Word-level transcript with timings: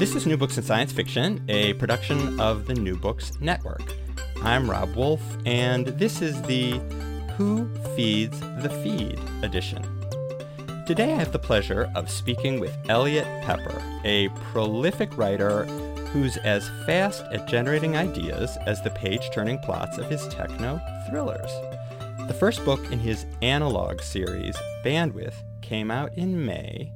This 0.00 0.14
is 0.14 0.26
New 0.26 0.38
Books 0.38 0.56
in 0.56 0.62
Science 0.62 0.92
Fiction, 0.92 1.44
a 1.50 1.74
production 1.74 2.40
of 2.40 2.64
the 2.64 2.72
New 2.72 2.96
Books 2.96 3.38
Network. 3.38 3.82
I'm 4.42 4.70
Rob 4.70 4.96
Wolf, 4.96 5.20
and 5.44 5.88
this 5.88 6.22
is 6.22 6.40
the 6.44 6.80
Who 7.36 7.68
Feeds 7.94 8.40
the 8.40 8.70
Feed 8.82 9.20
edition. 9.44 9.82
Today 10.86 11.12
I 11.12 11.16
have 11.16 11.32
the 11.32 11.38
pleasure 11.38 11.92
of 11.94 12.10
speaking 12.10 12.60
with 12.60 12.74
Eliot 12.88 13.26
Peper, 13.42 13.82
a 14.04 14.30
prolific 14.52 15.18
writer 15.18 15.66
who's 16.14 16.38
as 16.38 16.70
fast 16.86 17.22
at 17.30 17.46
generating 17.46 17.94
ideas 17.94 18.56
as 18.64 18.80
the 18.80 18.88
page 18.88 19.28
turning 19.34 19.58
plots 19.58 19.98
of 19.98 20.08
his 20.08 20.26
techno 20.28 20.80
thrillers. 21.10 21.50
The 22.26 22.36
first 22.40 22.64
book 22.64 22.80
in 22.90 23.00
his 23.00 23.26
analog 23.42 24.00
series, 24.00 24.56
Bandwidth, 24.82 25.34
came 25.60 25.90
out 25.90 26.16
in 26.16 26.46
May 26.46 26.90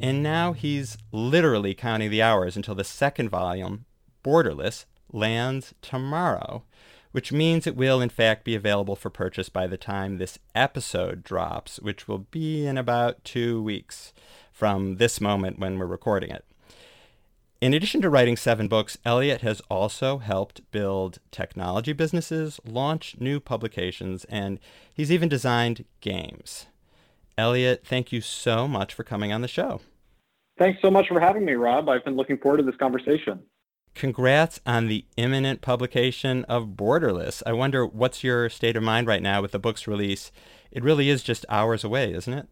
and 0.00 0.22
now 0.22 0.52
he's 0.52 0.98
literally 1.12 1.74
counting 1.74 2.10
the 2.10 2.22
hours 2.22 2.56
until 2.56 2.74
the 2.74 2.84
second 2.84 3.28
volume, 3.28 3.84
Borderless, 4.22 4.84
lands 5.12 5.74
tomorrow, 5.82 6.64
which 7.12 7.32
means 7.32 7.66
it 7.66 7.76
will, 7.76 8.00
in 8.00 8.10
fact, 8.10 8.44
be 8.44 8.54
available 8.54 8.96
for 8.96 9.08
purchase 9.08 9.48
by 9.48 9.66
the 9.66 9.78
time 9.78 10.18
this 10.18 10.38
episode 10.54 11.22
drops, 11.22 11.78
which 11.80 12.06
will 12.06 12.26
be 12.30 12.66
in 12.66 12.76
about 12.76 13.24
two 13.24 13.62
weeks 13.62 14.12
from 14.52 14.96
this 14.96 15.20
moment 15.20 15.58
when 15.58 15.78
we're 15.78 15.86
recording 15.86 16.30
it. 16.30 16.44
In 17.58 17.72
addition 17.72 18.02
to 18.02 18.10
writing 18.10 18.36
seven 18.36 18.68
books, 18.68 18.98
Eliot 19.04 19.40
has 19.40 19.62
also 19.70 20.18
helped 20.18 20.70
build 20.72 21.20
technology 21.30 21.94
businesses, 21.94 22.60
launch 22.66 23.16
new 23.18 23.40
publications, 23.40 24.26
and 24.26 24.60
he's 24.92 25.10
even 25.10 25.30
designed 25.30 25.86
games. 26.02 26.66
Eliot, 27.38 27.82
thank 27.84 28.12
you 28.12 28.20
so 28.20 28.66
much 28.66 28.94
for 28.94 29.04
coming 29.04 29.32
on 29.32 29.42
the 29.42 29.48
show. 29.48 29.80
Thanks 30.58 30.80
so 30.80 30.90
much 30.90 31.08
for 31.08 31.20
having 31.20 31.44
me, 31.44 31.52
Rob. 31.52 31.88
I've 31.88 32.04
been 32.04 32.16
looking 32.16 32.38
forward 32.38 32.58
to 32.58 32.62
this 32.62 32.76
conversation. 32.76 33.42
Congrats 33.94 34.60
on 34.66 34.88
the 34.88 35.04
imminent 35.16 35.60
publication 35.60 36.44
of 36.44 36.68
Borderless. 36.76 37.42
I 37.46 37.52
wonder 37.52 37.84
what's 37.84 38.24
your 38.24 38.48
state 38.48 38.76
of 38.76 38.82
mind 38.82 39.06
right 39.06 39.22
now 39.22 39.42
with 39.42 39.52
the 39.52 39.58
book's 39.58 39.86
release? 39.86 40.30
It 40.70 40.82
really 40.82 41.08
is 41.08 41.22
just 41.22 41.44
hours 41.48 41.84
away, 41.84 42.12
isn't 42.12 42.32
it? 42.32 42.46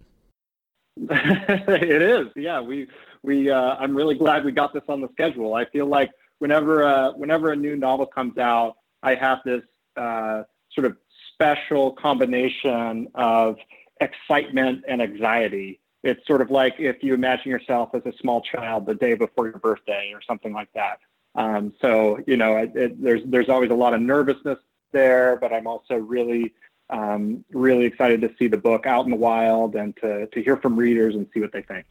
it 1.10 2.02
is. 2.02 2.28
Yeah, 2.36 2.60
we 2.60 2.88
we 3.22 3.50
uh, 3.50 3.76
I'm 3.78 3.94
really 3.94 4.14
glad 4.14 4.44
we 4.44 4.52
got 4.52 4.72
this 4.72 4.84
on 4.88 5.00
the 5.00 5.08
schedule. 5.12 5.54
I 5.54 5.64
feel 5.66 5.86
like 5.86 6.10
whenever 6.38 6.84
uh, 6.84 7.12
whenever 7.12 7.52
a 7.52 7.56
new 7.56 7.76
novel 7.76 8.06
comes 8.06 8.38
out, 8.38 8.76
I 9.02 9.14
have 9.14 9.40
this 9.44 9.62
uh, 9.96 10.44
sort 10.72 10.86
of 10.86 10.96
special 11.32 11.92
combination 11.92 13.08
of 13.14 13.56
excitement 14.04 14.84
and 14.86 15.02
anxiety. 15.02 15.80
It's 16.02 16.24
sort 16.26 16.42
of 16.42 16.50
like 16.50 16.74
if 16.78 17.02
you 17.02 17.14
imagine 17.14 17.50
yourself 17.50 17.90
as 17.94 18.02
a 18.04 18.12
small 18.20 18.42
child 18.42 18.86
the 18.86 18.94
day 18.94 19.14
before 19.14 19.46
your 19.46 19.58
birthday 19.58 20.12
or 20.14 20.20
something 20.22 20.52
like 20.52 20.68
that. 20.74 20.98
Um, 21.34 21.72
so 21.80 22.20
you 22.26 22.36
know, 22.36 22.56
it, 22.58 22.72
it, 22.76 23.02
there's 23.02 23.22
there's 23.24 23.48
always 23.48 23.70
a 23.70 23.74
lot 23.74 23.94
of 23.94 24.00
nervousness 24.00 24.58
there, 24.92 25.36
but 25.40 25.52
I'm 25.52 25.66
also 25.66 25.96
really 25.96 26.54
um, 26.90 27.44
really 27.52 27.86
excited 27.86 28.20
to 28.20 28.30
see 28.38 28.46
the 28.46 28.58
book 28.58 28.86
out 28.86 29.04
in 29.04 29.10
the 29.10 29.16
wild 29.16 29.74
and 29.74 29.96
to 29.96 30.26
to 30.26 30.42
hear 30.42 30.56
from 30.56 30.76
readers 30.76 31.14
and 31.14 31.26
see 31.32 31.40
what 31.40 31.52
they 31.52 31.62
think. 31.62 31.86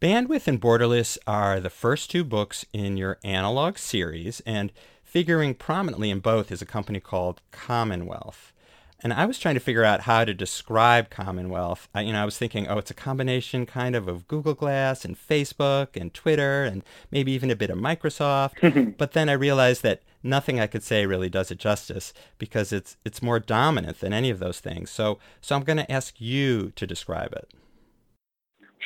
Bandwidth 0.00 0.46
and 0.46 0.60
Borderless 0.60 1.18
are 1.26 1.58
the 1.58 1.70
first 1.70 2.10
two 2.10 2.22
books 2.22 2.64
in 2.72 2.96
your 2.96 3.18
analog 3.24 3.78
series, 3.78 4.40
and 4.46 4.72
figuring 5.02 5.54
prominently 5.54 6.10
in 6.10 6.20
both 6.20 6.52
is 6.52 6.62
a 6.62 6.66
company 6.66 7.00
called 7.00 7.40
Commonwealth. 7.50 8.52
And 9.00 9.12
I 9.12 9.26
was 9.26 9.38
trying 9.38 9.54
to 9.54 9.60
figure 9.60 9.84
out 9.84 10.02
how 10.02 10.24
to 10.24 10.34
describe 10.34 11.08
Commonwealth. 11.08 11.88
I, 11.94 12.00
you 12.00 12.12
know, 12.12 12.22
I 12.22 12.24
was 12.24 12.36
thinking, 12.36 12.66
oh, 12.66 12.78
it's 12.78 12.90
a 12.90 12.94
combination 12.94 13.64
kind 13.64 13.94
of 13.94 14.08
of 14.08 14.26
Google 14.26 14.54
Glass 14.54 15.04
and 15.04 15.16
Facebook 15.16 15.88
and 15.94 16.12
Twitter 16.12 16.64
and 16.64 16.82
maybe 17.12 17.30
even 17.30 17.50
a 17.50 17.56
bit 17.56 17.70
of 17.70 17.78
Microsoft. 17.78 18.96
but 18.98 19.12
then 19.12 19.28
I 19.28 19.34
realized 19.34 19.84
that 19.84 20.02
nothing 20.24 20.58
I 20.58 20.66
could 20.66 20.82
say 20.82 21.06
really 21.06 21.28
does 21.28 21.52
it 21.52 21.58
justice 21.58 22.12
because 22.38 22.72
it's 22.72 22.96
it's 23.04 23.22
more 23.22 23.38
dominant 23.38 24.00
than 24.00 24.12
any 24.12 24.30
of 24.30 24.40
those 24.40 24.58
things. 24.58 24.90
So 24.90 25.20
so 25.40 25.54
I'm 25.54 25.62
going 25.62 25.78
to 25.78 25.90
ask 25.90 26.20
you 26.20 26.72
to 26.74 26.86
describe 26.86 27.32
it. 27.32 27.52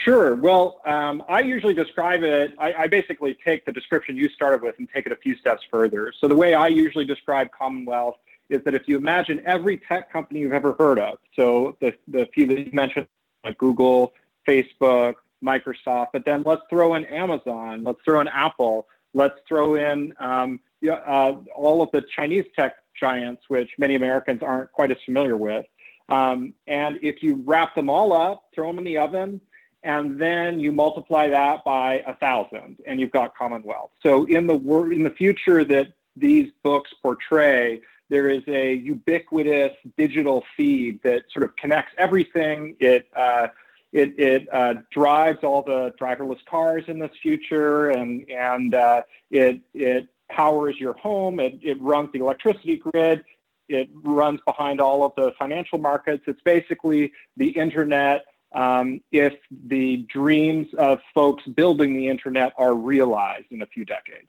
Sure. 0.04 0.34
Well, 0.34 0.80
um, 0.84 1.22
I 1.28 1.40
usually 1.40 1.74
describe 1.74 2.22
it. 2.22 2.54
I, 2.58 2.72
I, 2.72 2.86
basically 2.86 3.36
take 3.44 3.66
the 3.66 3.72
description 3.72 4.16
you 4.16 4.28
started 4.30 4.62
with 4.62 4.74
and 4.78 4.88
take 4.92 5.06
it 5.06 5.12
a 5.12 5.16
few 5.16 5.36
steps 5.36 5.62
further. 5.70 6.12
So 6.18 6.26
the 6.26 6.34
way 6.34 6.54
I 6.54 6.68
usually 6.68 7.04
describe 7.04 7.50
Commonwealth 7.52 8.16
is 8.52 8.62
that 8.64 8.74
if 8.74 8.86
you 8.86 8.96
imagine 8.96 9.42
every 9.46 9.78
tech 9.78 10.12
company 10.12 10.40
you've 10.40 10.52
ever 10.52 10.74
heard 10.74 10.98
of, 10.98 11.18
so 11.34 11.76
the, 11.80 11.94
the 12.08 12.28
few 12.34 12.46
that 12.46 12.58
you 12.58 12.72
mentioned, 12.72 13.06
like 13.44 13.58
Google, 13.58 14.12
Facebook, 14.46 15.14
Microsoft, 15.42 16.08
but 16.12 16.24
then 16.24 16.42
let's 16.44 16.62
throw 16.70 16.94
in 16.94 17.04
Amazon, 17.06 17.82
let's 17.84 17.98
throw 18.04 18.20
in 18.20 18.28
Apple, 18.28 18.86
let's 19.14 19.38
throw 19.48 19.74
in 19.74 20.14
um, 20.20 20.60
uh, 20.88 21.32
all 21.56 21.82
of 21.82 21.91
the 21.92 22.02
Chinese 22.14 22.44
tech 22.54 22.76
giants, 22.98 23.42
which 23.48 23.70
many 23.78 23.94
Americans 23.94 24.42
aren't 24.42 24.70
quite 24.72 24.91
as 24.91 24.98
familiar 25.04 25.36
with. 25.36 25.66
Um, 26.08 26.54
and 26.66 26.98
if 27.02 27.22
you 27.22 27.42
wrap 27.44 27.74
them 27.74 27.88
all 27.88 28.12
up, 28.12 28.44
throw 28.54 28.68
them 28.68 28.78
in 28.78 28.84
the 28.84 28.98
oven, 28.98 29.41
and 29.82 30.20
then 30.20 30.60
you 30.60 30.70
multiply 30.70 31.28
that 31.28 31.64
by 31.64 32.04
a 32.06 32.14
thousand, 32.16 32.78
and 32.86 33.00
you've 33.00 33.10
got 33.10 33.36
Commonwealth. 33.36 33.91
So 34.02 34.24
in 34.26 34.46
the 34.46 34.54
wor- 34.54 34.92
in 34.92 35.02
the 35.02 35.10
future 35.10 35.64
that 35.64 35.92
these 36.16 36.50
books 36.62 36.92
portray, 37.02 37.80
there 38.12 38.28
is 38.28 38.42
a 38.46 38.74
ubiquitous 38.74 39.72
digital 39.96 40.44
feed 40.54 41.02
that 41.02 41.22
sort 41.32 41.44
of 41.44 41.56
connects 41.56 41.94
everything. 41.96 42.76
It 42.78 43.08
uh, 43.16 43.48
it, 43.90 44.18
it 44.18 44.48
uh, 44.52 44.74
drives 44.90 45.38
all 45.42 45.62
the 45.62 45.94
driverless 45.98 46.44
cars 46.44 46.84
in 46.88 46.98
this 46.98 47.10
future, 47.22 47.88
and 47.88 48.28
and 48.30 48.74
uh, 48.74 49.02
it 49.30 49.62
it 49.72 50.08
powers 50.30 50.76
your 50.78 50.92
home. 50.92 51.40
It 51.40 51.58
it 51.62 51.80
runs 51.80 52.10
the 52.12 52.18
electricity 52.18 52.76
grid. 52.76 53.24
It 53.70 53.88
runs 53.94 54.40
behind 54.46 54.82
all 54.82 55.04
of 55.04 55.12
the 55.16 55.32
financial 55.38 55.78
markets. 55.78 56.24
It's 56.26 56.42
basically 56.42 57.12
the 57.38 57.48
internet. 57.48 58.26
Um, 58.54 59.00
if 59.10 59.32
the 59.68 60.04
dreams 60.12 60.66
of 60.76 61.00
folks 61.14 61.44
building 61.46 61.94
the 61.94 62.08
internet 62.08 62.52
are 62.58 62.74
realized 62.74 63.46
in 63.50 63.62
a 63.62 63.66
few 63.66 63.86
decades. 63.86 64.28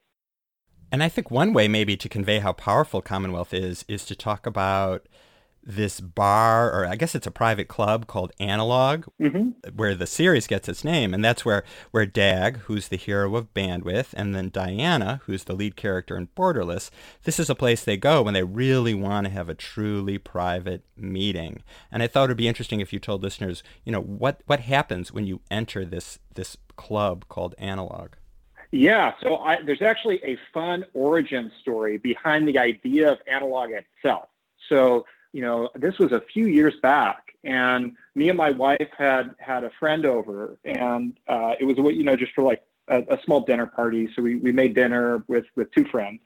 And 0.94 1.02
I 1.02 1.10
think 1.10 1.32
one 1.32 1.54
way 1.54 1.68
maybe 1.68 1.98
to 1.98 2.08
convey 2.08 2.38
how 2.38 2.54
powerful 2.54 3.02
Commonwealth 3.02 3.52
is 3.52 3.84
is 3.88 4.06
to 4.06 4.16
talk 4.16 4.46
about 4.46 5.08
this 5.64 6.00
bar, 6.00 6.72
or 6.72 6.86
I 6.86 6.96
guess 6.96 7.16
it's 7.16 7.26
a 7.26 7.32
private 7.32 7.68
club 7.68 8.06
called 8.06 8.32
Analog, 8.40 9.06
mm-hmm. 9.20 9.76
where 9.76 9.96
the 9.96 10.06
series 10.06 10.46
gets 10.46 10.70
its 10.70 10.84
name, 10.84 11.12
and 11.12 11.26
that's 11.26 11.44
where 11.44 11.64
where 11.90 12.06
Dag, 12.06 12.58
who's 12.66 12.90
the 12.90 12.98
hero 12.98 13.36
of 13.36 13.52
Bandwidth, 13.56 14.14
and 14.14 14.36
then 14.36 14.52
Diana, 14.52 15.22
who's 15.26 15.46
the 15.46 15.56
lead 15.56 15.76
character 15.76 16.16
in 16.16 16.28
Borderless, 16.38 16.92
this 17.24 17.40
is 17.40 17.50
a 17.50 17.56
place 17.56 17.84
they 17.84 17.98
go 17.98 18.22
when 18.22 18.36
they 18.36 18.44
really 18.44 18.94
want 18.94 19.26
to 19.26 19.34
have 19.34 19.50
a 19.50 19.56
truly 19.56 20.20
private 20.20 20.84
meeting. 20.96 21.64
And 21.92 22.04
I 22.04 22.08
thought 22.08 22.26
it'd 22.26 22.38
be 22.38 22.48
interesting 22.48 22.82
if 22.82 22.94
you 22.94 23.00
told 23.00 23.24
listeners, 23.24 23.64
you 23.84 23.92
know, 23.92 24.02
what 24.02 24.42
what 24.46 24.60
happens 24.60 25.12
when 25.12 25.26
you 25.26 25.42
enter 25.50 25.86
this 25.86 26.20
this 26.36 26.56
club 26.76 27.28
called 27.30 27.56
Analog. 27.58 28.12
Yeah, 28.74 29.14
so 29.22 29.36
I, 29.36 29.62
there's 29.62 29.84
actually 29.84 30.20
a 30.24 30.36
fun 30.52 30.84
origin 30.96 31.52
story 31.62 32.00
behind 32.00 32.48
the 32.48 32.58
idea 32.58 33.12
of 33.12 33.20
analog 33.32 33.70
itself. 33.70 34.30
So, 34.68 35.06
you 35.32 35.44
know, 35.44 35.70
this 35.76 36.00
was 36.00 36.12
a 36.12 36.22
few 36.22 36.48
years 36.48 36.74
back, 36.82 37.36
and 37.44 37.96
me 38.16 38.30
and 38.30 38.38
my 38.38 38.50
wife 38.50 38.90
had 38.98 39.36
had 39.38 39.64
a 39.64 39.70
friend 39.80 40.08
over, 40.08 40.58
and 40.66 41.14
uh, 41.28 41.54
it 41.60 41.66
was 41.66 41.78
what 41.78 41.94
you 41.94 42.04
know 42.04 42.16
just 42.16 42.32
for 42.34 42.44
like 42.44 42.64
a, 42.88 43.04
a 43.10 43.20
small 43.24 43.42
dinner 43.42 43.68
party. 43.68 44.10
So 44.16 44.24
we 44.24 44.38
we 44.38 44.52
made 44.52 44.74
dinner 44.74 45.24
with 45.28 45.46
with 45.56 45.72
two 45.72 45.86
friends, 45.86 46.22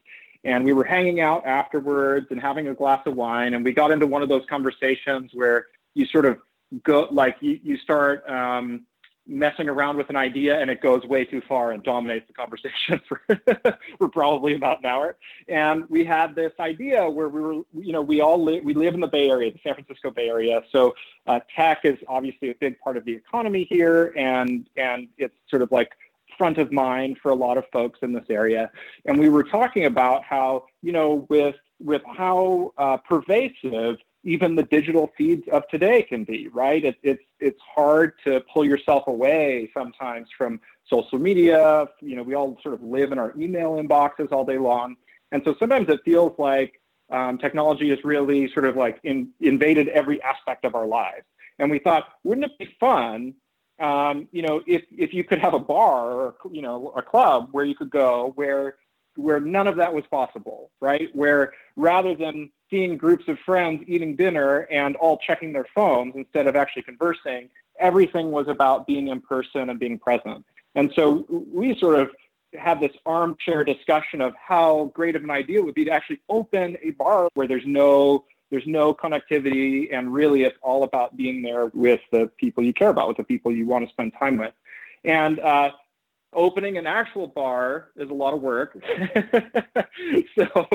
and 0.45 0.63
we 0.63 0.71
were 0.71 0.85
hanging 0.85 1.19
out 1.19 1.45
afterwards 1.45 2.27
and 2.29 2.39
having 2.39 2.69
a 2.69 2.73
glass 2.73 3.05
of 3.07 3.15
wine, 3.17 3.55
and 3.55 3.65
we 3.65 3.73
got 3.73 3.91
into 3.91 4.07
one 4.07 4.21
of 4.21 4.29
those 4.29 4.45
conversations 4.49 5.31
where 5.33 5.65
you 5.95 6.05
sort 6.05 6.25
of 6.25 6.37
go 6.83 7.09
like 7.11 7.35
you 7.41 7.59
you 7.61 7.75
start. 7.75 8.25
Um, 8.29 8.85
messing 9.27 9.67
around 9.67 9.97
with 9.97 10.09
an 10.09 10.15
idea 10.15 10.59
and 10.59 10.69
it 10.69 10.81
goes 10.81 11.03
way 11.03 11.25
too 11.25 11.41
far 11.47 11.71
and 11.71 11.83
dominates 11.83 12.27
the 12.27 12.33
conversation 12.33 13.01
for, 13.07 13.21
for 13.97 14.09
probably 14.09 14.55
about 14.55 14.79
an 14.79 14.85
hour. 14.85 15.17
And 15.47 15.89
we 15.89 16.05
had 16.05 16.35
this 16.35 16.53
idea 16.59 17.09
where 17.09 17.29
we 17.29 17.41
were, 17.41 17.53
you 17.73 17.91
know, 17.91 18.01
we 18.01 18.21
all 18.21 18.43
we 18.43 18.73
live 18.73 18.93
in 18.93 18.99
the 18.99 19.07
Bay 19.07 19.29
Area, 19.29 19.51
the 19.51 19.59
San 19.63 19.73
Francisco 19.73 20.11
Bay 20.11 20.29
Area. 20.29 20.61
So 20.71 20.95
uh, 21.25 21.39
tech 21.55 21.81
is 21.83 21.97
obviously 22.07 22.51
a 22.51 22.55
big 22.55 22.79
part 22.79 22.97
of 22.97 23.05
the 23.05 23.13
economy 23.13 23.67
here 23.69 24.13
and, 24.17 24.69
and 24.77 25.07
it's 25.17 25.35
sort 25.49 25.61
of 25.61 25.71
like 25.71 25.91
front 26.37 26.57
of 26.57 26.71
mind 26.71 27.17
for 27.21 27.31
a 27.31 27.35
lot 27.35 27.57
of 27.57 27.65
folks 27.73 27.99
in 28.01 28.13
this 28.13 28.25
area. 28.29 28.69
And 29.05 29.17
we 29.17 29.29
were 29.29 29.43
talking 29.43 29.85
about 29.85 30.23
how, 30.23 30.65
you 30.81 30.91
know, 30.91 31.25
with 31.29 31.55
with 31.79 32.01
how 32.05 32.73
uh, 32.77 32.97
pervasive 32.97 33.97
even 34.27 34.55
the 34.55 34.63
digital 34.63 35.11
feeds 35.17 35.47
of 35.53 35.67
today 35.69 36.03
can 36.03 36.25
be, 36.25 36.49
right? 36.49 36.83
It, 36.83 36.97
it's 37.01 37.23
it's 37.39 37.59
hard 37.61 38.13
to 38.25 38.43
pull 38.53 38.65
yourself 38.65 39.07
away 39.07 39.71
sometimes 39.73 40.27
from 40.37 40.59
social 40.85 41.17
media. 41.17 41.87
You 42.01 42.17
know, 42.17 42.23
we 42.23 42.35
all 42.35 42.59
sort 42.61 42.75
of 42.75 42.83
live 42.83 43.11
in 43.13 43.19
our 43.19 43.33
email 43.37 43.81
inboxes 43.81 44.31
all 44.31 44.43
day 44.43 44.57
long, 44.57 44.97
and 45.31 45.41
so 45.45 45.55
sometimes 45.57 45.87
it 45.89 46.01
feels 46.03 46.37
like 46.37 46.81
um, 47.09 47.37
technology 47.37 47.89
has 47.89 48.03
really 48.03 48.51
sort 48.51 48.65
of 48.65 48.75
like 48.75 48.99
in, 49.03 49.29
invaded 49.39 49.87
every 49.87 50.21
aspect 50.21 50.65
of 50.65 50.75
our 50.75 50.85
lives. 50.85 51.25
And 51.59 51.71
we 51.71 51.79
thought, 51.79 52.09
wouldn't 52.23 52.45
it 52.45 52.57
be 52.59 52.75
fun, 52.79 53.33
um, 53.79 54.27
you 54.33 54.41
know, 54.41 54.61
if 54.67 54.83
if 54.91 55.13
you 55.13 55.23
could 55.23 55.39
have 55.39 55.53
a 55.53 55.59
bar 55.59 56.11
or 56.11 56.35
you 56.51 56.61
know 56.61 56.91
a 56.97 57.01
club 57.01 57.47
where 57.53 57.63
you 57.63 57.75
could 57.75 57.89
go 57.89 58.33
where 58.35 58.75
where 59.15 59.39
none 59.39 59.67
of 59.67 59.77
that 59.77 59.93
was 59.93 60.03
possible, 60.11 60.71
right? 60.81 61.09
Where 61.15 61.53
rather 61.75 62.13
than 62.13 62.51
seeing 62.69 62.97
groups 62.97 63.27
of 63.27 63.37
friends 63.39 63.83
eating 63.87 64.15
dinner 64.15 64.67
and 64.71 64.95
all 64.97 65.17
checking 65.17 65.53
their 65.53 65.67
phones 65.73 66.15
instead 66.15 66.47
of 66.47 66.55
actually 66.55 66.83
conversing, 66.83 67.49
everything 67.79 68.31
was 68.31 68.47
about 68.47 68.87
being 68.87 69.07
in 69.07 69.21
person 69.21 69.69
and 69.69 69.79
being 69.79 69.97
present. 69.97 70.45
And 70.75 70.91
so 70.95 71.25
we 71.29 71.77
sort 71.79 71.99
of 71.99 72.11
had 72.53 72.79
this 72.79 72.91
armchair 73.05 73.63
discussion 73.63 74.21
of 74.21 74.33
how 74.35 74.91
great 74.93 75.15
of 75.15 75.23
an 75.23 75.31
idea 75.31 75.61
would 75.61 75.75
be 75.75 75.85
to 75.85 75.91
actually 75.91 76.21
open 76.29 76.77
a 76.81 76.91
bar 76.91 77.29
where 77.33 77.47
there's 77.47 77.65
no 77.65 78.25
there's 78.49 78.65
no 78.65 78.93
connectivity 78.93 79.93
and 79.93 80.13
really 80.13 80.43
it's 80.43 80.57
all 80.61 80.83
about 80.83 81.17
being 81.17 81.41
there 81.41 81.65
with 81.73 81.99
the 82.11 82.31
people 82.37 82.63
you 82.63 82.73
care 82.73 82.89
about 82.89 83.09
with 83.09 83.17
the 83.17 83.23
people 83.23 83.51
you 83.51 83.65
want 83.65 83.85
to 83.85 83.91
spend 83.91 84.13
time 84.17 84.37
with 84.37 84.53
and 85.03 85.39
uh, 85.41 85.71
opening 86.33 86.77
an 86.77 86.87
actual 86.87 87.27
bar 87.27 87.89
is 87.95 88.09
a 88.09 88.13
lot 88.13 88.33
of 88.33 88.41
work. 88.41 88.77
So 90.37 90.67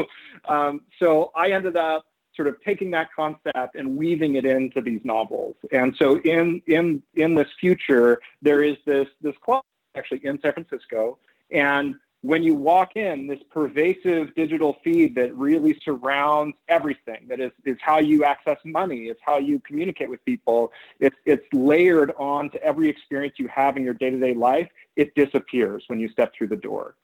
um, 0.49 0.81
so 0.99 1.31
i 1.37 1.53
ended 1.53 1.77
up 1.77 2.05
sort 2.35 2.49
of 2.49 2.57
taking 2.65 2.91
that 2.91 3.09
concept 3.15 3.77
and 3.77 3.97
weaving 3.97 4.35
it 4.35 4.45
into 4.45 4.81
these 4.81 5.01
novels. 5.05 5.55
And 5.71 5.95
so 5.99 6.19
in 6.21 6.61
in 6.67 7.03
in 7.15 7.35
this 7.35 7.49
future 7.61 8.21
there 8.41 8.63
is 8.63 8.77
this 8.87 9.07
this 9.21 9.35
club 9.45 9.63
actually 9.97 10.25
in 10.25 10.41
san 10.41 10.53
francisco. 10.53 11.19
And 11.51 11.95
when 12.23 12.45
you 12.45 12.55
walk 12.55 12.97
in, 12.97 13.27
this 13.27 13.41
pervasive 13.51 14.33
digital 14.37 14.77
feed 14.85 15.15
that 15.17 15.35
really 15.37 15.79
surrounds 15.85 16.57
everything, 16.69 17.27
that 17.29 17.41
is, 17.41 17.51
is 17.65 17.77
how 17.81 17.99
you 17.99 18.25
access 18.25 18.59
money, 18.65 19.07
it's 19.07 19.21
how 19.25 19.39
you 19.39 19.61
communicate 19.67 20.09
with 20.09 20.25
people, 20.25 20.73
it's, 21.01 21.17
it's 21.27 21.45
layered 21.53 22.13
onto 22.19 22.59
every 22.59 22.89
experience 22.89 23.35
you 23.39 23.49
have 23.49 23.77
in 23.77 23.83
your 23.83 23.95
day 23.95 24.11
to 24.11 24.19
day 24.19 24.35
life, 24.35 24.69
it 24.95 25.13
disappears 25.17 25.83
when 25.89 25.99
you 25.99 26.09
step 26.09 26.33
through 26.37 26.47
the 26.47 26.57
door. 26.57 26.95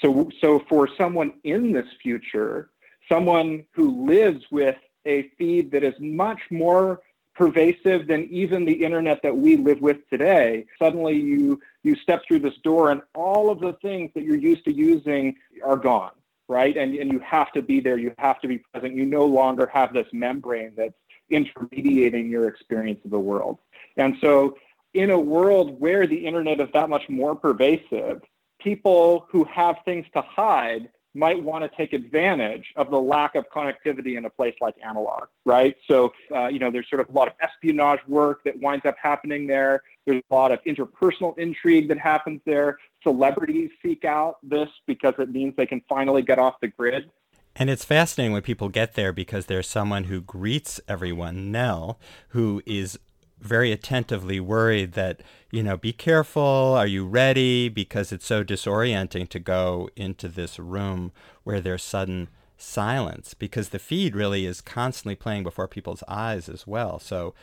So, 0.00 0.30
so 0.40 0.62
for 0.68 0.88
someone 0.96 1.32
in 1.42 1.72
this 1.72 1.88
future, 2.00 2.70
someone 3.08 3.64
who 3.72 4.06
lives 4.06 4.44
with 4.52 4.76
a 5.06 5.28
feed 5.38 5.72
that 5.72 5.82
is 5.82 5.94
much 5.98 6.40
more 6.52 7.00
pervasive 7.38 8.08
than 8.08 8.24
even 8.30 8.64
the 8.64 8.84
internet 8.84 9.22
that 9.22 9.34
we 9.34 9.56
live 9.56 9.80
with 9.80 9.98
today. 10.10 10.66
Suddenly 10.78 11.16
you 11.16 11.60
you 11.84 11.94
step 11.94 12.22
through 12.26 12.40
this 12.40 12.56
door 12.64 12.90
and 12.90 13.00
all 13.14 13.48
of 13.48 13.60
the 13.60 13.74
things 13.74 14.10
that 14.14 14.24
you're 14.24 14.36
used 14.36 14.64
to 14.64 14.72
using 14.72 15.36
are 15.64 15.76
gone, 15.76 16.10
right? 16.48 16.76
And 16.76 16.94
and 16.96 17.12
you 17.12 17.20
have 17.20 17.52
to 17.52 17.62
be 17.62 17.78
there, 17.78 17.96
you 17.96 18.12
have 18.18 18.40
to 18.40 18.48
be 18.48 18.58
present. 18.58 18.96
You 18.96 19.06
no 19.06 19.24
longer 19.24 19.70
have 19.72 19.94
this 19.94 20.08
membrane 20.12 20.72
that's 20.76 20.98
intermediating 21.30 22.28
your 22.28 22.48
experience 22.48 23.00
of 23.04 23.12
the 23.12 23.20
world. 23.20 23.58
And 23.96 24.16
so 24.20 24.58
in 24.94 25.10
a 25.10 25.20
world 25.20 25.78
where 25.80 26.06
the 26.06 26.26
internet 26.26 26.60
is 26.60 26.68
that 26.74 26.88
much 26.88 27.08
more 27.08 27.36
pervasive, 27.36 28.20
people 28.58 29.26
who 29.30 29.44
have 29.44 29.76
things 29.84 30.06
to 30.14 30.22
hide 30.22 30.88
might 31.14 31.42
want 31.42 31.64
to 31.64 31.76
take 31.76 31.92
advantage 31.92 32.72
of 32.76 32.90
the 32.90 33.00
lack 33.00 33.34
of 33.34 33.44
connectivity 33.50 34.16
in 34.16 34.24
a 34.24 34.30
place 34.30 34.54
like 34.60 34.74
analog, 34.84 35.24
right? 35.44 35.76
So, 35.88 36.12
uh, 36.34 36.48
you 36.48 36.58
know, 36.58 36.70
there's 36.70 36.88
sort 36.88 37.00
of 37.00 37.08
a 37.08 37.12
lot 37.12 37.28
of 37.28 37.34
espionage 37.40 38.00
work 38.06 38.44
that 38.44 38.58
winds 38.60 38.84
up 38.84 38.96
happening 39.02 39.46
there. 39.46 39.82
There's 40.06 40.22
a 40.30 40.34
lot 40.34 40.52
of 40.52 40.62
interpersonal 40.64 41.36
intrigue 41.38 41.88
that 41.88 41.98
happens 41.98 42.40
there. 42.44 42.78
Celebrities 43.02 43.70
seek 43.82 44.04
out 44.04 44.36
this 44.42 44.68
because 44.86 45.14
it 45.18 45.30
means 45.30 45.54
they 45.56 45.66
can 45.66 45.82
finally 45.88 46.22
get 46.22 46.38
off 46.38 46.56
the 46.60 46.68
grid. 46.68 47.10
And 47.56 47.68
it's 47.68 47.84
fascinating 47.84 48.32
when 48.32 48.42
people 48.42 48.68
get 48.68 48.94
there 48.94 49.12
because 49.12 49.46
there's 49.46 49.68
someone 49.68 50.04
who 50.04 50.20
greets 50.20 50.80
everyone, 50.86 51.50
Nell, 51.50 51.98
who 52.28 52.62
is 52.66 52.98
very 53.40 53.72
attentively 53.72 54.40
worried 54.40 54.92
that, 54.92 55.20
you 55.50 55.62
know, 55.62 55.76
be 55.76 55.92
careful, 55.92 56.74
are 56.76 56.86
you 56.86 57.06
ready? 57.06 57.68
Because 57.68 58.12
it's 58.12 58.26
so 58.26 58.42
disorienting 58.44 59.28
to 59.30 59.38
go 59.38 59.88
into 59.96 60.28
this 60.28 60.58
room 60.58 61.12
where 61.44 61.60
there's 61.60 61.82
sudden 61.82 62.28
silence 62.56 63.34
because 63.34 63.68
the 63.68 63.78
feed 63.78 64.16
really 64.16 64.44
is 64.44 64.60
constantly 64.60 65.14
playing 65.14 65.44
before 65.44 65.68
people's 65.68 66.02
eyes 66.08 66.48
as 66.48 66.66
well. 66.66 66.98
So 66.98 67.34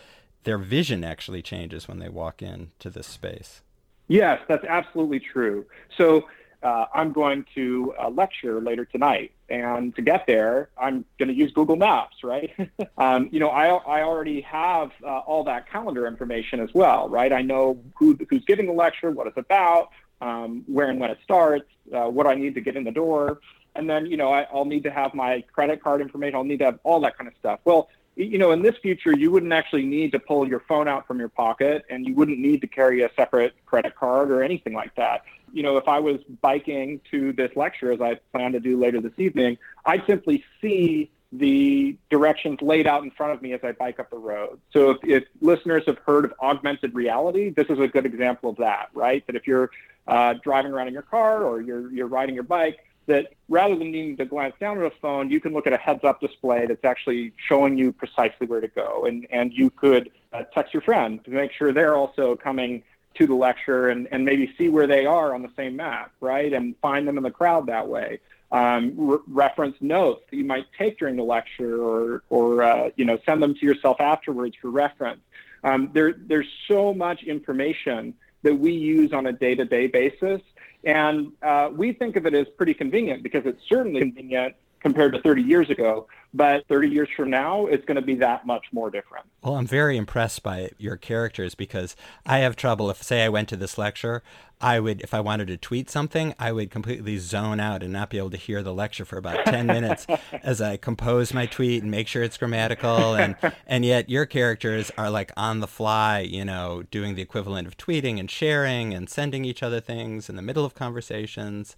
their 0.44 0.58
vision 0.58 1.04
actually 1.04 1.42
changes 1.42 1.88
when 1.88 2.00
they 2.00 2.10
walk 2.10 2.42
into 2.42 2.90
this 2.90 3.08
space. 3.08 3.62
Yes, 4.08 4.40
that's 4.48 4.66
absolutely 4.66 5.20
true. 5.20 5.66
So 5.98 6.28
uh, 6.62 6.86
I'm 6.94 7.12
going 7.12 7.46
to 7.56 7.94
uh, 8.00 8.10
lecture 8.10 8.62
later 8.62 8.86
tonight. 8.86 9.32
And 9.48 9.96
to 9.96 10.02
get 10.02 10.26
there, 10.26 10.70
I'm 10.78 11.06
going 11.20 11.30
to 11.30 11.36
use 11.36 11.52
Google 11.52 11.76
Maps, 11.76 12.24
right? 12.24 12.52
um, 12.98 13.30
you 13.32 13.40
know, 13.40 13.50
I, 13.50 13.68
I 13.68 14.02
already 14.02 14.42
have 14.42 14.92
uh, 15.04 15.20
all 15.20 15.44
that 15.44 15.70
calendar 15.70 16.08
information 16.08 16.60
as 16.60 16.74
well, 16.74 17.08
right? 17.10 17.32
I 17.32 17.44
know 17.44 17.80
who, 17.96 18.18
who's 18.30 18.44
giving 18.46 18.66
the 18.66 18.74
lecture, 18.74 19.12
what 19.12 19.28
it's 19.28 19.38
about, 19.38 19.90
um, 20.22 20.64
where 20.66 20.90
and 20.90 21.00
when 21.00 21.12
it 21.12 21.20
starts, 21.24 21.70
uh, 21.94 22.06
what 22.06 22.26
I 22.26 22.34
need 22.34 22.56
to 22.56 22.62
get 22.62 22.76
in 22.76 22.84
the 22.84 22.92
door. 22.92 23.40
And 23.76 23.90
then, 23.90 24.08
you 24.08 24.18
know, 24.18 24.32
I, 24.32 24.48
I'll 24.52 24.66
need 24.66 24.84
to 24.84 24.92
have 24.92 25.14
my 25.14 25.42
credit 25.54 25.84
card 25.84 26.02
information. 26.02 26.36
I'll 26.36 26.44
need 26.44 26.60
to 26.60 26.66
have 26.66 26.80
all 26.84 27.00
that 27.02 27.18
kind 27.18 27.28
of 27.28 27.34
stuff. 27.38 27.60
Well, 27.66 27.90
you 28.16 28.38
know, 28.38 28.52
in 28.52 28.62
this 28.62 28.76
future, 28.82 29.16
you 29.16 29.30
wouldn't 29.30 29.52
actually 29.52 29.86
need 29.86 30.14
to 30.14 30.20
pull 30.20 30.48
your 30.48 30.62
phone 30.62 30.88
out 30.88 31.06
from 31.06 31.20
your 31.20 31.28
pocket 31.30 31.86
and 31.90 32.08
you 32.08 32.16
wouldn't 32.16 32.40
need 32.40 32.62
to 32.62 32.68
carry 32.68 33.04
a 33.04 33.12
separate 33.16 33.54
credit 33.66 33.96
card 33.96 34.32
or 34.32 34.42
anything 34.42 34.74
like 34.74 34.96
that 34.96 35.24
you 35.56 35.64
know, 35.64 35.78
if 35.78 35.88
I 35.88 36.00
was 36.00 36.20
biking 36.42 37.00
to 37.12 37.32
this 37.32 37.52
lecture, 37.56 37.92
as 37.94 38.02
I 38.02 38.16
plan 38.34 38.52
to 38.52 38.60
do 38.60 38.78
later 38.78 39.00
this 39.00 39.18
evening, 39.18 39.58
I'd 39.86 40.06
simply 40.06 40.44
see 40.62 41.10
the 41.32 41.98
directions 42.10 42.62
laid 42.62 42.88
out 42.88 43.04
in 43.04 43.12
front 43.12 43.32
of 43.34 43.42
me 43.42 43.54
as 43.54 43.62
I 43.64 43.72
bike 43.72 43.98
up 44.02 44.10
the 44.10 44.18
road. 44.18 44.60
So 44.74 44.92
if, 44.92 44.98
if 45.04 45.24
listeners 45.40 45.84
have 45.88 45.98
heard 46.00 46.26
of 46.26 46.34
augmented 46.42 46.94
reality, 46.94 47.50
this 47.50 47.68
is 47.70 47.80
a 47.80 47.88
good 47.88 48.06
example 48.06 48.50
of 48.50 48.58
that, 48.58 48.90
right? 48.94 49.26
That 49.28 49.38
if 49.38 49.48
you're 49.48 49.72
uh, 50.08 50.34
driving 50.44 50.74
around 50.74 50.88
in 50.90 50.94
your 50.94 51.04
car 51.04 51.44
or 51.44 51.62
you're, 51.62 51.90
you're 51.92 52.08
riding 52.08 52.36
your 52.36 52.44
bike, 52.44 52.80
that 53.08 53.34
rather 53.48 53.76
than 53.76 53.92
needing 53.92 54.18
to 54.18 54.26
glance 54.26 54.56
down 54.60 54.78
at 54.78 54.84
a 54.84 54.96
phone, 55.02 55.30
you 55.30 55.40
can 55.40 55.54
look 55.54 55.68
at 55.68 55.74
a 55.74 55.78
heads-up 55.78 56.20
display 56.20 56.66
that's 56.66 56.84
actually 56.84 57.32
showing 57.48 57.78
you 57.78 57.94
precisely 57.94 58.46
where 58.46 58.62
to 58.62 58.68
go. 58.68 59.06
And, 59.06 59.26
and 59.30 59.54
you 59.54 59.70
could 59.70 60.12
uh, 60.34 60.44
text 60.54 60.74
your 60.74 60.82
friend 60.82 61.24
to 61.24 61.32
make 61.32 61.52
sure 61.54 61.72
they're 61.72 61.96
also 61.96 62.36
coming 62.36 62.84
to 63.16 63.28
the 63.28 63.34
lecture 63.34 63.90
and, 63.90 64.08
and 64.12 64.26
maybe 64.26 64.54
see 64.58 64.70
where 64.70 64.88
they 64.88 65.06
are 65.06 65.34
on 65.34 65.42
the 65.42 65.52
same 65.56 65.76
map, 65.76 66.12
right? 66.22 66.52
And 66.54 66.76
find 66.82 67.08
them 67.08 67.18
in 67.18 67.24
the 67.24 67.32
crowd 67.32 67.68
that 67.68 67.88
way. 67.88 68.20
Um, 68.52 68.94
re- 68.96 69.18
reference 69.28 69.76
notes 69.82 70.22
that 70.30 70.38
you 70.38 70.46
might 70.46 70.66
take 70.78 71.00
during 71.00 71.16
the 71.16 71.24
lecture 71.24 71.82
or, 71.82 72.24
or 72.30 72.64
uh, 72.64 72.90
you 72.96 73.06
know, 73.06 73.18
send 73.26 73.42
them 73.42 73.56
to 73.56 73.66
yourself 73.66 74.00
afterwards 74.00 74.56
for 74.62 74.70
reference. 74.70 75.22
Um, 75.64 75.90
there, 75.94 76.14
there's 76.18 76.48
so 76.68 76.94
much 76.94 77.24
information 77.24 78.14
that 78.44 78.56
we 78.56 78.72
use 78.72 79.12
on 79.12 79.26
a 79.26 79.34
day-to-day 79.34 79.88
basis. 79.88 80.42
And 80.84 81.32
uh, 81.42 81.70
we 81.74 81.94
think 81.94 82.16
of 82.16 82.28
it 82.28 82.36
as 82.36 82.48
pretty 82.56 82.76
convenient 82.76 83.24
because 83.24 83.46
it's 83.46 83.62
certainly 83.68 84.02
convenient 84.02 84.56
compared 84.86 85.14
to 85.14 85.22
30 85.22 85.42
years 85.42 85.72
ago. 85.72 86.06
But 86.32 86.68
30 86.68 86.90
years 86.90 87.10
from 87.16 87.32
now, 87.32 87.66
it's 87.66 87.84
going 87.86 87.96
to 87.96 88.04
be 88.04 88.14
that 88.16 88.46
much 88.46 88.66
more 88.72 88.92
different. 88.92 89.26
Well, 89.42 89.56
I'm 89.56 89.66
very 89.66 89.98
impressed 89.98 90.44
by 90.44 90.70
your 90.78 90.96
characters 90.96 91.56
because 91.56 91.96
I 92.24 92.40
have 92.40 92.56
trouble. 92.56 92.92
If, 92.92 93.02
say, 93.02 93.24
I 93.24 93.30
went 93.30 93.50
to 93.50 93.56
this 93.56 93.80
lecture, 93.80 94.22
I 94.62 94.80
would, 94.80 95.02
if 95.02 95.14
I 95.14 95.22
wanted 95.22 95.48
to 95.48 95.58
tweet 95.58 95.90
something, 95.90 96.36
I 96.38 96.52
would 96.52 96.70
completely 96.70 97.18
zone 97.18 97.60
out 97.60 97.82
and 97.82 97.92
not 97.92 98.12
be 98.12 98.20
able 98.20 98.30
to 98.30 98.38
hear 98.38 98.62
the 98.62 98.74
lecture 98.74 99.06
for 99.06 99.18
about 99.18 99.46
10 99.46 99.66
minutes 99.78 100.06
as 100.44 100.62
I 100.62 100.78
compose 100.78 101.34
my 101.34 101.48
tweet 101.48 101.82
and 101.82 101.90
make 101.90 102.08
sure 102.08 102.22
it's 102.22 102.38
grammatical. 102.38 103.16
And, 103.16 103.36
and 103.66 103.86
yet 103.86 104.10
your 104.10 104.28
characters 104.28 104.92
are 105.00 105.10
like 105.10 105.32
on 105.36 105.62
the 105.62 105.68
fly, 105.68 106.20
you 106.20 106.46
know, 106.46 106.84
doing 106.92 107.16
the 107.16 107.24
equivalent 107.24 107.68
of 107.68 107.76
tweeting 107.78 108.20
and 108.20 108.30
sharing 108.30 108.94
and 108.94 109.10
sending 109.10 109.46
each 109.46 109.64
other 109.64 109.80
things 109.80 110.30
in 110.30 110.36
the 110.36 110.44
middle 110.44 110.66
of 110.66 110.76
conversations 110.76 111.76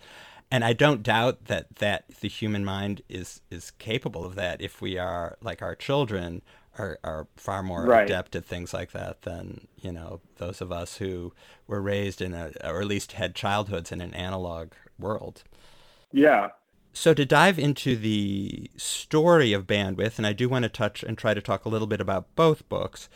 and 0.50 0.64
I 0.64 0.74
don't 0.74 1.04
doubt 1.04 1.46
that 1.46 1.76
that 1.78 2.06
the 2.22 2.30
human 2.30 2.64
mind 2.64 3.02
is 3.10 3.42
is 3.52 3.72
capable 3.72 4.26
of 4.26 4.36
that 4.36 4.62
if 4.62 4.82
we 4.82 4.98
are 4.98 5.38
like 5.42 5.62
our 5.62 5.76
children 5.76 6.42
are, 6.78 7.00
are 7.04 7.28
far 7.36 7.64
more 7.64 7.86
right. 7.86 8.04
adept 8.04 8.36
at 8.36 8.46
things 8.46 8.74
like 8.74 8.92
that 8.92 9.24
than 9.24 9.68
you 9.78 9.92
know 9.92 10.22
those 10.38 10.62
of 10.62 10.72
us 10.72 10.98
who 10.98 11.34
were 11.66 11.82
raised 11.82 12.22
in 12.22 12.34
a 12.34 12.52
or 12.64 12.82
at 12.82 12.88
least 12.88 13.14
had 13.14 13.36
childhoods 13.36 13.92
in 13.92 14.02
an 14.02 14.14
analog 14.14 14.72
world. 15.00 15.44
Yeah. 16.12 16.50
So 16.94 17.14
to 17.14 17.26
dive 17.26 17.60
into 17.60 17.96
the 17.96 18.72
story 18.76 19.54
of 19.54 19.68
bandwidth, 19.68 20.18
and 20.18 20.26
I 20.26 20.34
do 20.34 20.50
want 20.50 20.64
to 20.64 20.70
touch 20.70 21.04
and 21.04 21.16
try 21.16 21.36
to 21.36 21.42
talk 21.42 21.66
a 21.66 21.70
little 21.70 21.86
bit 21.86 22.02
about 22.02 22.34
both 22.36 22.68
books, 22.70 23.08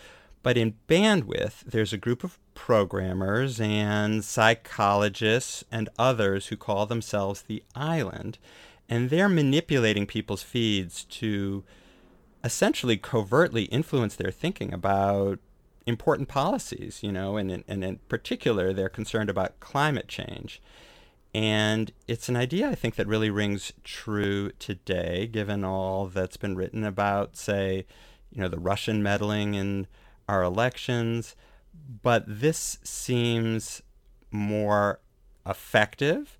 But 0.44 0.58
in 0.58 0.76
bandwidth, 0.88 1.64
there's 1.66 1.94
a 1.94 1.98
group 1.98 2.24
of 2.24 2.40
programmers 2.54 3.62
and 3.62 4.24
psychologists 4.24 5.64
and 5.72 5.90
others 6.00 6.48
who 6.48 6.58
call 6.58 6.86
themselves 6.86 7.44
the 7.44 7.64
island, 7.76 8.40
and 8.90 9.10
they're 9.10 9.30
manipulating 9.30 10.06
people's 10.06 10.44
feeds 10.44 11.04
to 11.06 11.64
essentially 12.44 12.98
covertly 12.98 13.66
influence 13.66 14.16
their 14.16 14.32
thinking 14.32 14.74
about 14.74 15.40
important 15.86 16.28
policies, 16.28 17.02
you 17.02 17.12
know, 17.12 17.38
and, 17.38 17.64
and 17.68 17.84
in 17.84 18.00
particular, 18.10 18.74
they're 18.74 18.90
concerned 18.90 19.30
about 19.30 19.60
climate 19.60 20.08
change. 20.08 20.62
And 21.34 21.92
it's 22.08 22.30
an 22.30 22.36
idea 22.36 22.70
I 22.70 22.76
think 22.76 22.96
that 22.96 23.08
really 23.08 23.30
rings 23.30 23.72
true 23.84 24.52
today, 24.60 25.28
given 25.28 25.64
all 25.64 26.08
that's 26.08 26.38
been 26.38 26.56
written 26.56 26.84
about, 26.84 27.38
say, 27.38 27.86
you 28.32 28.42
know, 28.42 28.50
the 28.50 28.60
Russian 28.60 29.02
meddling 29.02 29.54
in 29.54 29.88
our 30.32 30.44
elections. 30.44 31.36
But 32.02 32.24
this 32.28 32.78
seems 32.84 33.82
more 34.32 35.00
effective 35.46 36.38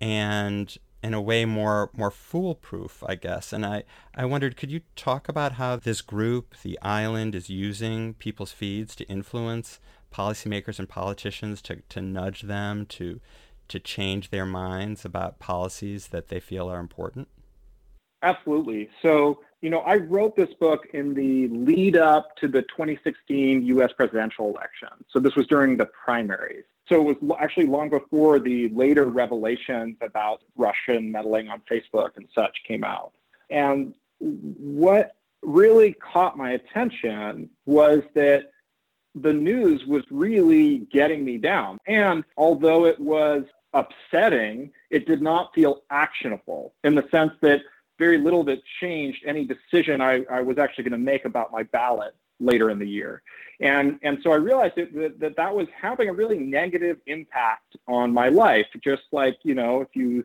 and 0.00 0.76
in 1.02 1.14
a 1.14 1.20
way 1.20 1.46
more 1.46 1.90
more 1.94 2.10
foolproof, 2.10 3.02
I 3.06 3.14
guess. 3.14 3.52
And 3.52 3.64
I, 3.64 3.84
I 4.14 4.26
wondered, 4.26 4.56
could 4.56 4.70
you 4.70 4.82
talk 4.96 5.28
about 5.28 5.52
how 5.52 5.76
this 5.76 6.02
group, 6.02 6.54
the 6.62 6.78
island, 6.82 7.34
is 7.34 7.48
using 7.48 8.14
people's 8.14 8.52
feeds 8.52 8.94
to 8.96 9.08
influence 9.08 9.80
policymakers 10.12 10.78
and 10.78 10.88
politicians 10.88 11.62
to, 11.62 11.76
to 11.88 12.00
nudge 12.02 12.42
them 12.42 12.86
to 12.86 13.20
to 13.68 13.78
change 13.78 14.30
their 14.30 14.46
minds 14.46 15.04
about 15.04 15.38
policies 15.38 16.08
that 16.08 16.28
they 16.28 16.40
feel 16.40 16.68
are 16.68 16.80
important? 16.80 17.28
Absolutely. 18.22 18.88
So, 19.02 19.40
you 19.62 19.70
know, 19.70 19.80
I 19.80 19.96
wrote 19.96 20.36
this 20.36 20.52
book 20.54 20.86
in 20.92 21.14
the 21.14 21.48
lead 21.48 21.96
up 21.96 22.36
to 22.36 22.48
the 22.48 22.62
2016 22.62 23.62
US 23.64 23.92
presidential 23.92 24.48
election. 24.48 24.88
So, 25.08 25.18
this 25.18 25.34
was 25.36 25.46
during 25.46 25.76
the 25.76 25.86
primaries. 25.86 26.64
So, 26.88 27.10
it 27.10 27.20
was 27.22 27.36
actually 27.38 27.66
long 27.66 27.88
before 27.88 28.38
the 28.38 28.68
later 28.70 29.06
revelations 29.06 29.96
about 30.02 30.42
Russian 30.56 31.10
meddling 31.10 31.48
on 31.48 31.62
Facebook 31.70 32.16
and 32.16 32.26
such 32.34 32.56
came 32.66 32.84
out. 32.84 33.12
And 33.48 33.94
what 34.18 35.16
really 35.42 35.94
caught 35.94 36.36
my 36.36 36.52
attention 36.52 37.48
was 37.64 38.02
that 38.14 38.50
the 39.14 39.32
news 39.32 39.84
was 39.86 40.04
really 40.10 40.78
getting 40.92 41.24
me 41.24 41.38
down. 41.38 41.78
And 41.86 42.24
although 42.36 42.84
it 42.86 43.00
was 43.00 43.44
upsetting, 43.72 44.70
it 44.90 45.06
did 45.06 45.22
not 45.22 45.54
feel 45.54 45.82
actionable 45.90 46.74
in 46.84 46.94
the 46.94 47.06
sense 47.10 47.32
that 47.40 47.62
very 48.00 48.18
little 48.18 48.42
that 48.50 48.60
changed 48.80 49.20
any 49.32 49.44
decision 49.54 50.00
I, 50.00 50.24
I 50.38 50.40
was 50.40 50.56
actually 50.58 50.84
going 50.88 50.98
to 51.00 51.06
make 51.12 51.24
about 51.26 51.52
my 51.52 51.62
ballot 51.62 52.14
later 52.40 52.70
in 52.70 52.78
the 52.78 52.88
year. 52.88 53.22
And, 53.60 53.86
and 54.02 54.18
so 54.22 54.32
I 54.32 54.36
realized 54.36 54.76
that, 54.76 54.92
that, 54.94 55.20
that 55.20 55.36
that 55.36 55.54
was 55.54 55.68
having 55.86 56.08
a 56.08 56.12
really 56.12 56.38
negative 56.38 56.96
impact 57.06 57.76
on 57.86 58.06
my 58.12 58.28
life. 58.30 58.66
Just 58.82 59.02
like, 59.12 59.36
you 59.42 59.54
know, 59.54 59.82
if 59.82 59.88
you 59.94 60.24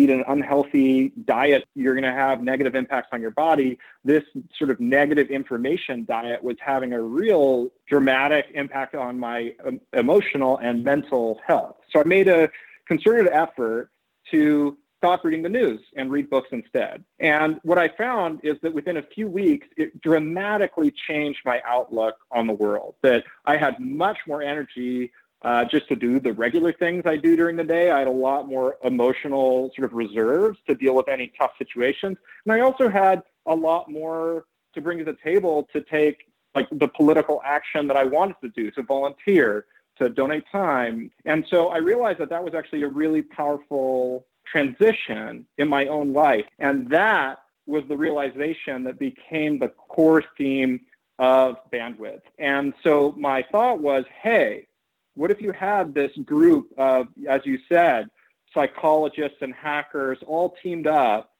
eat 0.00 0.10
an 0.10 0.22
unhealthy 0.28 1.12
diet, 1.24 1.64
you're 1.74 1.94
going 1.94 2.10
to 2.14 2.18
have 2.26 2.42
negative 2.42 2.74
impacts 2.74 3.08
on 3.12 3.22
your 3.22 3.30
body. 3.30 3.78
This 4.04 4.24
sort 4.58 4.70
of 4.70 4.78
negative 4.80 5.28
information 5.30 6.04
diet 6.04 6.42
was 6.44 6.56
having 6.60 6.92
a 6.92 7.00
real 7.00 7.70
dramatic 7.88 8.46
impact 8.54 8.94
on 8.94 9.18
my 9.18 9.54
um, 9.66 9.80
emotional 9.94 10.58
and 10.58 10.84
mental 10.84 11.40
health. 11.46 11.76
So 11.90 12.00
I 12.00 12.04
made 12.04 12.28
a 12.28 12.50
concerted 12.86 13.28
effort 13.32 13.90
to 14.32 14.76
stop 15.04 15.22
reading 15.22 15.42
the 15.42 15.48
news 15.50 15.80
and 15.96 16.10
read 16.10 16.30
books 16.30 16.48
instead. 16.50 17.04
And 17.20 17.60
what 17.62 17.76
I 17.76 17.88
found 17.88 18.40
is 18.42 18.56
that 18.62 18.72
within 18.72 18.96
a 18.96 19.02
few 19.02 19.28
weeks, 19.28 19.66
it 19.76 20.00
dramatically 20.00 20.90
changed 21.06 21.40
my 21.44 21.60
outlook 21.66 22.14
on 22.30 22.46
the 22.46 22.54
world, 22.54 22.94
that 23.02 23.22
I 23.44 23.58
had 23.58 23.78
much 23.78 24.16
more 24.26 24.42
energy 24.42 25.12
uh, 25.42 25.66
just 25.66 25.88
to 25.88 25.94
do 25.94 26.18
the 26.20 26.32
regular 26.32 26.72
things 26.72 27.02
I 27.04 27.18
do 27.18 27.36
during 27.36 27.54
the 27.54 27.64
day. 27.64 27.90
I 27.90 27.98
had 27.98 28.08
a 28.08 28.18
lot 28.28 28.48
more 28.48 28.78
emotional 28.82 29.70
sort 29.76 29.84
of 29.84 29.92
reserves 29.92 30.58
to 30.68 30.74
deal 30.74 30.94
with 30.94 31.08
any 31.08 31.30
tough 31.38 31.50
situations. 31.58 32.16
And 32.46 32.54
I 32.54 32.60
also 32.60 32.88
had 32.88 33.22
a 33.44 33.54
lot 33.54 33.90
more 33.90 34.46
to 34.74 34.80
bring 34.80 34.96
to 34.96 35.04
the 35.04 35.18
table 35.22 35.68
to 35.74 35.82
take 35.82 36.30
like 36.54 36.66
the 36.72 36.88
political 36.88 37.42
action 37.44 37.86
that 37.88 37.98
I 37.98 38.04
wanted 38.04 38.36
to 38.40 38.48
do, 38.48 38.70
to 38.70 38.82
volunteer, 38.82 39.66
to 39.98 40.08
donate 40.08 40.44
time. 40.50 41.10
And 41.26 41.44
so 41.50 41.68
I 41.68 41.76
realized 41.76 42.20
that 42.20 42.30
that 42.30 42.42
was 42.42 42.54
actually 42.54 42.84
a 42.84 42.88
really 42.88 43.20
powerful 43.20 44.24
transition 44.50 45.46
in 45.58 45.68
my 45.68 45.86
own 45.86 46.12
life. 46.12 46.46
And 46.58 46.88
that 46.90 47.38
was 47.66 47.84
the 47.88 47.96
realization 47.96 48.84
that 48.84 48.98
became 48.98 49.58
the 49.58 49.68
core 49.68 50.22
theme 50.36 50.80
of 51.18 51.56
bandwidth. 51.72 52.22
And 52.38 52.74
so 52.82 53.14
my 53.16 53.44
thought 53.50 53.80
was, 53.80 54.04
hey, 54.22 54.66
what 55.14 55.30
if 55.30 55.40
you 55.40 55.52
had 55.52 55.94
this 55.94 56.10
group 56.24 56.68
of, 56.76 57.06
as 57.28 57.40
you 57.44 57.58
said, 57.68 58.08
psychologists 58.52 59.38
and 59.40 59.54
hackers 59.54 60.18
all 60.26 60.56
teamed 60.62 60.86
up 60.86 61.30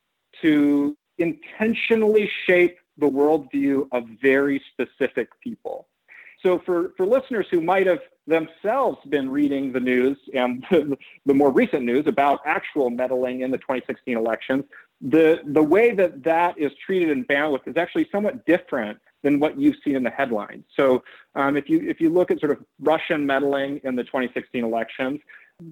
to 0.42 0.96
intentionally 1.18 2.30
shape 2.46 2.78
the 2.98 3.08
worldview 3.08 3.88
of 3.92 4.04
very 4.22 4.62
specific 4.72 5.28
people? 5.40 5.88
So 6.44 6.60
for, 6.64 6.92
for 6.96 7.06
listeners 7.06 7.46
who 7.50 7.60
might 7.60 7.86
have 7.86 8.00
themselves 8.26 8.98
been 9.08 9.30
reading 9.30 9.72
the 9.72 9.80
news 9.80 10.18
and 10.34 10.64
the, 10.70 11.34
more 11.34 11.50
recent 11.50 11.84
news 11.84 12.06
about 12.06 12.40
actual 12.44 12.90
meddling 12.90 13.40
in 13.40 13.50
the 13.50 13.58
2016 13.58 14.16
elections, 14.16 14.64
the, 15.00 15.40
the 15.46 15.62
way 15.62 15.92
that 15.94 16.22
that 16.22 16.58
is 16.58 16.70
treated 16.84 17.10
in 17.10 17.24
bandwidth 17.24 17.66
is 17.66 17.76
actually 17.76 18.08
somewhat 18.12 18.44
different 18.46 18.98
than 19.22 19.40
what 19.40 19.58
you've 19.58 19.76
seen 19.82 19.96
in 19.96 20.02
the 20.02 20.10
headlines. 20.10 20.64
So 20.76 21.02
um, 21.34 21.56
if 21.56 21.68
you 21.68 21.80
if 21.88 21.98
you 21.98 22.10
look 22.10 22.30
at 22.30 22.40
sort 22.40 22.52
of 22.52 22.58
Russian 22.78 23.24
meddling 23.24 23.80
in 23.82 23.96
the 23.96 24.04
2016 24.04 24.62
elections, 24.62 25.20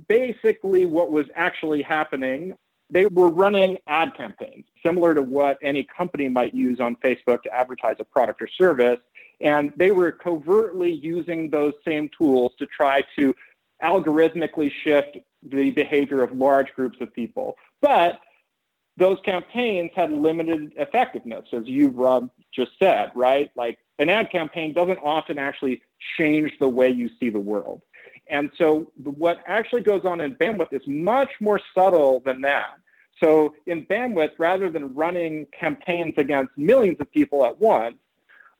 basically 0.09 0.87
what 0.87 1.12
was 1.12 1.26
actually 1.35 1.83
happening, 1.83 2.55
they 2.91 3.07
were 3.07 3.29
running 3.29 3.79
ad 3.87 4.14
campaigns 4.17 4.64
similar 4.85 5.14
to 5.14 5.23
what 5.23 5.59
any 5.62 5.87
company 5.97 6.29
might 6.29 6.55
use 6.55 6.81
on 6.81 6.97
Facebook 6.97 7.43
to 7.43 7.55
advertise 7.55 7.97
a 8.00 8.05
product 8.05 8.41
or 8.43 8.49
service. 8.49 8.99
And 9.42 9.72
they 9.76 9.90
were 9.90 10.12
covertly 10.12 10.92
using 10.92 11.50
those 11.50 11.75
same 11.84 12.08
tools 12.16 12.52
to 12.58 12.66
try 12.66 13.02
to 13.16 13.34
algorithmically 13.82 14.70
shift 14.84 15.18
the 15.42 15.70
behavior 15.70 16.22
of 16.22 16.32
large 16.32 16.72
groups 16.75 16.99
of 17.00 17.12
people. 17.12 17.56
But 17.80 18.20
those 18.96 19.18
campaigns 19.25 19.90
had 19.96 20.12
limited 20.12 20.72
effectiveness, 20.76 21.46
as 21.52 21.66
you, 21.66 21.88
Rob, 21.88 22.30
just 22.54 22.72
said, 22.78 23.11
right? 23.14 23.50
Like 23.56 23.78
an 23.99 24.08
ad 24.08 24.30
campaign 24.30 24.72
doesn't 24.72 24.99
often 25.02 25.38
actually 25.38 25.82
change 26.16 26.52
the 26.61 26.68
way 26.68 26.90
you 26.90 27.11
see 27.18 27.30
the 27.30 27.40
world. 27.40 27.82
And 28.28 28.50
so 28.56 28.92
what 29.02 29.42
actually 29.46 29.82
goes 29.82 30.04
on 30.04 30.20
in 30.20 30.37
bandwidth 30.37 30.72
is 30.72 30.82
much 30.87 31.30
more 31.40 31.61
subtle 31.75 32.20
than 32.25 32.42
that. 32.42 32.75
So 33.22 33.54
in 33.66 33.87
bandwidth, 33.87 34.32
rather 34.38 34.70
than 34.70 34.94
running 34.94 35.46
campaigns 35.58 36.14
against 36.16 36.56
millions 36.56 36.99
of 37.00 37.11
people 37.11 37.44
at 37.44 37.61
once, 37.61 37.96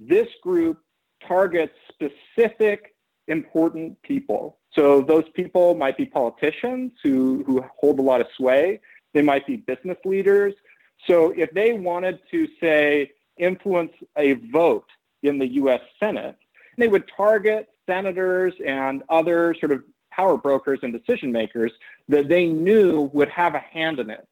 this 0.09 0.29
group 0.43 0.79
targets 1.27 1.75
specific 1.89 2.95
important 3.29 4.01
people. 4.03 4.59
So 4.73 5.03
those 5.03 5.25
people 5.35 5.75
might 5.75 5.97
be 5.97 6.07
politicians 6.07 6.93
who, 7.03 7.45
who 7.47 7.65
hold 7.79 7.99
a 7.99 8.03
lot 8.03 8.21
of 8.21 8.27
sway. 8.37 8.81
They 9.13 9.23
might 9.23 9.47
be 9.47 9.57
business 9.57 9.99
leaders. 10.05 10.55
So 11.07 11.33
if 11.37 11.51
they 11.53 11.73
wanted 11.73 12.21
to, 12.31 12.49
say, 12.61 13.13
influence 13.37 13.93
a 14.17 14.35
vote 14.53 14.87
in 15.23 15.39
the 15.39 15.47
US 15.55 15.81
Senate, 16.01 16.37
they 16.79 16.89
would 16.89 17.05
target 17.17 17.69
senators 17.87 18.55
and 18.65 19.03
other 19.09 19.55
sort 19.59 19.73
of 19.73 19.83
power 20.11 20.37
brokers 20.37 20.81
and 20.83 20.93
decision 20.93 21.33
makers 21.33 21.73
that 22.09 22.29
they 22.29 22.47
knew 22.47 23.11
would 23.13 23.29
have 23.29 23.55
a 23.55 23.59
hand 23.59 23.99
in 23.99 24.11
it 24.11 24.27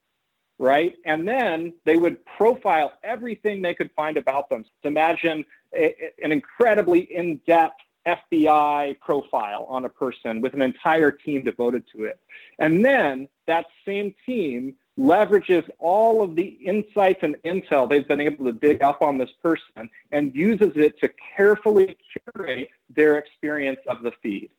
right? 0.61 0.95
And 1.07 1.27
then 1.27 1.73
they 1.87 1.97
would 1.97 2.23
profile 2.27 2.93
everything 3.03 3.63
they 3.63 3.75
could 3.75 3.91
find 3.97 4.19
about 4.19 4.51
them. 4.51 4.67
Imagine 4.85 5.43
a, 5.75 5.95
an 6.23 6.33
incredibly 6.33 7.01
in-depth 7.01 7.81
FBI 8.07 8.99
profile 9.01 9.67
on 9.69 9.85
a 9.85 9.89
person 9.89 10.41
with 10.41 10.55
an 10.55 10.63
entire 10.63 11.11
team 11.11 11.45
devoted 11.45 11.85
to 11.95 12.05
it. 12.05 12.19
And 12.59 12.85
then 12.85 13.29
that 13.47 13.67
same 13.87 14.15
team 14.25 14.75
leverages 14.99 15.69
all 15.79 16.23
of 16.23 16.37
the 16.37 16.45
insights 16.65 17.21
and 17.23 17.37
intel 17.45 17.89
they've 17.89 18.09
been 18.09 18.21
able 18.21 18.45
to 18.45 18.53
dig 18.53 18.83
up 18.83 19.01
on 19.03 19.17
this 19.17 19.31
person 19.43 19.89
and 20.13 20.35
uses 20.35 20.73
it 20.77 20.99
to 21.01 21.11
carefully 21.37 21.97
curate 22.35 22.69
their 22.95 23.17
experience 23.19 23.81
of 23.87 24.03
the 24.03 24.13
feed. 24.23 24.51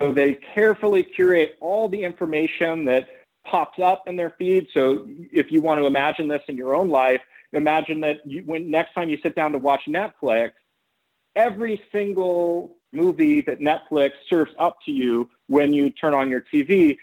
So 0.00 0.12
they 0.12 0.34
carefully 0.34 1.02
curate 1.02 1.56
all 1.60 1.88
the 1.88 2.02
information 2.02 2.84
that 2.86 3.08
pops 3.44 3.78
up 3.78 4.06
in 4.06 4.16
their 4.16 4.30
feed. 4.38 4.68
So 4.72 5.06
if 5.08 5.50
you 5.50 5.60
want 5.60 5.80
to 5.80 5.86
imagine 5.86 6.28
this 6.28 6.42
in 6.48 6.56
your 6.56 6.74
own 6.74 6.88
life, 6.88 7.20
imagine 7.52 8.00
that 8.00 8.26
you, 8.26 8.42
when 8.44 8.70
next 8.70 8.94
time 8.94 9.08
you 9.08 9.18
sit 9.22 9.34
down 9.34 9.52
to 9.52 9.58
watch 9.58 9.82
Netflix, 9.88 10.52
every 11.36 11.80
single 11.92 12.76
movie 12.92 13.40
that 13.42 13.60
Netflix 13.60 14.12
serves 14.28 14.52
up 14.58 14.78
to 14.84 14.92
you 14.92 15.28
when 15.46 15.72
you 15.72 15.90
turn 15.90 16.14
on 16.14 16.30
your 16.30 16.42
TV 16.52 16.96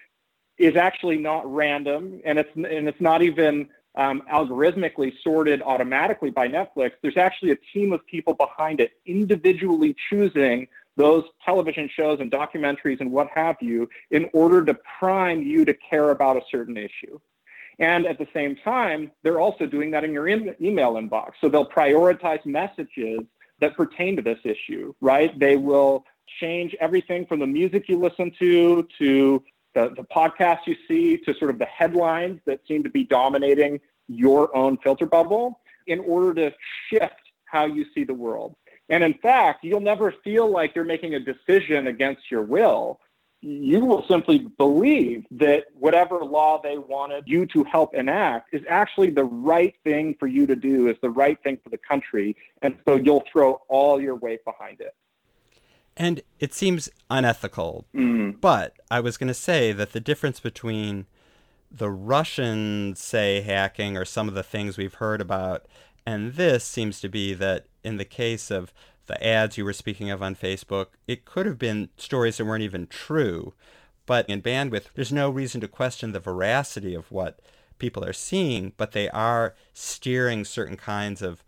is 0.58 0.76
actually 0.76 1.18
not 1.18 1.52
random 1.52 2.22
and 2.24 2.40
it's 2.40 2.50
and 2.56 2.88
it's 2.88 3.02
not 3.02 3.22
even 3.22 3.68
um, 3.96 4.24
algorithmically 4.32 5.14
sorted 5.24 5.62
automatically 5.62 6.30
by 6.30 6.48
Netflix. 6.48 6.92
There's 7.02 7.18
actually 7.18 7.52
a 7.52 7.58
team 7.74 7.94
of 7.94 8.06
people 8.06 8.34
behind 8.34 8.80
it 8.80 8.92
individually 9.06 9.96
choosing 10.10 10.68
those 10.98 11.24
television 11.44 11.90
shows 11.94 12.20
and 12.20 12.32
documentaries 12.32 13.02
and 13.02 13.12
what 13.12 13.28
have 13.34 13.58
you 13.62 13.90
in 14.12 14.30
order 14.34 14.64
to 14.64 14.74
prime 15.00 15.42
you 15.42 15.66
to 15.66 15.74
care 15.74 16.12
about 16.12 16.38
a 16.38 16.42
certain 16.50 16.78
issue. 16.78 17.20
And 17.80 18.06
at 18.06 18.18
the 18.18 18.28
same 18.34 18.56
time, 18.64 19.12
they're 19.24 19.40
also 19.40 19.66
doing 19.66 19.92
that 19.92 20.04
in 20.04 20.14
your 20.14 20.28
in- 20.28 20.56
email 20.62 20.94
inbox. 20.94 21.34
So 21.42 21.50
they'll 21.50 21.70
prioritize 21.70 22.46
messages 22.46 23.20
that 23.60 23.76
pertain 23.76 24.16
to 24.16 24.22
this 24.22 24.40
issue, 24.44 24.94
right? 25.02 25.38
They 25.40 25.58
will 25.58 26.06
change 26.40 26.76
everything 26.80 27.26
from 27.26 27.40
the 27.40 27.48
music 27.48 27.88
you 27.88 27.98
listen 27.98 28.32
to 28.40 28.88
to 28.98 29.44
the, 29.74 29.90
the 29.96 30.04
podcasts 30.04 30.66
you 30.66 30.76
see 30.88 31.18
to 31.18 31.34
sort 31.36 31.52
of 31.52 31.60
the 31.60 31.66
headlines 31.66 32.40
that 32.46 32.62
seem 32.68 32.84
to 32.84 32.90
be 32.90 33.04
dominating 33.04 33.80
your 34.08 34.56
own 34.56 34.78
filter 34.78 35.06
bubble 35.06 35.60
in 35.88 36.00
order 36.00 36.34
to 36.34 36.56
shift 36.90 37.14
how 37.46 37.66
you 37.66 37.86
see 37.94 38.04
the 38.04 38.14
world. 38.14 38.56
And 38.90 39.04
in 39.04 39.16
fact, 39.16 39.64
you'll 39.64 39.80
never 39.80 40.14
feel 40.24 40.50
like 40.50 40.76
you're 40.76 40.86
making 40.86 41.16
a 41.16 41.20
decision 41.20 41.88
against 41.88 42.30
your 42.30 42.44
will. 42.44 43.00
You 43.48 43.86
will 43.86 44.04
simply 44.08 44.40
believe 44.58 45.24
that 45.30 45.66
whatever 45.78 46.26
law 46.26 46.60
they 46.64 46.80
wanted 46.80 47.26
you 47.28 47.46
to 47.48 47.64
help 47.64 47.94
enact 47.94 48.52
is 48.56 48.64
actually 48.68 49.12
the 49.12 49.24
right 49.24 49.76
thing 49.84 50.16
for 50.20 50.26
you 50.26 50.48
to 50.48 50.56
do, 50.56 50.90
is 50.90 50.98
the 51.04 51.12
right 51.12 51.38
thing 51.44 51.60
for 51.64 51.70
the 51.70 51.78
country. 51.78 52.36
And 52.64 52.76
so 52.86 52.96
you'll 52.96 53.24
throw 53.32 53.62
all 53.68 54.02
your 54.02 54.16
weight 54.16 54.44
behind 54.46 54.82
it. 54.82 54.96
And 55.96 56.24
it 56.40 56.56
seems 56.56 56.90
unethical. 57.12 57.86
Mm. 57.94 58.42
But 58.42 58.78
I 58.90 59.00
was 59.00 59.16
going 59.16 59.28
to 59.28 59.36
say 59.36 59.72
that 59.74 59.92
the 59.92 60.00
difference 60.00 60.40
between 60.40 61.06
the 61.70 61.92
Russian, 61.92 62.96
say, 62.96 63.42
hacking 63.42 63.96
or 63.96 64.06
some 64.06 64.28
of 64.28 64.34
the 64.34 64.42
things 64.42 64.76
we've 64.76 64.96
heard 64.96 65.22
about, 65.22 65.68
and 66.04 66.34
this 66.34 66.64
seems 66.64 67.00
to 67.02 67.10
be 67.10 67.36
that 67.36 67.68
in 67.84 67.98
the 67.98 68.06
case 68.06 68.50
of 68.50 68.74
the 69.08 69.26
ads 69.26 69.58
you 69.58 69.66
were 69.66 69.74
speaking 69.74 70.10
of 70.10 70.22
on 70.22 70.36
Facebook, 70.36 70.88
it 71.08 71.26
could 71.26 71.46
have 71.46 71.60
been 71.60 71.90
stories 71.98 72.38
that 72.38 72.46
weren't 72.46 72.64
even 72.64 72.88
true. 72.88 73.54
But 74.06 74.30
in 74.30 74.42
bandwidth, 74.42 74.88
there's 74.94 75.12
no 75.12 75.30
reason 75.30 75.62
to 75.62 75.68
question 75.68 76.12
the 76.12 76.20
veracity 76.20 76.94
of 76.94 77.12
what 77.12 77.40
people 77.80 78.04
are 78.06 78.14
seeing, 78.14 78.74
but 78.78 78.92
they 78.92 79.10
are 79.10 79.56
steering 79.74 80.46
certain 80.46 80.78
kinds 80.78 81.22
of 81.22 81.44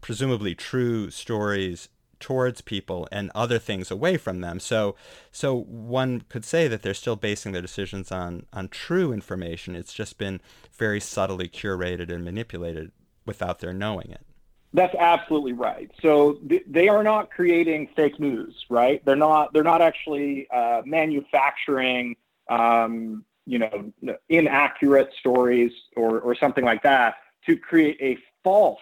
presumably 0.00 0.54
true 0.54 1.10
stories 1.10 1.88
towards 2.18 2.62
people 2.62 3.06
and 3.12 3.30
other 3.34 3.58
things 3.58 3.90
away 3.90 4.16
from 4.16 4.40
them. 4.40 4.58
So 4.58 4.96
so 5.30 5.54
one 5.54 6.22
could 6.28 6.44
say 6.44 6.66
that 6.68 6.82
they're 6.82 6.94
still 6.94 7.16
basing 7.16 7.52
their 7.52 7.62
decisions 7.62 8.10
on 8.10 8.46
on 8.52 8.68
true 8.68 9.12
information. 9.12 9.76
It's 9.76 9.92
just 9.92 10.16
been 10.18 10.40
very 10.72 11.00
subtly 11.00 11.48
curated 11.48 12.10
and 12.10 12.24
manipulated 12.24 12.92
without 13.26 13.58
their 13.58 13.74
knowing 13.74 14.10
it. 14.10 14.24
That's 14.72 14.94
absolutely 14.94 15.52
right. 15.52 15.90
So 16.02 16.34
th- 16.48 16.64
they 16.66 16.88
are 16.88 17.02
not 17.02 17.30
creating 17.30 17.88
fake 17.96 18.20
news, 18.20 18.54
right? 18.68 19.04
They're 19.04 19.16
not. 19.16 19.52
They're 19.52 19.64
not 19.64 19.80
actually 19.80 20.48
uh, 20.50 20.82
manufacturing, 20.84 22.16
um, 22.50 23.24
you 23.46 23.58
know, 23.58 23.92
inaccurate 24.28 25.10
stories 25.18 25.72
or 25.96 26.20
or 26.20 26.34
something 26.34 26.64
like 26.64 26.82
that 26.82 27.16
to 27.46 27.56
create 27.56 27.96
a 28.00 28.18
false 28.44 28.80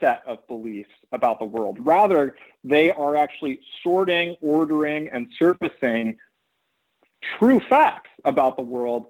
set 0.00 0.22
of 0.26 0.44
beliefs 0.48 0.90
about 1.12 1.38
the 1.38 1.44
world. 1.44 1.78
Rather, 1.80 2.34
they 2.64 2.90
are 2.90 3.14
actually 3.14 3.60
sorting, 3.82 4.36
ordering, 4.40 5.08
and 5.10 5.28
surfacing 5.38 6.18
true 7.38 7.60
facts 7.68 8.10
about 8.24 8.56
the 8.56 8.62
world 8.62 9.06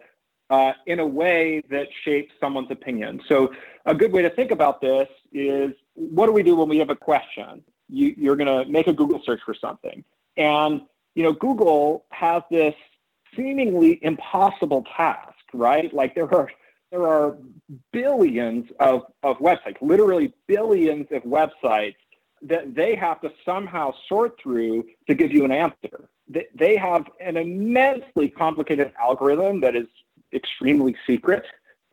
uh, 0.50 0.72
in 0.86 1.00
a 1.00 1.06
way 1.06 1.62
that 1.70 1.88
shapes 2.04 2.32
someone's 2.38 2.70
opinion. 2.70 3.22
So, 3.26 3.52
a 3.86 3.94
good 3.94 4.12
way 4.12 4.22
to 4.22 4.30
think 4.30 4.50
about 4.50 4.80
this 4.82 5.08
is 5.32 5.72
what 5.94 6.26
do 6.26 6.32
we 6.32 6.42
do 6.42 6.56
when 6.56 6.68
we 6.68 6.78
have 6.78 6.90
a 6.90 6.96
question? 6.96 7.62
You, 7.88 8.14
you're 8.16 8.36
going 8.36 8.64
to 8.64 8.70
make 8.70 8.86
a 8.86 8.92
Google 8.92 9.20
search 9.24 9.40
for 9.44 9.54
something. 9.54 10.04
And, 10.36 10.82
you 11.14 11.22
know, 11.22 11.32
Google 11.32 12.04
has 12.10 12.42
this 12.50 12.74
seemingly 13.36 13.98
impossible 14.02 14.84
task, 14.96 15.38
right? 15.52 15.92
Like 15.92 16.14
there 16.14 16.32
are 16.34 16.50
there 16.90 17.08
are 17.08 17.38
billions 17.90 18.66
of, 18.78 19.04
of 19.22 19.38
websites, 19.38 19.76
literally 19.80 20.34
billions 20.46 21.06
of 21.10 21.22
websites 21.22 21.96
that 22.42 22.74
they 22.74 22.94
have 22.94 23.18
to 23.22 23.32
somehow 23.46 23.94
sort 24.08 24.38
through 24.42 24.84
to 25.08 25.14
give 25.14 25.32
you 25.32 25.46
an 25.46 25.52
answer. 25.52 26.10
They 26.54 26.76
have 26.76 27.06
an 27.18 27.38
immensely 27.38 28.28
complicated 28.28 28.92
algorithm 29.00 29.60
that 29.62 29.74
is 29.74 29.86
extremely 30.34 30.94
secret 31.06 31.44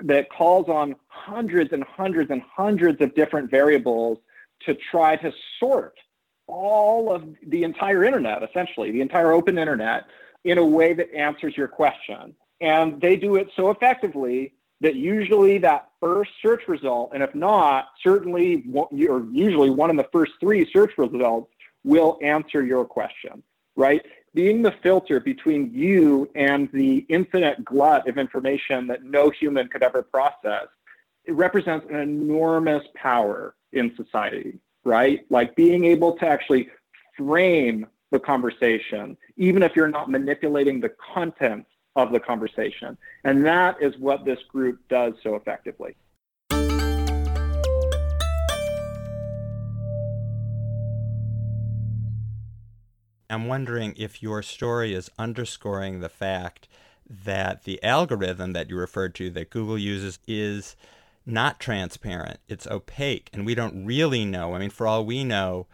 that 0.03 0.29
calls 0.29 0.69
on 0.69 0.95
hundreds 1.07 1.73
and 1.73 1.83
hundreds 1.83 2.31
and 2.31 2.41
hundreds 2.41 3.01
of 3.01 3.13
different 3.15 3.51
variables 3.51 4.17
to 4.65 4.75
try 4.91 5.15
to 5.17 5.31
sort 5.59 5.95
all 6.47 7.13
of 7.13 7.23
the 7.47 7.63
entire 7.63 8.03
internet, 8.03 8.41
essentially, 8.43 8.91
the 8.91 9.01
entire 9.01 9.31
open 9.31 9.57
internet, 9.57 10.05
in 10.43 10.57
a 10.57 10.65
way 10.65 10.93
that 10.93 11.13
answers 11.13 11.55
your 11.55 11.67
question. 11.67 12.33
And 12.61 12.99
they 12.99 13.15
do 13.15 13.35
it 13.35 13.49
so 13.55 13.69
effectively 13.69 14.53
that 14.81 14.95
usually 14.95 15.57
that 15.59 15.89
first 15.99 16.31
search 16.41 16.67
result, 16.67 17.11
and 17.13 17.21
if 17.21 17.35
not, 17.35 17.89
certainly 18.01 18.63
or 18.73 19.25
usually 19.31 19.69
one 19.69 19.89
of 19.89 19.97
the 19.97 20.07
first 20.11 20.33
three 20.39 20.69
search 20.71 20.97
results 20.97 21.51
will 21.83 22.17
answer 22.21 22.63
your 22.63 22.85
question, 22.85 23.43
right? 23.75 24.01
Being 24.33 24.61
the 24.61 24.73
filter 24.83 25.19
between 25.19 25.71
you 25.73 26.29
and 26.35 26.69
the 26.71 27.05
infinite 27.09 27.65
glut 27.65 28.07
of 28.07 28.17
information 28.17 28.87
that 28.87 29.03
no 29.03 29.29
human 29.29 29.67
could 29.67 29.83
ever 29.83 30.03
process, 30.03 30.67
it 31.25 31.33
represents 31.33 31.85
an 31.89 31.97
enormous 31.97 32.83
power 32.95 33.55
in 33.73 33.95
society, 33.95 34.59
right? 34.83 35.25
Like 35.29 35.55
being 35.55 35.85
able 35.85 36.17
to 36.17 36.27
actually 36.27 36.69
frame 37.17 37.87
the 38.11 38.19
conversation, 38.19 39.17
even 39.37 39.63
if 39.63 39.75
you're 39.75 39.87
not 39.87 40.09
manipulating 40.09 40.79
the 40.79 40.91
content 41.13 41.65
of 41.95 42.11
the 42.11 42.19
conversation. 42.19 42.97
And 43.23 43.45
that 43.45 43.81
is 43.81 43.97
what 43.97 44.25
this 44.25 44.39
group 44.47 44.79
does 44.89 45.13
so 45.23 45.35
effectively. 45.35 45.95
I'm 53.29 53.47
wondering 53.47 53.93
if 53.97 54.23
your 54.23 54.41
story 54.41 54.93
is 54.93 55.11
underscoring 55.17 55.99
the 55.99 56.09
fact 56.09 56.67
that 57.09 57.63
the 57.63 57.81
algorithm 57.83 58.53
that 58.53 58.69
you 58.69 58.75
referred 58.75 59.15
to 59.15 59.29
that 59.31 59.49
Google 59.49 59.77
uses 59.77 60.19
is 60.27 60.75
not 61.25 61.59
transparent. 61.59 62.39
It's 62.47 62.67
opaque, 62.67 63.29
and 63.33 63.45
we 63.45 63.55
don't 63.55 63.85
really 63.85 64.25
know. 64.25 64.53
I 64.53 64.59
mean, 64.59 64.69
for 64.69 64.87
all 64.87 65.05
we 65.05 65.23
know, 65.23 65.67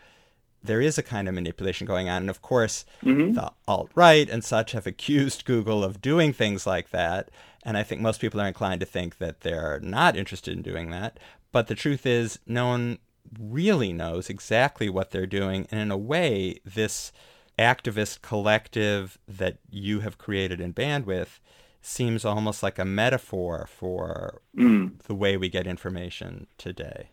there 0.64 0.82
is 0.82 0.98
a 0.98 1.04
kind 1.04 1.28
of 1.28 1.36
manipulation 1.36 1.86
going 1.86 2.10
on. 2.10 2.24
And 2.24 2.30
of 2.30 2.42
course, 2.42 2.86
mm-hmm. 3.04 3.34
the 3.34 3.52
alt 3.68 3.92
right 3.96 4.30
and 4.30 4.44
such 4.44 4.72
have 4.72 4.88
accused 4.88 5.46
Google 5.46 5.84
of 5.84 6.02
doing 6.02 6.34
things 6.34 6.66
like 6.66 6.90
that. 6.90 7.30
And 7.64 7.78
I 7.78 7.84
think 7.84 8.02
most 8.02 8.22
people 8.22 8.42
are 8.42 8.48
inclined 8.48 8.80
to 8.82 8.86
think 8.86 9.18
that 9.18 9.42
they're 9.42 9.80
not 9.82 10.16
interested 10.16 10.56
in 10.56 10.62
doing 10.62 10.92
that. 10.92 11.20
But 11.52 11.68
the 11.68 11.76
truth 11.76 12.06
is, 12.06 12.40
no 12.46 12.68
one 12.68 13.00
really 13.40 13.94
knows 13.94 14.30
exactly 14.30 14.90
what 14.90 15.12
they're 15.12 15.26
doing. 15.26 15.68
And 15.72 15.80
in 15.80 15.92
a 15.92 15.98
way, 15.98 16.60
this 16.64 17.12
activist 17.58 18.22
collective 18.22 19.18
that 19.28 19.58
you 19.70 20.02
have 20.02 20.18
created 20.18 20.60
in 20.60 20.74
Bandwidth 20.74 21.40
seems 21.82 22.26
almost 22.26 22.64
like 22.64 22.80
a 22.80 22.86
metaphor 22.86 23.68
for 23.70 24.42
mm. 24.58 25.00
the 25.04 25.14
way 25.14 25.38
we 25.38 25.50
get 25.50 25.68
information 25.68 26.48
today. 26.58 27.10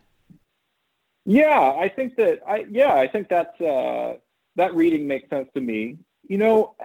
Yeah, 1.25 1.73
I 1.79 1.89
think 1.89 2.15
that 2.17 2.41
I 2.47 2.65
yeah, 2.69 2.95
I 2.95 3.07
think 3.07 3.29
that 3.29 3.53
uh, 3.61 4.17
that 4.55 4.75
reading 4.75 5.07
makes 5.07 5.29
sense 5.29 5.47
to 5.53 5.61
me. 5.61 5.97
You 6.27 6.37
know, 6.37 6.75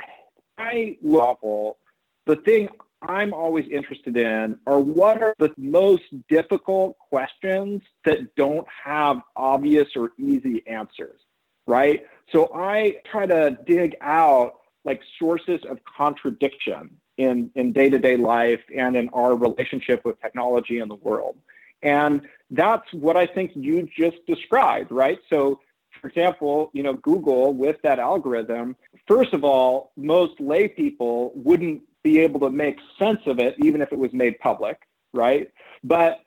I 0.58 0.96
level, 1.02 1.78
the 2.26 2.36
thing 2.36 2.68
I'm 3.02 3.32
always 3.32 3.66
interested 3.70 4.16
in 4.16 4.58
are 4.66 4.80
what 4.80 5.22
are 5.22 5.34
the 5.38 5.52
most 5.56 6.04
difficult 6.28 6.96
questions 6.98 7.82
that 8.04 8.34
don't 8.36 8.66
have 8.84 9.18
obvious 9.36 9.88
or 9.96 10.10
easy 10.18 10.62
answers, 10.66 11.20
right? 11.68 12.04
So 12.32 12.50
I 12.54 12.96
try 13.10 13.26
to 13.26 13.56
dig 13.66 13.96
out 14.00 14.54
like 14.84 15.00
sources 15.18 15.60
of 15.68 15.78
contradiction 15.84 16.90
in 17.18 17.50
in 17.54 17.72
day-to-day 17.72 18.16
life 18.16 18.60
and 18.74 18.96
in 18.96 19.08
our 19.10 19.36
relationship 19.36 20.04
with 20.04 20.20
technology 20.20 20.78
and 20.78 20.90
the 20.90 20.96
world. 20.96 21.36
And 21.82 22.22
that's 22.50 22.92
what 22.92 23.16
I 23.16 23.26
think 23.26 23.52
you 23.54 23.88
just 23.96 24.16
described, 24.26 24.90
right? 24.90 25.18
So, 25.28 25.60
for 26.00 26.08
example, 26.08 26.70
you 26.72 26.82
know, 26.82 26.94
Google 26.94 27.52
with 27.52 27.76
that 27.82 27.98
algorithm, 27.98 28.74
first 29.06 29.32
of 29.32 29.44
all, 29.44 29.92
most 29.96 30.40
lay 30.40 30.68
people 30.68 31.32
wouldn't 31.34 31.82
be 32.02 32.20
able 32.20 32.40
to 32.40 32.50
make 32.50 32.78
sense 32.98 33.20
of 33.26 33.38
it, 33.38 33.54
even 33.58 33.82
if 33.82 33.92
it 33.92 33.98
was 33.98 34.12
made 34.12 34.38
public, 34.38 34.80
right? 35.12 35.50
But 35.84 36.20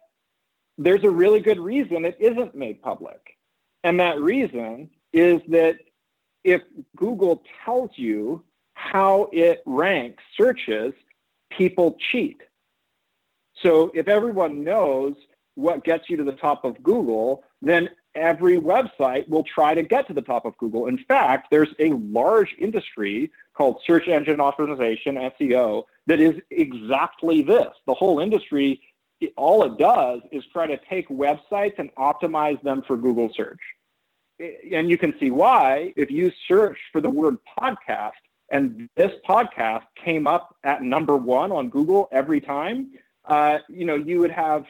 there's 0.77 1.04
a 1.04 1.10
really 1.10 1.39
good 1.39 1.60
reason 1.60 2.06
it 2.06 2.17
isn't 2.19 2.56
made 2.56 2.82
public. 2.82 3.38
And 3.84 3.99
that 3.99 4.19
reason 4.19 4.89
is 5.13 5.41
that 5.50 5.78
if 6.43 6.62
Google 6.95 7.43
tells 7.65 7.91
you 7.95 8.43
how 8.74 9.30
it 9.32 9.62
ranks 9.65 10.24
searches, 10.38 10.93
people 11.52 11.97
cheat. 12.12 12.41
So 13.62 13.91
if 13.93 14.08
everyone 14.08 14.63
knows 14.63 15.15
what 15.56 15.84
gets 15.84 16.10
you 16.10 16.17
to 16.17 16.24
the 16.24 16.32
top 16.32 16.63
of 16.63 16.82
Google, 16.82 17.43
then 17.62 17.89
every 18.15 18.58
website 18.58 19.28
will 19.30 19.43
try 19.43 19.74
to 19.74 19.84
get 19.84 20.08
to 20.08 20.13
the 20.13 20.21
top 20.21 20.45
of 20.45 20.58
Google. 20.58 20.88
In 20.88 20.97
fact, 20.97 21.47
there's 21.52 21.74
a 21.80 21.91
large 21.91 22.56
industry 22.58 23.32
called 23.54 23.82
search 23.86 24.08
engine 24.08 24.38
optimization, 24.38 25.32
SEO, 25.39 25.84
that 26.08 26.19
is 26.19 26.36
exactly 26.50 27.41
this. 27.41 27.69
The 27.86 27.93
whole 27.93 28.19
industry, 28.19 28.82
all 29.38 29.63
it 29.63 29.78
does 29.78 30.21
is 30.32 30.43
try 30.52 30.67
to 30.67 30.80
take 30.89 31.08
websites 31.10 31.78
and 31.78 31.93
optimize 31.95 32.62
them 32.63 32.82
for 32.88 32.97
Google 32.97 33.32
search. 33.36 33.60
And 34.73 34.89
you 34.89 34.97
can 34.97 35.13
see 35.19 35.32
why 35.32 35.93
if 35.95 36.10
you 36.10 36.32
search 36.47 36.77
for 36.91 37.01
the 37.01 37.10
word 37.10 37.38
podcast 37.60 38.12
and 38.51 38.89
this 38.95 39.12
podcast 39.27 39.84
came 39.95 40.27
up 40.27 40.56
at 40.63 40.82
number 40.82 41.15
one 41.15 41.51
on 41.51 41.69
Google 41.69 42.10
every 42.12 42.41
time, 42.41 42.91
uh, 43.25 43.60
you 43.69 43.86
know, 43.86 43.95
you 43.95 44.19
would 44.19 44.32
have 44.32 44.65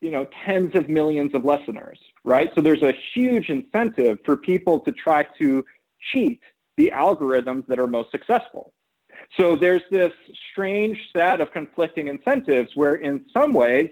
you 0.00 0.10
know 0.10 0.26
tens 0.44 0.74
of 0.74 0.88
millions 0.88 1.34
of 1.34 1.44
listeners 1.44 1.98
right? 2.28 2.50
So 2.54 2.60
there's 2.60 2.82
a 2.82 2.94
huge 3.14 3.48
incentive 3.48 4.18
for 4.24 4.36
people 4.36 4.80
to 4.80 4.92
try 4.92 5.26
to 5.38 5.64
cheat 6.12 6.40
the 6.76 6.92
algorithms 6.94 7.66
that 7.66 7.78
are 7.78 7.86
most 7.86 8.10
successful. 8.10 8.72
So 9.36 9.56
there's 9.56 9.82
this 9.90 10.12
strange 10.52 10.98
set 11.12 11.40
of 11.40 11.50
conflicting 11.52 12.08
incentives 12.08 12.70
where 12.74 12.96
in 12.96 13.24
some 13.32 13.52
ways 13.52 13.90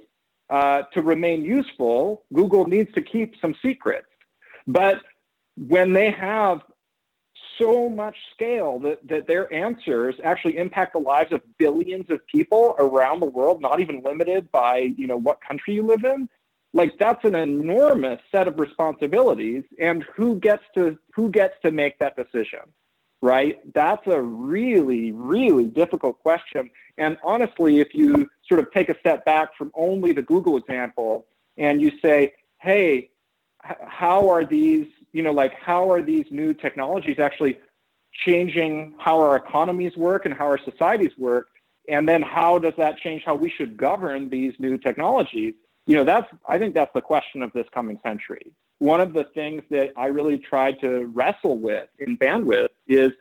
uh, 0.50 0.82
to 0.92 1.02
remain 1.02 1.42
useful 1.42 2.22
google 2.32 2.66
needs 2.68 2.92
to 2.92 3.02
keep 3.02 3.34
some 3.40 3.52
secrets 3.60 4.06
but 4.66 5.02
when 5.56 5.92
they 5.92 6.10
have 6.10 6.62
so 7.58 7.88
much 7.88 8.16
scale 8.34 8.78
that, 8.80 9.06
that 9.08 9.26
their 9.26 9.52
answers 9.52 10.14
actually 10.22 10.56
impact 10.58 10.92
the 10.92 10.98
lives 10.98 11.32
of 11.32 11.40
billions 11.58 12.10
of 12.10 12.26
people 12.26 12.74
around 12.78 13.20
the 13.20 13.26
world, 13.26 13.60
not 13.60 13.80
even 13.80 14.02
limited 14.02 14.50
by, 14.52 14.92
you 14.96 15.06
know, 15.06 15.16
what 15.16 15.40
country 15.40 15.74
you 15.74 15.82
live 15.82 16.04
in. 16.04 16.28
Like 16.72 16.98
that's 16.98 17.24
an 17.24 17.34
enormous 17.34 18.20
set 18.30 18.48
of 18.48 18.58
responsibilities. 18.58 19.64
And 19.80 20.04
who 20.14 20.38
gets 20.38 20.62
to 20.74 20.98
who 21.14 21.30
gets 21.30 21.54
to 21.62 21.70
make 21.70 21.98
that 22.00 22.16
decision? 22.16 22.60
Right? 23.22 23.60
That's 23.72 24.06
a 24.06 24.20
really, 24.20 25.12
really 25.12 25.64
difficult 25.64 26.18
question. 26.20 26.70
And 26.98 27.16
honestly, 27.24 27.80
if 27.80 27.94
you 27.94 28.28
sort 28.46 28.60
of 28.60 28.70
take 28.72 28.90
a 28.90 28.98
step 28.98 29.24
back 29.24 29.56
from 29.56 29.72
only 29.74 30.12
the 30.12 30.22
Google 30.22 30.58
example 30.58 31.26
and 31.56 31.80
you 31.80 31.92
say, 32.02 32.34
hey, 32.60 33.10
how 33.62 34.28
are 34.28 34.44
these 34.44 34.86
you 35.16 35.22
know, 35.22 35.32
like 35.32 35.54
how 35.54 35.90
are 35.90 36.02
these 36.02 36.26
new 36.30 36.52
technologies 36.52 37.18
actually 37.18 37.58
changing 38.26 38.94
how 38.98 39.18
our 39.18 39.36
economies 39.36 39.96
work 39.96 40.26
and 40.26 40.34
how 40.34 40.44
our 40.44 40.58
societies 40.58 41.12
work? 41.16 41.48
And 41.88 42.06
then 42.06 42.20
how 42.20 42.58
does 42.58 42.74
that 42.76 42.98
change 42.98 43.22
how 43.24 43.34
we 43.34 43.48
should 43.48 43.78
govern 43.78 44.28
these 44.28 44.52
new 44.58 44.76
technologies? 44.76 45.54
You 45.86 45.96
know, 45.96 46.04
that's, 46.04 46.26
I 46.46 46.58
think 46.58 46.74
that's 46.74 46.92
the 46.92 47.00
question 47.00 47.42
of 47.42 47.50
this 47.54 47.66
coming 47.72 47.98
century. 48.02 48.52
One 48.78 49.00
of 49.00 49.14
the 49.14 49.24
things 49.34 49.62
that 49.70 49.92
I 49.96 50.06
really 50.06 50.36
tried 50.36 50.80
to 50.80 51.06
wrestle 51.14 51.56
with 51.56 51.88
in 51.98 52.18
bandwidth 52.18 52.68
is, 52.86 53.12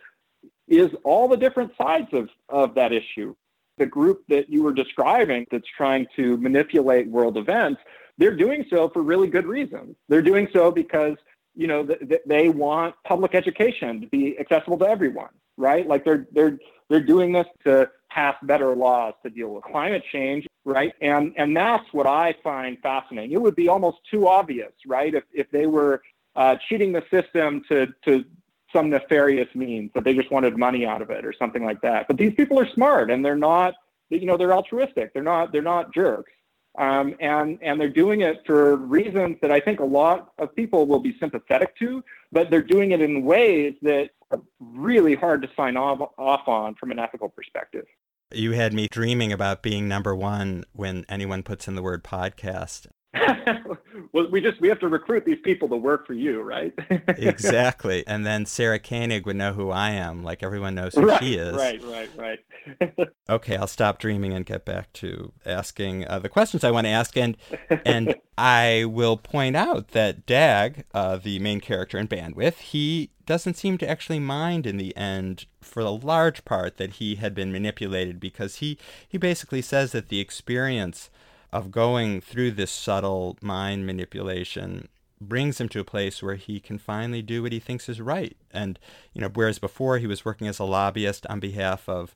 is 0.67 0.89
all 1.05 1.29
the 1.29 1.37
different 1.37 1.71
sides 1.77 2.09
of, 2.11 2.27
of 2.49 2.75
that 2.75 2.91
issue. 2.91 3.33
The 3.77 3.85
group 3.85 4.23
that 4.27 4.49
you 4.49 4.63
were 4.63 4.73
describing 4.73 5.47
that's 5.49 5.67
trying 5.77 6.07
to 6.17 6.35
manipulate 6.37 7.07
world 7.07 7.37
events, 7.37 7.79
they're 8.17 8.35
doing 8.35 8.65
so 8.69 8.89
for 8.89 9.01
really 9.01 9.27
good 9.27 9.45
reasons. 9.45 9.95
They're 10.07 10.21
doing 10.21 10.47
so 10.53 10.71
because 10.71 11.15
you 11.55 11.67
know, 11.67 11.85
th- 11.85 12.21
they 12.25 12.49
want 12.49 12.95
public 13.05 13.33
education 13.33 14.01
to 14.01 14.07
be 14.07 14.37
accessible 14.37 14.77
to 14.79 14.85
everyone, 14.85 15.29
right? 15.57 15.87
Like 15.87 16.03
they're 16.03 16.27
they're 16.31 16.57
they're 16.89 17.03
doing 17.03 17.31
this 17.31 17.47
to 17.63 17.89
pass 18.09 18.35
better 18.43 18.75
laws 18.75 19.13
to 19.23 19.29
deal 19.29 19.49
with 19.49 19.63
climate 19.63 20.03
change, 20.11 20.45
right? 20.65 20.93
And 21.01 21.33
and 21.37 21.55
that's 21.55 21.85
what 21.93 22.07
I 22.07 22.35
find 22.43 22.77
fascinating. 22.81 23.31
It 23.31 23.41
would 23.41 23.55
be 23.55 23.69
almost 23.69 23.99
too 24.09 24.27
obvious, 24.27 24.71
right? 24.85 25.13
If 25.13 25.23
if 25.33 25.49
they 25.51 25.65
were 25.65 26.01
uh, 26.35 26.57
cheating 26.67 26.91
the 26.91 27.03
system 27.09 27.63
to 27.69 27.87
to 28.03 28.25
some 28.73 28.89
nefarious 28.89 29.47
means 29.55 29.91
that 29.93 30.03
they 30.03 30.13
just 30.13 30.31
wanted 30.31 30.57
money 30.57 30.85
out 30.85 31.01
of 31.01 31.09
it 31.09 31.25
or 31.25 31.31
something 31.31 31.63
like 31.63 31.79
that. 31.81 32.07
But 32.07 32.17
these 32.17 32.33
people 32.33 32.59
are 32.59 32.67
smart 32.67 33.09
and 33.09 33.23
they're 33.23 33.37
not, 33.37 33.75
you 34.09 34.25
know, 34.25 34.35
they're 34.35 34.53
altruistic. 34.53 35.13
They're 35.13 35.23
not 35.23 35.53
they're 35.53 35.61
not 35.61 35.93
jerks. 35.93 36.31
Um, 36.77 37.15
and 37.19 37.57
and 37.61 37.79
they're 37.79 37.89
doing 37.89 38.21
it 38.21 38.41
for 38.45 38.75
reasons 38.75 39.37
that 39.41 39.51
I 39.51 39.59
think 39.59 39.79
a 39.79 39.85
lot 39.85 40.33
of 40.37 40.53
people 40.55 40.85
will 40.85 40.99
be 40.99 41.17
sympathetic 41.19 41.77
to, 41.77 42.03
but 42.31 42.49
they're 42.49 42.61
doing 42.61 42.91
it 42.91 43.01
in 43.01 43.23
ways 43.23 43.75
that 43.81 44.09
are 44.31 44.41
really 44.59 45.15
hard 45.15 45.41
to 45.43 45.49
sign 45.55 45.77
off, 45.77 46.11
off 46.17 46.47
on 46.47 46.75
from 46.75 46.91
an 46.91 46.99
ethical 46.99 47.29
perspective. 47.29 47.85
You 48.33 48.51
had 48.53 48.73
me 48.73 48.87
dreaming 48.89 49.31
about 49.31 49.61
being 49.61 49.87
number 49.87 50.15
one 50.15 50.65
when 50.73 51.05
anyone 51.07 51.43
puts 51.43 51.67
in 51.67 51.75
the 51.75 51.81
word 51.81 52.03
podcast. 52.03 52.87
well, 54.13 54.27
we 54.29 54.41
just 54.41 54.59
we 54.61 54.67
have 54.69 54.79
to 54.79 54.87
recruit 54.87 55.25
these 55.25 55.39
people 55.43 55.67
to 55.69 55.75
work 55.75 56.05
for 56.05 56.13
you, 56.13 56.41
right? 56.41 56.73
exactly. 57.07 58.05
And 58.07 58.25
then 58.25 58.45
Sarah 58.45 58.79
Koenig 58.79 59.25
would 59.25 59.35
know 59.35 59.53
who 59.53 59.71
I 59.71 59.91
am, 59.91 60.23
like 60.23 60.43
everyone 60.43 60.75
knows 60.75 60.95
who 60.95 61.07
right, 61.07 61.21
she 61.21 61.35
is. 61.35 61.55
Right, 61.55 61.81
right, 61.83 62.09
right. 62.17 63.09
okay, 63.29 63.57
I'll 63.57 63.67
stop 63.67 63.99
dreaming 63.99 64.33
and 64.33 64.45
get 64.45 64.65
back 64.65 64.91
to 64.93 65.31
asking 65.45 66.07
uh, 66.07 66.19
the 66.19 66.29
questions 66.29 66.63
I 66.63 66.71
want 66.71 66.85
to 66.85 66.91
ask, 66.91 67.15
and 67.17 67.37
and 67.85 68.15
I 68.37 68.85
will 68.85 69.17
point 69.17 69.55
out 69.55 69.89
that 69.89 70.25
Dag, 70.25 70.85
uh, 70.93 71.17
the 71.17 71.39
main 71.39 71.61
character 71.61 71.97
in 71.97 72.07
Bandwidth, 72.07 72.57
he 72.57 73.11
doesn't 73.25 73.57
seem 73.57 73.77
to 73.79 73.89
actually 73.89 74.19
mind 74.19 74.67
in 74.67 74.77
the 74.77 74.95
end 74.95 75.45
for 75.61 75.83
the 75.83 75.91
large 75.91 76.45
part 76.45 76.77
that 76.77 76.93
he 76.93 77.15
had 77.15 77.33
been 77.33 77.51
manipulated 77.51 78.19
because 78.19 78.57
he 78.57 78.77
he 79.07 79.17
basically 79.17 79.61
says 79.61 79.91
that 79.91 80.09
the 80.09 80.19
experience 80.19 81.09
of 81.55 81.71
going 81.71 82.19
through 82.19 82.51
this 82.51 82.69
subtle 82.69 83.37
mind 83.41 83.85
manipulation 83.85 84.89
brings 85.21 85.61
him 85.61 85.69
to 85.69 85.79
a 85.79 85.85
place 85.85 86.21
where 86.21 86.35
he 86.35 86.59
can 86.59 86.77
finally 86.77 87.21
do 87.21 87.41
what 87.41 87.53
he 87.53 87.59
thinks 87.59 87.87
is 87.87 88.01
right. 88.01 88.35
And, 88.51 88.77
you 89.13 89.21
know, 89.21 89.29
whereas 89.33 89.57
before 89.57 89.97
he 89.97 90.05
was 90.05 90.25
working 90.25 90.47
as 90.47 90.59
a 90.59 90.65
lobbyist 90.65 91.25
on 91.27 91.39
behalf 91.39 91.87
of 91.87 92.13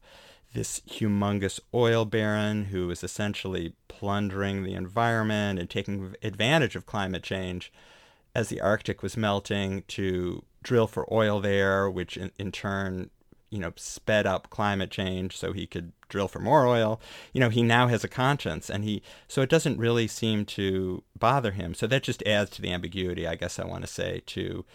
this 0.53 0.81
humongous 0.81 1.61
oil 1.73 2.03
baron 2.03 2.65
who 2.65 2.87
was 2.87 3.01
essentially 3.01 3.71
plundering 3.87 4.63
the 4.63 4.73
environment 4.73 5.57
and 5.57 5.69
taking 5.69 6.15
advantage 6.21 6.75
of 6.75 6.85
climate 6.85 7.23
change 7.23 7.71
as 8.35 8.49
the 8.49 8.59
Arctic 8.59 9.01
was 9.01 9.15
melting 9.15 9.83
to 9.87 10.43
drill 10.63 10.85
for 10.85 11.11
oil 11.13 11.39
there, 11.39 11.89
which 11.89 12.17
in, 12.17 12.33
in 12.37 12.51
turn 12.51 13.09
you 13.49 13.59
know, 13.59 13.73
sped 13.75 14.25
up 14.25 14.49
climate 14.49 14.91
change 14.91 15.35
so 15.35 15.53
he 15.53 15.65
could 15.65 15.91
drill 16.07 16.27
for 16.27 16.39
more 16.39 16.65
oil. 16.65 17.01
You 17.33 17.39
know, 17.39 17.49
he 17.49 17.63
now 17.63 17.87
has 17.87 18.03
a 18.03 18.07
conscience 18.07 18.69
and 18.69 18.83
he, 18.83 19.01
so 19.27 19.41
it 19.41 19.49
doesn't 19.49 19.79
really 19.79 20.07
seem 20.07 20.45
to 20.45 21.03
bother 21.17 21.51
him. 21.51 21.73
So 21.73 21.87
that 21.87 22.03
just 22.03 22.23
adds 22.23 22.51
to 22.51 22.61
the 22.61 22.71
ambiguity, 22.71 23.27
I 23.27 23.35
guess 23.35 23.59
I 23.59 23.65
want 23.65 23.81
to 23.81 23.91
say, 23.91 24.21
to 24.27 24.65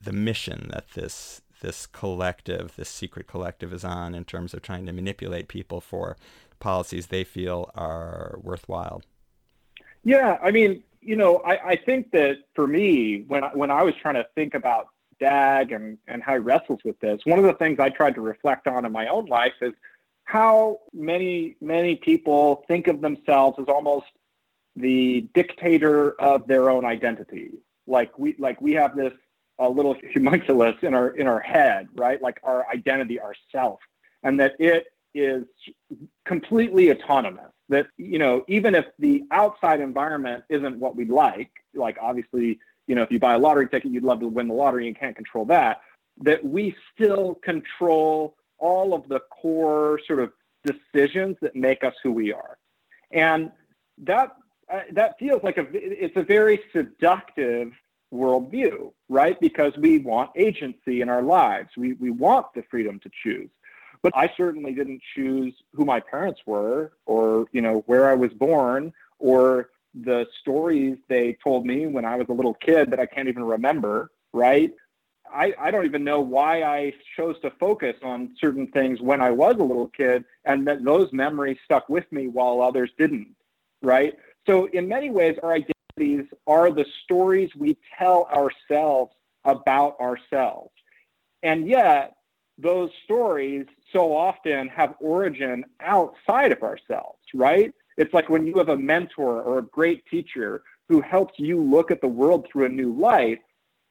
the 0.00 0.12
mission 0.12 0.70
that 0.72 0.90
this, 0.90 1.42
this 1.60 1.86
collective, 1.86 2.74
this 2.76 2.88
secret 2.88 3.26
collective 3.26 3.72
is 3.72 3.84
on 3.84 4.14
in 4.14 4.24
terms 4.24 4.54
of 4.54 4.62
trying 4.62 4.86
to 4.86 4.92
manipulate 4.92 5.48
people 5.48 5.80
for 5.80 6.16
policies 6.58 7.08
they 7.08 7.24
feel 7.24 7.70
are 7.74 8.38
worthwhile. 8.42 9.02
Yeah. 10.04 10.38
I 10.42 10.50
mean, 10.50 10.82
you 11.02 11.16
know, 11.16 11.38
I, 11.38 11.70
I 11.70 11.76
think 11.76 12.12
that 12.12 12.38
for 12.54 12.66
me, 12.66 13.24
when 13.26 13.42
when 13.54 13.70
I 13.70 13.82
was 13.82 13.94
trying 14.00 14.14
to 14.14 14.26
think 14.34 14.54
about 14.54 14.88
Dag 15.22 15.72
and, 15.72 15.98
and 16.08 16.22
how 16.22 16.32
he 16.32 16.38
wrestles 16.38 16.80
with 16.84 16.98
this. 17.00 17.20
One 17.24 17.38
of 17.38 17.44
the 17.44 17.54
things 17.54 17.78
I 17.78 17.88
tried 17.88 18.16
to 18.16 18.20
reflect 18.20 18.66
on 18.66 18.84
in 18.84 18.92
my 18.92 19.06
own 19.06 19.26
life 19.26 19.54
is 19.60 19.72
how 20.24 20.80
many, 20.92 21.56
many 21.60 21.96
people 21.96 22.64
think 22.66 22.88
of 22.88 23.00
themselves 23.00 23.58
as 23.60 23.66
almost 23.68 24.06
the 24.74 25.28
dictator 25.34 26.20
of 26.20 26.46
their 26.46 26.70
own 26.70 26.84
identity. 26.84 27.50
Like 27.86 28.18
we, 28.18 28.34
like 28.38 28.60
we 28.60 28.72
have 28.72 28.96
this 28.96 29.12
a 29.58 29.68
little 29.68 29.96
homunculus 30.12 30.76
in 30.82 30.94
our 30.94 31.10
in 31.10 31.26
our 31.26 31.40
head, 31.40 31.88
right? 31.94 32.20
Like 32.20 32.40
our 32.42 32.66
identity, 32.68 33.20
our 33.20 33.34
self, 33.50 33.78
and 34.22 34.38
that 34.40 34.54
it 34.58 34.86
is 35.14 35.44
completely 36.24 36.90
autonomous. 36.90 37.52
That 37.68 37.86
you 37.96 38.18
know, 38.18 38.44
even 38.48 38.74
if 38.74 38.86
the 38.98 39.22
outside 39.30 39.80
environment 39.80 40.44
isn't 40.48 40.78
what 40.78 40.96
we 40.96 41.04
like, 41.04 41.50
like 41.74 41.96
obviously 42.00 42.58
you 42.92 42.96
know, 42.96 43.02
if 43.02 43.10
you 43.10 43.18
buy 43.18 43.32
a 43.32 43.38
lottery 43.38 43.66
ticket, 43.66 43.90
you'd 43.90 44.04
love 44.04 44.20
to 44.20 44.28
win 44.28 44.48
the 44.48 44.52
lottery 44.52 44.86
and 44.86 44.94
can't 44.94 45.16
control 45.16 45.46
that, 45.46 45.80
that 46.20 46.44
we 46.44 46.76
still 46.94 47.36
control 47.36 48.36
all 48.58 48.92
of 48.92 49.08
the 49.08 49.20
core 49.30 49.98
sort 50.06 50.20
of 50.20 50.30
decisions 50.62 51.38
that 51.40 51.56
make 51.56 51.84
us 51.84 51.94
who 52.02 52.12
we 52.12 52.34
are. 52.34 52.58
And 53.10 53.50
that 53.96 54.36
uh, 54.70 54.80
that 54.92 55.18
feels 55.18 55.42
like 55.42 55.56
a 55.56 55.66
it's 55.72 56.18
a 56.18 56.22
very 56.22 56.60
seductive 56.70 57.72
worldview, 58.12 58.92
right? 59.08 59.40
Because 59.40 59.72
we 59.78 59.96
want 59.96 60.30
agency 60.36 61.00
in 61.00 61.08
our 61.08 61.22
lives. 61.22 61.70
We 61.78 61.94
we 61.94 62.10
want 62.10 62.52
the 62.54 62.62
freedom 62.70 63.00
to 63.00 63.10
choose. 63.22 63.48
But 64.02 64.12
I 64.14 64.30
certainly 64.36 64.74
didn't 64.74 65.00
choose 65.14 65.54
who 65.72 65.86
my 65.86 66.00
parents 66.00 66.42
were 66.44 66.92
or, 67.06 67.46
you 67.52 67.62
know, 67.62 67.84
where 67.86 68.10
I 68.10 68.14
was 68.14 68.34
born 68.34 68.92
or 69.18 69.70
the 69.94 70.26
stories 70.40 70.98
they 71.08 71.36
told 71.42 71.66
me 71.66 71.86
when 71.86 72.04
I 72.04 72.16
was 72.16 72.26
a 72.28 72.32
little 72.32 72.54
kid 72.54 72.90
that 72.90 73.00
I 73.00 73.06
can't 73.06 73.28
even 73.28 73.44
remember, 73.44 74.10
right? 74.32 74.72
I, 75.32 75.54
I 75.58 75.70
don't 75.70 75.84
even 75.86 76.04
know 76.04 76.20
why 76.20 76.62
I 76.62 76.94
chose 77.16 77.36
to 77.42 77.50
focus 77.58 77.96
on 78.02 78.34
certain 78.38 78.66
things 78.68 79.00
when 79.00 79.20
I 79.20 79.30
was 79.30 79.56
a 79.58 79.62
little 79.64 79.88
kid 79.88 80.24
and 80.44 80.66
that 80.68 80.84
those 80.84 81.12
memories 81.12 81.58
stuck 81.64 81.88
with 81.88 82.10
me 82.12 82.28
while 82.28 82.60
others 82.62 82.90
didn't. 82.98 83.34
right? 83.82 84.14
So 84.46 84.66
in 84.66 84.88
many 84.88 85.10
ways, 85.10 85.36
our 85.42 85.52
identities 85.54 86.26
are 86.46 86.70
the 86.70 86.86
stories 87.04 87.50
we 87.56 87.76
tell 87.98 88.26
ourselves 88.34 89.12
about 89.44 89.98
ourselves. 90.00 90.70
And 91.42 91.68
yet, 91.68 92.14
those 92.58 92.90
stories 93.04 93.66
so 93.92 94.14
often 94.16 94.68
have 94.68 94.94
origin 95.00 95.64
outside 95.80 96.52
of 96.52 96.62
ourselves, 96.62 97.18
right? 97.34 97.72
It's 97.96 98.12
like 98.14 98.28
when 98.28 98.46
you 98.46 98.54
have 98.58 98.68
a 98.68 98.76
mentor 98.76 99.42
or 99.42 99.58
a 99.58 99.62
great 99.62 100.04
teacher 100.06 100.62
who 100.88 101.00
helps 101.00 101.34
you 101.38 101.60
look 101.60 101.90
at 101.90 102.00
the 102.00 102.08
world 102.08 102.46
through 102.50 102.66
a 102.66 102.68
new 102.68 102.92
light, 102.92 103.40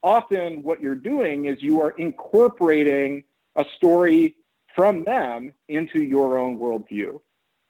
often 0.03 0.63
what 0.63 0.81
you're 0.81 0.95
doing 0.95 1.45
is 1.45 1.61
you 1.61 1.81
are 1.81 1.91
incorporating 1.91 3.23
a 3.55 3.65
story 3.77 4.35
from 4.75 5.03
them 5.03 5.53
into 5.67 6.01
your 6.01 6.37
own 6.37 6.57
worldview. 6.57 7.19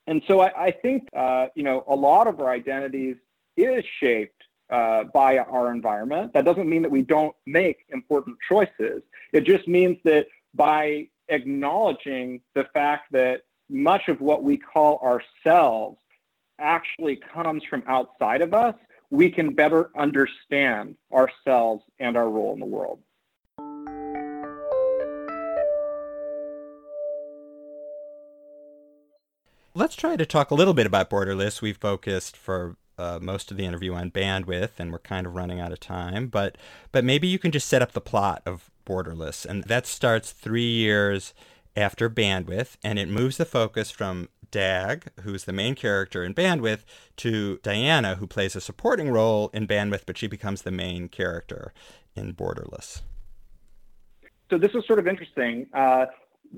And 0.08 0.22
so 0.28 0.42
I, 0.42 0.68
I 0.68 0.72
think, 0.72 1.08
uh, 1.16 1.48
you 1.56 1.64
know, 1.64 1.84
a 1.88 1.96
lot 1.96 2.28
of 2.28 2.40
our 2.40 2.50
identities 2.50 3.18
is 3.58 3.84
shaped 4.00 4.44
uh, 4.70 5.04
by 5.06 5.38
our 5.38 5.72
environment. 5.72 6.34
That 6.34 6.46
doesn't 6.46 6.70
mean 6.70 6.82
that 6.84 6.92
we 6.92 7.02
don't 7.02 7.36
make 7.46 7.86
important 7.90 8.38
choices. 8.48 9.02
It 9.34 9.44
just 9.46 9.68
means 9.68 9.98
that 10.06 10.28
by 10.54 11.08
acknowledging 11.30 12.42
the 12.56 12.66
fact 12.74 13.12
that 13.12 13.42
much 13.70 14.08
of 14.08 14.20
what 14.22 14.44
we 14.44 14.58
call 14.58 15.00
ourselves 15.00 15.98
actually 16.62 17.18
comes 17.34 17.64
from 17.64 17.84
outside 17.88 18.42
of 18.42 18.54
us, 18.54 18.76
we 19.10 19.30
can 19.30 19.54
better 19.54 19.90
understand 19.98 20.96
ourselves 21.12 21.84
and 22.00 22.16
our 22.16 22.30
role 22.30 22.54
in 22.54 22.60
the 22.60 22.66
world. 22.66 23.00
Let's 29.74 29.96
try 29.96 30.18
to 30.18 30.26
talk 30.26 30.52
a 30.52 30.56
little 30.56 30.74
bit 30.74 30.86
about 30.86 31.10
Borderless. 31.10 31.62
We've 31.62 31.78
focused 31.78 32.36
for 32.36 32.76
uh, 32.98 33.20
most 33.22 33.52
of 33.52 33.58
the 33.58 33.66
interview 33.66 33.94
on 33.94 34.12
bandwidth, 34.12 34.72
and 34.78 34.92
we're 34.92 35.00
kind 35.00 35.26
of 35.26 35.34
running 35.34 35.60
out 35.60 35.72
of 35.72 35.80
time. 35.80 36.28
But 36.28 36.58
but 36.92 37.06
maybe 37.06 37.28
you 37.28 37.40
can 37.40 37.52
just 37.52 37.68
set 37.68 37.82
up 37.82 37.94
the 37.94 38.02
plot 38.02 38.42
of 38.46 38.70
Borderless, 38.86 39.46
and 39.46 39.64
that 39.64 39.88
starts 39.88 40.32
three 40.32 40.70
years 40.70 41.34
after 41.76 42.10
Bandwidth, 42.10 42.76
and 42.84 43.00
it 43.00 43.08
moves 43.08 43.38
the 43.38 43.46
focus 43.46 43.92
from 43.92 44.28
Dag, 44.52 45.08
who's 45.22 45.46
the 45.46 45.54
main 45.54 45.76
character 45.76 46.24
in 46.24 46.34
Bandwidth, 46.34 46.84
to 47.18 47.60
Diana, 47.64 48.16
who 48.16 48.28
plays 48.28 48.56
a 48.56 48.62
supporting 48.62 49.10
role 49.10 49.50
in 49.54 49.68
Bandwidth, 49.68 50.04
but 50.06 50.18
she 50.18 50.28
becomes 50.28 50.62
the 50.62 50.72
main 50.72 51.08
character 51.08 51.74
in 52.16 52.34
Borderless. 52.34 53.02
So 54.50 54.58
this 54.58 54.72
is 54.76 54.86
sort 54.86 55.00
of 55.00 55.08
interesting. 55.08 55.68
Uh, 55.74 56.08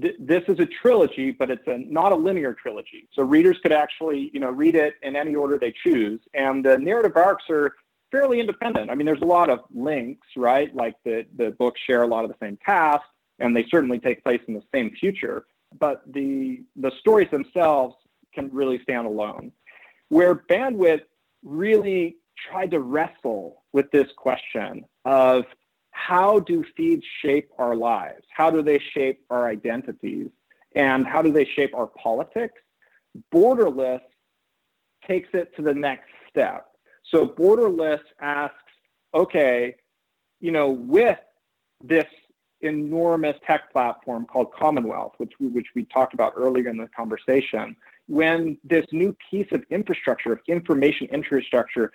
th- 0.02 0.16
this 0.20 0.44
is 0.48 0.60
a 0.60 0.66
trilogy, 0.66 1.32
but 1.32 1.52
it's 1.52 1.68
a, 1.68 1.78
not 1.78 2.12
a 2.12 2.16
linear 2.16 2.54
trilogy. 2.54 3.08
So 3.14 3.24
readers 3.24 3.58
could 3.62 3.72
actually, 3.72 4.32
you 4.34 4.40
know, 4.40 4.50
read 4.50 4.76
it 4.76 4.96
in 5.04 5.16
any 5.16 5.36
order 5.36 5.58
they 5.58 5.74
choose, 5.84 6.20
and 6.34 6.66
the 6.66 6.78
narrative 6.78 7.16
arcs 7.16 7.46
are 7.50 7.76
fairly 8.12 8.40
independent. 8.40 8.90
I 8.90 8.96
mean, 8.96 9.06
there's 9.06 9.22
a 9.22 9.26
lot 9.26 9.50
of 9.50 9.60
links, 9.74 10.28
right? 10.36 10.74
Like 10.76 10.96
the 11.04 11.26
the 11.38 11.52
books 11.52 11.80
share 11.86 12.04
a 12.04 12.08
lot 12.08 12.24
of 12.24 12.32
the 12.32 12.38
same 12.40 12.58
cast, 12.66 13.06
and 13.40 13.56
they 13.56 13.66
certainly 13.70 14.00
take 14.00 14.24
place 14.24 14.42
in 14.48 14.54
the 14.56 14.64
same 14.74 14.92
future 15.00 15.46
but 15.80 16.02
the 16.12 16.64
the 16.76 16.92
stories 17.00 17.30
themselves 17.32 17.96
can 18.34 18.50
really 18.52 18.80
stand 18.84 19.06
alone. 19.08 19.52
Where 20.10 20.36
bandwidth 20.36 21.02
really 21.44 22.18
tried 22.50 22.72
to 22.72 22.80
wrestle 22.80 23.64
with 23.74 23.90
this 23.92 24.08
question 24.18 24.86
of 25.06 25.46
how 25.92 26.40
do 26.40 26.64
feeds 26.76 27.06
shape 27.22 27.50
our 27.58 27.76
lives? 27.76 28.26
How 28.36 28.50
do 28.50 28.62
they 28.62 28.80
shape 28.94 29.22
our 29.30 29.48
identities? 29.48 30.30
And 30.76 31.06
how 31.06 31.22
do 31.22 31.32
they 31.32 31.46
shape 31.46 31.74
our 31.76 31.88
politics? 31.88 32.60
Borderless 33.34 34.02
takes 35.08 35.30
it 35.34 35.56
to 35.56 35.62
the 35.62 35.74
next 35.74 36.10
step. 36.30 36.66
So 37.14 37.28
Borderless 37.28 38.02
asks, 38.20 38.56
okay, 39.14 39.76
you 40.40 40.52
know, 40.52 40.70
with 40.70 41.20
this 41.84 42.08
enormous 42.64 43.38
tech 43.46 43.72
platform 43.72 44.26
called 44.26 44.54
Commonwealth, 44.54 45.14
which 45.18 45.34
we, 45.40 45.48
which 45.48 45.68
we 45.76 45.86
talked 45.86 46.14
about 46.14 46.34
earlier 46.36 46.70
in 46.70 46.78
the 46.78 46.88
conversation, 46.88 47.76
when 48.08 48.58
this 48.64 48.86
new 48.92 49.16
piece 49.30 49.48
of 49.52 49.64
infrastructure, 49.70 50.34
of 50.34 50.40
information 50.48 51.08
infrastructure, 51.08 51.92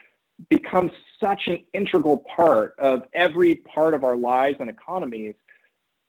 becomes 0.49 0.93
such 1.21 1.49
an 1.49 1.59
integral 1.73 2.19
part 2.19 2.75
of 2.79 3.03
every 3.13 3.57
part 3.57 3.95
of 3.95 4.05
our 4.05 4.17
lives 4.17 4.57
and 4.61 4.71
economies, 4.71 5.35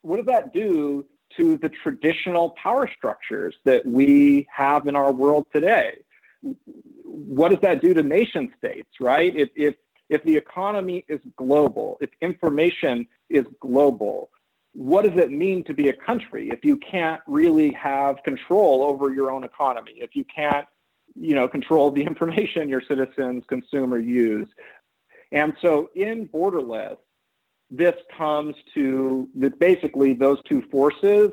what 0.01 0.17
does 0.17 0.25
that 0.27 0.53
do 0.53 1.05
to 1.37 1.57
the 1.57 1.69
traditional 1.69 2.51
power 2.51 2.89
structures 2.95 3.55
that 3.65 3.85
we 3.85 4.47
have 4.55 4.87
in 4.87 4.95
our 4.95 5.11
world 5.11 5.45
today? 5.51 5.97
What 7.03 7.49
does 7.49 7.59
that 7.61 7.81
do 7.81 7.93
to 7.93 8.03
nation 8.03 8.53
states, 8.57 8.89
right? 8.99 9.35
If, 9.35 9.49
if, 9.55 9.75
if 10.09 10.23
the 10.23 10.35
economy 10.35 11.05
is 11.07 11.19
global, 11.35 11.97
if 12.01 12.09
information 12.21 13.07
is 13.29 13.45
global, 13.59 14.29
what 14.73 15.03
does 15.03 15.17
it 15.17 15.31
mean 15.31 15.63
to 15.65 15.73
be 15.73 15.89
a 15.89 15.93
country 15.93 16.49
if 16.49 16.63
you 16.63 16.77
can't 16.77 17.21
really 17.27 17.71
have 17.73 18.21
control 18.23 18.83
over 18.83 19.13
your 19.13 19.31
own 19.31 19.43
economy 19.43 19.93
if 19.97 20.15
you 20.15 20.23
can't 20.23 20.67
you 21.15 21.35
know 21.35 21.47
control 21.47 21.91
the 21.91 22.03
information 22.11 22.69
your 22.69 22.81
citizens 22.87 23.43
consume 23.47 23.93
or 23.93 23.99
use? 23.99 24.47
And 25.31 25.53
so 25.61 25.89
in 25.95 26.27
borderless 26.27 26.97
this 27.71 27.95
comes 28.17 28.55
to 28.73 29.29
that 29.35 29.59
basically 29.59 30.13
those 30.13 30.39
two 30.47 30.63
forces 30.71 31.31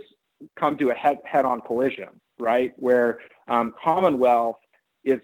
come 0.54 0.76
to 0.76 0.90
a 0.90 0.94
head, 0.94 1.18
head-on 1.24 1.62
collision 1.62 2.08
right? 2.38 2.72
Where 2.76 3.18
um, 3.48 3.74
commonwealth 3.82 4.56
is 5.04 5.20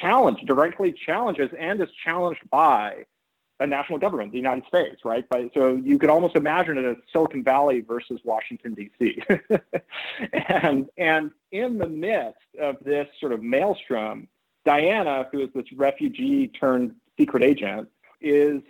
challenged 0.00 0.46
directly 0.46 0.92
challenges 0.92 1.50
and 1.58 1.80
is 1.80 1.88
challenged 2.04 2.48
by 2.50 3.04
a 3.60 3.66
national 3.66 3.98
government, 3.98 4.30
the 4.30 4.38
United 4.38 4.64
States, 4.66 5.04
right? 5.04 5.24
But, 5.28 5.50
so 5.54 5.76
you 5.76 5.98
could 5.98 6.10
almost 6.10 6.36
imagine 6.36 6.78
it 6.78 6.84
as 6.84 6.96
Silicon 7.12 7.42
Valley 7.42 7.80
versus 7.80 8.20
Washington 8.24 8.74
D.C. 8.74 9.22
and 10.48 10.88
and 10.96 11.30
in 11.50 11.78
the 11.78 11.88
midst 11.88 12.38
of 12.60 12.76
this 12.84 13.08
sort 13.20 13.32
of 13.32 13.42
maelstrom, 13.42 14.28
Diana, 14.64 15.26
who 15.32 15.40
is 15.40 15.48
this 15.54 15.64
refugee 15.74 16.48
turned 16.48 16.94
secret 17.18 17.42
agent, 17.42 17.88
is 18.20 18.62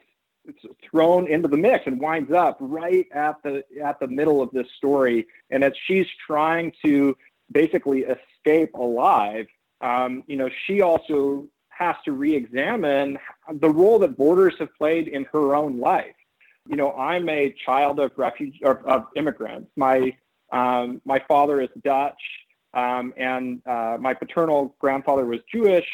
thrown 0.90 1.26
into 1.26 1.48
the 1.48 1.56
mix 1.56 1.86
and 1.86 2.00
winds 2.00 2.32
up 2.32 2.56
right 2.60 3.06
at 3.12 3.36
the 3.42 3.62
at 3.84 4.00
the 4.00 4.08
middle 4.08 4.40
of 4.40 4.50
this 4.52 4.66
story. 4.76 5.26
And 5.50 5.62
as 5.62 5.72
she's 5.86 6.06
trying 6.26 6.72
to 6.84 7.16
basically 7.52 8.04
escape 8.04 8.74
alive, 8.74 9.46
um, 9.80 10.24
you 10.26 10.36
know, 10.36 10.48
she 10.66 10.80
also 10.80 11.46
has 11.78 11.96
to 12.04 12.12
re-examine 12.12 13.18
the 13.60 13.70
role 13.70 13.98
that 14.00 14.16
borders 14.16 14.54
have 14.58 14.74
played 14.76 15.06
in 15.08 15.24
her 15.32 15.54
own 15.54 15.78
life. 15.78 16.14
You 16.68 16.76
know, 16.76 16.92
I'm 16.92 17.28
a 17.28 17.54
child 17.64 18.00
of 18.00 18.10
refuge 18.16 18.60
of, 18.62 18.84
of 18.84 19.06
immigrants. 19.16 19.70
My 19.76 20.16
um, 20.50 21.00
my 21.04 21.22
father 21.28 21.60
is 21.60 21.68
Dutch, 21.84 22.20
um, 22.74 23.14
and 23.16 23.62
uh, 23.66 23.98
my 24.00 24.14
paternal 24.14 24.74
grandfather 24.78 25.24
was 25.24 25.40
Jewish. 25.52 25.88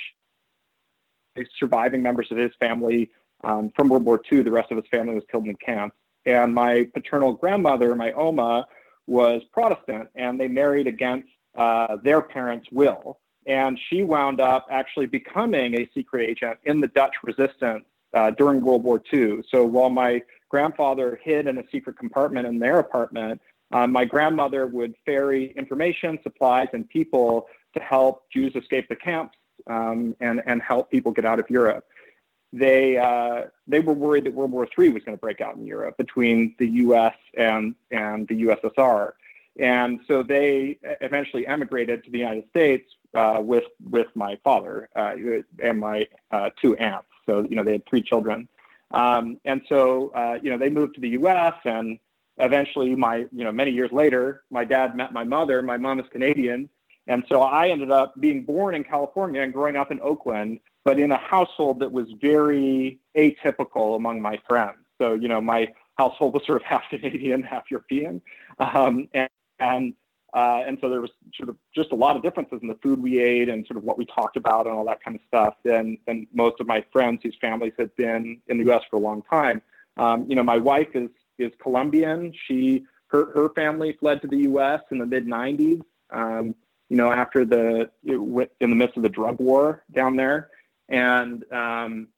Surviving 1.59 2.03
members 2.03 2.29
of 2.31 2.39
his 2.39 2.53
family 2.61 3.11
um, 3.43 3.73
from 3.75 3.89
World 3.89 4.05
War 4.05 4.21
II, 4.33 4.43
the 4.43 4.53
rest 4.53 4.71
of 4.71 4.77
his 4.77 4.87
family 4.91 5.15
was 5.15 5.25
killed 5.31 5.47
in 5.47 5.57
camps. 5.57 5.97
And 6.27 6.55
my 6.55 6.89
paternal 6.95 7.33
grandmother, 7.33 7.95
my 7.97 8.13
Oma, 8.13 8.67
was 9.07 9.43
Protestant, 9.53 10.09
and 10.15 10.39
they 10.41 10.49
married 10.49 10.87
against 10.87 11.29
uh, 11.57 11.97
their 12.03 12.23
parents' 12.23 12.69
will. 12.71 13.19
And 13.47 13.79
she 13.89 14.03
wound 14.03 14.41
up 14.41 14.67
actually 14.71 15.07
becoming 15.07 15.75
a 15.75 15.89
secret 15.95 16.29
agent 16.29 16.59
in 16.65 16.81
the 16.81 16.89
Dutch 16.89 17.15
resistance 17.23 17.85
uh, 18.15 18.31
during 18.31 18.61
World 18.63 18.85
War 18.85 19.03
II. 19.13 19.43
So 19.51 19.65
while 19.65 19.91
my 19.91 20.23
grandfather 20.49 21.19
hid 21.23 21.47
in 21.47 21.59
a 21.59 21.65
secret 21.71 21.99
compartment 21.99 22.47
in 22.47 22.59
their 22.59 22.79
apartment, 22.79 23.41
um, 23.73 23.93
my 23.93 24.05
grandmother 24.05 24.67
would 24.67 24.95
ferry 25.05 25.53
information, 25.57 26.19
supplies, 26.23 26.69
and 26.73 26.89
people 26.89 27.49
to 27.75 27.81
help 27.81 28.31
Jews 28.31 28.55
escape 28.55 28.89
the 28.89 28.97
camps 28.97 29.37
um, 29.67 30.15
and, 30.21 30.43
and 30.47 30.63
help 30.63 30.91
people 30.91 31.13
get 31.13 31.25
out 31.25 31.41
of 31.41 31.51
Europe. 31.51 31.85
They, 32.53 32.97
uh, 32.97 33.49
they 33.67 33.81
were 33.81 33.95
worried 33.95 34.25
that 34.25 34.33
World 34.33 34.53
War 34.53 34.69
III 34.79 34.91
was 34.91 35.03
going 35.03 35.17
to 35.17 35.21
break 35.21 35.41
out 35.41 35.57
in 35.57 35.67
Europe 35.67 35.97
between 35.97 36.55
the 36.61 36.69
US 36.69 37.17
and, 37.37 37.75
and 37.91 38.29
the 38.29 38.45
USSR. 38.45 39.13
And 39.59 40.01
so 40.07 40.23
they 40.23 40.79
eventually 41.01 41.47
emigrated 41.47 42.05
to 42.05 42.11
the 42.11 42.19
United 42.19 42.49
States 42.51 42.85
uh, 43.15 43.41
with 43.41 43.65
with 43.91 44.09
my 44.15 44.39
father 44.45 44.89
uh, 44.97 45.15
and 45.63 45.79
my 45.79 46.07
uh, 46.31 46.51
two 46.61 46.77
aunts. 46.77 47.09
So 47.27 47.47
you 47.49 47.57
know 47.57 47.65
they 47.65 47.73
had 47.73 47.87
three 47.87 48.03
children, 48.03 48.49
um, 48.91 49.39
and 49.45 49.63
so 49.69 50.11
uh, 50.15 50.39
you 50.43 50.51
know 50.51 50.59
they 50.59 50.71
moved 50.71 50.95
to 50.97 51.01
the 51.01 51.11
U.S. 51.11 51.55
and 51.65 51.99
eventually 52.39 52.95
my 52.95 53.27
you 53.33 53.45
know 53.45 53.53
many 53.53 53.71
years 53.71 53.93
later 53.93 54.43
my 54.51 54.65
dad 54.65 54.97
met 54.97 55.13
my 55.13 55.25
mother. 55.25 55.63
My 55.63 55.77
mom 55.77 56.01
is 56.01 56.07
Canadian, 56.11 56.69
and 57.07 57.25
so 57.29 57.43
I 57.43 57.69
ended 57.69 57.91
up 57.91 58.19
being 58.21 58.45
born 58.45 58.75
in 58.75 58.85
California 58.85 59.43
and 59.43 59.53
growing 59.53 59.77
up 59.77 59.91
in 59.91 60.01
Oakland, 60.01 60.61
but 60.85 60.99
in 60.99 61.13
a 61.13 61.19
household 61.19 61.81
that 61.81 61.93
was 61.93 62.07
very 62.21 62.99
atypical 63.17 63.97
among 63.97 64.21
my 64.21 64.39
friends. 64.49 64.79
So 65.01 65.15
you 65.15 65.29
know 65.29 65.41
my 65.41 65.73
household 65.99 66.35
was 66.35 66.45
sort 66.45 66.61
of 66.61 66.65
half 66.67 66.83
Canadian, 66.91 67.43
half 67.43 67.71
European, 67.71 68.21
um, 68.59 69.09
and 69.15 69.31
and 69.61 69.95
Uh, 70.35 70.65
and 70.67 70.77
so 70.81 70.89
there 70.91 71.01
was 71.01 71.11
sort 71.37 71.49
of 71.49 71.57
just 71.73 71.93
a 71.93 71.95
lot 71.95 72.17
of 72.17 72.23
differences 72.23 72.59
in 72.61 72.67
the 72.67 72.75
food 72.83 73.01
we 73.01 73.21
ate 73.21 73.49
and 73.49 73.65
sort 73.67 73.77
of 73.77 73.85
what 73.85 73.97
we 73.97 74.05
talked 74.05 74.37
about 74.37 74.67
and 74.67 74.75
all 74.75 74.85
that 74.85 75.03
kind 75.03 75.15
of 75.15 75.21
stuff 75.29 75.55
than, 75.65 75.97
than 76.09 76.27
most 76.35 76.57
of 76.59 76.67
my 76.67 76.85
friends 76.93 77.21
whose 77.23 77.37
families 77.41 77.73
had 77.79 77.95
been 77.95 78.41
in 78.49 78.59
the 78.59 78.65
U.S. 78.65 78.83
for 78.91 78.97
a 78.97 78.99
long 78.99 79.23
time. 79.31 79.63
Um, 79.97 80.27
you 80.29 80.35
know, 80.35 80.43
my 80.43 80.59
wife 80.59 80.89
is 80.95 81.09
is 81.39 81.53
Colombian. 81.63 82.33
She 82.47 82.85
her 83.09 83.33
her 83.33 83.49
family 83.51 83.97
fled 84.01 84.23
to 84.23 84.29
the 84.29 84.39
U.S. 84.39 84.81
in 84.91 84.99
the 84.99 85.07
mid 85.07 85.25
'90s. 85.25 85.83
Um, 86.11 86.55
you 86.89 86.97
know, 86.97 87.13
after 87.13 87.45
the 87.45 87.91
in 88.05 88.71
the 88.71 88.77
midst 88.77 88.97
of 88.97 89.05
the 89.05 89.09
drug 89.09 89.39
war 89.39 89.85
down 89.93 90.17
there, 90.17 90.51
and 90.89 91.45
um, 91.53 92.09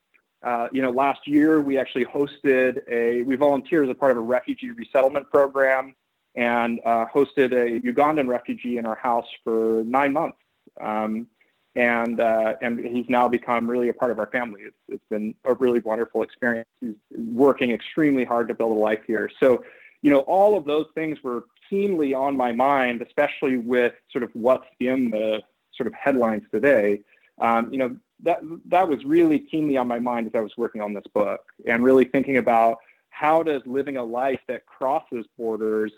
uh, 0.43 0.69
you 0.73 0.81
know, 0.81 0.91
last 0.91 1.27
year 1.27 1.61
we 1.61 1.79
actually 1.79 2.07
hosted 2.07 2.81
a 2.91 3.23
we 3.23 3.37
volunteered 3.37 3.85
as 3.85 3.91
a 3.91 3.95
part 3.95 4.13
of 4.13 4.17
a 4.17 4.23
refugee 4.23 4.71
resettlement 4.71 5.31
program 5.31 5.95
and 6.37 6.81
uh, 6.85 7.07
hosted 7.13 7.53
a 7.53 7.81
Ugandan 7.81 8.29
refugee 8.29 8.79
in 8.79 8.87
our 8.87 8.95
house 8.95 9.27
for 9.43 9.83
nine 9.85 10.13
months. 10.13 10.39
Um, 10.81 11.27
and 11.75 12.21
uh, 12.21 12.55
and 12.63 12.79
he's 12.79 13.09
now 13.09 13.29
become 13.29 13.69
really 13.69 13.91
a 13.91 13.93
part 13.93 14.11
of 14.11 14.19
our 14.19 14.29
family. 14.29 14.63
It's, 14.63 14.77
it's 14.89 15.05
been 15.11 15.35
a 15.45 15.55
really 15.55 15.81
wonderful 15.81 16.23
experience. 16.23 16.69
He's 16.81 16.95
working 17.11 17.71
extremely 17.71 18.25
hard 18.25 18.49
to 18.49 18.55
build 18.55 18.73
a 18.73 18.81
life 18.81 19.01
here. 19.07 19.31
So, 19.39 19.63
you 20.01 20.11
know, 20.11 20.21
all 20.21 20.57
of 20.57 20.65
those 20.65 20.87
things 20.95 21.23
were 21.23 21.45
keenly 21.69 22.15
on 22.15 22.37
my 22.37 22.53
mind, 22.53 23.03
especially 23.03 23.59
with 23.59 23.93
sort 24.11 24.25
of 24.25 24.31
what's 24.33 24.67
in 24.81 25.11
the 25.11 25.43
sort 25.75 25.87
of 25.87 25.93
headlines 25.93 26.45
today. 26.51 27.01
Um, 27.39 27.71
you 27.71 27.79
know, 27.79 27.95
that 28.23 28.41
that 28.67 28.89
was 28.89 29.05
really 29.05 29.39
keenly 29.39 29.77
on 29.77 29.87
my 29.87 29.99
mind 29.99 30.27
as 30.29 30.35
I 30.35 30.41
was 30.41 30.57
working 30.57 30.81
on 30.81 30.95
this 30.95 31.05
book 31.13 31.41
and 31.67 31.85
really 31.85 32.07
thinking 32.07 32.39
about 32.39 32.79
how 33.11 33.43
does 33.43 33.61
living 33.67 33.99
a 33.99 34.05
life 34.05 34.41
that 34.49 34.65
crosses 34.65 35.27
borders 35.39 35.93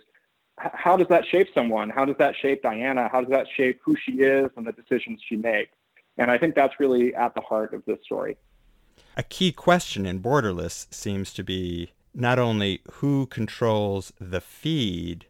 how 0.59 0.97
does 0.97 1.09
that 1.09 1.25
shape 1.27 1.49
someone? 1.55 1.91
How 1.91 2.05
does 2.05 2.17
that 2.19 2.35
shape 2.41 2.63
Diana? 2.63 3.09
How 3.11 3.21
does 3.21 3.31
that 3.31 3.47
shape 3.57 3.81
who 3.85 3.97
she 3.97 4.13
is 4.13 4.51
and 4.57 4.67
the 4.67 4.73
decisions 4.73 5.21
she 5.27 5.37
makes? 5.37 5.73
And 6.17 6.31
I 6.31 6.39
think 6.39 6.55
that's 6.55 6.81
really 6.81 7.15
at 7.15 7.35
the 7.35 7.41
heart 7.41 7.75
of 7.75 7.85
this 7.87 7.99
story. 8.05 8.37
A 9.17 9.23
key 9.23 9.53
question 9.53 10.07
in 10.07 10.21
Borderless 10.21 10.93
seems 10.93 11.33
to 11.35 11.45
be 11.45 11.93
not 12.15 12.39
only 12.39 12.81
who 12.93 13.27
controls 13.27 14.13
the 14.21 14.41
feed, 14.41 15.27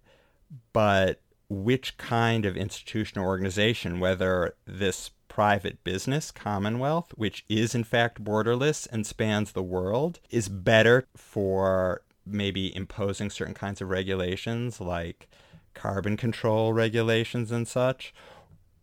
but 0.72 1.20
which 1.48 1.96
kind 1.96 2.44
of 2.44 2.56
institutional 2.56 3.26
organization, 3.26 4.00
whether 4.00 4.54
this 4.66 5.10
private 5.28 5.82
business, 5.84 6.30
Commonwealth, 6.30 7.12
which 7.16 7.44
is 7.48 7.74
in 7.74 7.84
fact 7.84 8.24
borderless 8.24 8.88
and 8.90 9.06
spans 9.06 9.52
the 9.52 9.62
world, 9.62 10.20
is 10.30 10.48
better 10.48 11.06
for 11.16 12.02
maybe 12.30 12.74
imposing 12.74 13.30
certain 13.30 13.54
kinds 13.54 13.80
of 13.80 13.88
regulations 13.90 14.80
like 14.80 15.28
carbon 15.74 16.16
control 16.16 16.72
regulations 16.72 17.52
and 17.52 17.66
such, 17.68 18.12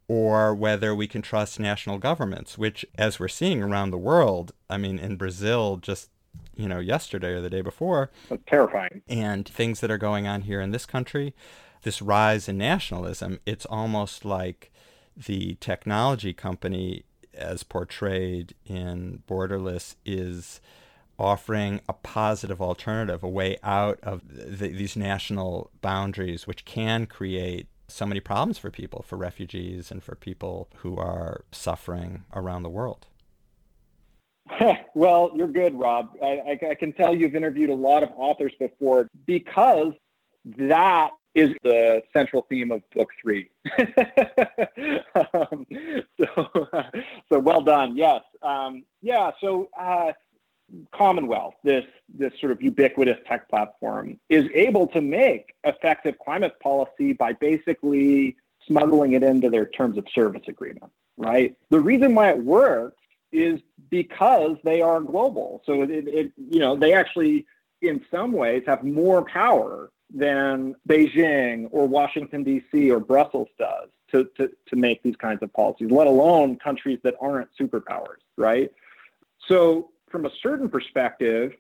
or 0.07 0.53
whether 0.53 0.93
we 0.93 1.07
can 1.07 1.21
trust 1.21 1.59
national 1.59 1.97
governments, 1.97 2.57
which, 2.57 2.85
as 2.95 3.19
we're 3.19 3.27
seeing 3.27 3.61
around 3.63 3.91
the 3.91 3.97
world, 3.97 4.51
I 4.69 4.77
mean, 4.77 4.99
in 4.99 5.15
Brazil, 5.15 5.77
just 5.77 6.09
you 6.55 6.67
know, 6.67 6.79
yesterday 6.79 7.29
or 7.29 7.41
the 7.41 7.49
day 7.49 7.61
before, 7.61 8.11
That's 8.29 8.43
terrifying, 8.47 9.01
and 9.07 9.47
things 9.47 9.79
that 9.79 9.91
are 9.91 9.97
going 9.97 10.27
on 10.27 10.41
here 10.41 10.61
in 10.61 10.71
this 10.71 10.85
country, 10.85 11.33
this 11.83 12.01
rise 12.01 12.47
in 12.47 12.57
nationalism, 12.57 13.39
it's 13.45 13.65
almost 13.65 14.25
like 14.25 14.71
the 15.15 15.55
technology 15.59 16.33
company, 16.33 17.03
as 17.33 17.63
portrayed 17.63 18.53
in 18.65 19.23
Borderless, 19.27 19.95
is 20.05 20.61
offering 21.17 21.81
a 21.87 21.93
positive 21.93 22.61
alternative, 22.61 23.23
a 23.23 23.29
way 23.29 23.57
out 23.63 23.99
of 24.03 24.21
the, 24.27 24.67
these 24.67 24.95
national 24.95 25.71
boundaries, 25.81 26.47
which 26.47 26.65
can 26.65 27.05
create 27.05 27.67
so 27.87 28.05
many 28.05 28.19
problems 28.19 28.57
for 28.57 28.71
people, 28.71 29.03
for 29.07 29.17
refugees, 29.17 29.91
and 29.91 30.03
for 30.03 30.15
people 30.15 30.69
who 30.77 30.97
are 30.97 31.45
suffering 31.51 32.25
around 32.33 32.63
the 32.63 32.69
world. 32.69 33.07
well, 34.95 35.31
you're 35.35 35.47
good, 35.47 35.77
Rob. 35.77 36.09
I, 36.21 36.25
I, 36.25 36.59
I, 36.71 36.75
can 36.75 36.93
tell 36.93 37.15
you've 37.15 37.35
interviewed 37.35 37.69
a 37.69 37.75
lot 37.75 38.03
of 38.03 38.09
authors 38.15 38.53
before 38.59 39.09
because 39.25 39.93
that 40.57 41.11
is 41.33 41.51
the 41.63 42.01
central 42.13 42.45
theme 42.49 42.71
of 42.71 42.81
book 42.91 43.09
three. 43.21 43.49
um, 45.33 45.65
so, 46.19 46.49
so 47.29 47.39
well 47.39 47.61
done. 47.61 47.97
Yes. 47.97 48.21
Um, 48.41 48.83
yeah. 49.01 49.31
So, 49.41 49.69
uh, 49.77 50.13
Commonwealth, 50.97 51.55
this 51.63 51.85
this 52.13 52.31
sort 52.39 52.51
of 52.51 52.61
ubiquitous 52.61 53.17
tech 53.27 53.49
platform, 53.49 54.19
is 54.29 54.45
able 54.53 54.87
to 54.87 55.01
make 55.01 55.53
effective 55.63 56.15
climate 56.23 56.53
policy 56.61 57.13
by 57.13 57.33
basically 57.33 58.37
smuggling 58.67 59.13
it 59.13 59.23
into 59.23 59.49
their 59.49 59.65
terms 59.65 59.97
of 59.97 60.05
service 60.13 60.43
agreement, 60.47 60.91
right? 61.17 61.55
The 61.69 61.79
reason 61.79 62.15
why 62.15 62.29
it 62.31 62.37
works 62.37 62.97
is 63.31 63.59
because 63.89 64.57
they 64.63 64.81
are 64.81 65.01
global. 65.01 65.61
So 65.65 65.81
it, 65.81 65.89
it 65.89 66.31
you 66.37 66.59
know 66.59 66.75
they 66.75 66.93
actually 66.93 67.45
in 67.81 68.03
some 68.09 68.31
ways 68.31 68.63
have 68.65 68.83
more 68.83 69.23
power 69.25 69.91
than 70.13 70.75
Beijing 70.87 71.67
or 71.71 71.87
Washington 71.87 72.43
D.C. 72.43 72.91
or 72.91 72.99
Brussels 72.99 73.49
does 73.59 73.89
to, 74.11 74.29
to 74.37 74.49
to 74.67 74.75
make 74.75 75.03
these 75.03 75.15
kinds 75.15 75.41
of 75.43 75.51
policies, 75.53 75.91
let 75.91 76.07
alone 76.07 76.57
countries 76.57 76.99
that 77.03 77.15
aren't 77.19 77.49
superpowers, 77.59 78.21
right? 78.37 78.71
So 79.47 79.91
from 80.09 80.25
a 80.25 80.31
certain 80.41 80.69
perspective, 80.69 81.53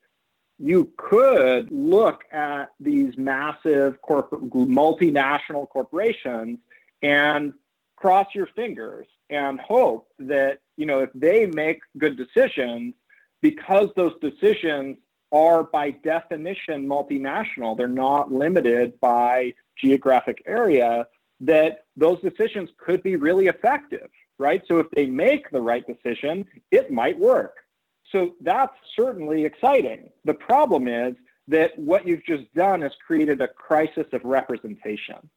you 0.57 0.91
could 0.97 1.69
look 1.71 2.23
at 2.31 2.71
these 2.79 3.17
massive 3.17 4.01
corporate, 4.01 4.49
multinational 4.49 5.67
corporations 5.67 6.59
and 7.01 7.53
cross 7.97 8.27
your 8.33 8.47
fingers 8.55 9.07
and 9.29 9.59
hope 9.59 10.07
that 10.19 10.59
you 10.77 10.85
know 10.85 10.99
if 10.99 11.09
they 11.13 11.45
make 11.45 11.79
good 11.97 12.15
decisions 12.17 12.93
because 13.41 13.89
those 13.95 14.13
decisions 14.21 14.97
are 15.31 15.63
by 15.63 15.91
definition 15.91 16.87
multinational 16.87 17.75
they're 17.75 17.87
not 17.87 18.31
limited 18.31 18.99
by 18.99 19.53
geographic 19.81 20.41
area 20.45 21.07
that 21.39 21.85
those 21.97 22.19
decisions 22.21 22.69
could 22.77 23.01
be 23.03 23.15
really 23.15 23.47
effective 23.47 24.09
right? 24.37 24.63
So 24.67 24.79
if 24.79 24.91
they 24.91 25.05
make 25.05 25.49
the 25.49 25.61
right 25.61 25.85
decision 25.87 26.45
it 26.71 26.91
might 26.91 27.17
work 27.17 27.64
so 28.11 28.35
that's 28.41 28.73
certainly 28.95 29.45
exciting. 29.45 30.09
The 30.25 30.33
problem 30.33 30.87
is 30.87 31.15
that 31.47 31.77
what 31.77 32.07
you've 32.07 32.25
just 32.25 32.51
done 32.53 32.81
has 32.81 32.91
created 33.05 33.41
a 33.41 33.47
crisis 33.47 34.05
of 34.13 34.23
representation. 34.23 35.29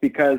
Because 0.00 0.38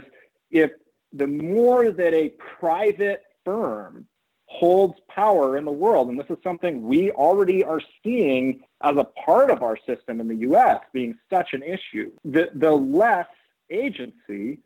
if 0.51 0.71
the 1.13 1.27
more 1.27 1.91
that 1.91 2.13
a 2.13 2.29
private 2.59 3.23
firm 3.43 4.05
holds 4.47 4.95
power 5.09 5.57
in 5.57 5.65
the 5.65 5.71
world, 5.71 6.09
and 6.09 6.19
this 6.19 6.29
is 6.29 6.37
something 6.43 6.83
we 6.83 7.11
already 7.11 7.63
are 7.63 7.81
seeing 8.03 8.61
as 8.81 8.95
a 8.97 9.03
part 9.25 9.49
of 9.49 9.63
our 9.63 9.77
system 9.87 10.19
in 10.19 10.27
the 10.27 10.37
US 10.49 10.81
being 10.93 11.15
such 11.29 11.53
an 11.53 11.63
issue, 11.63 12.11
the, 12.23 12.49
the 12.53 12.71
less 12.71 13.27
agency 13.69 14.59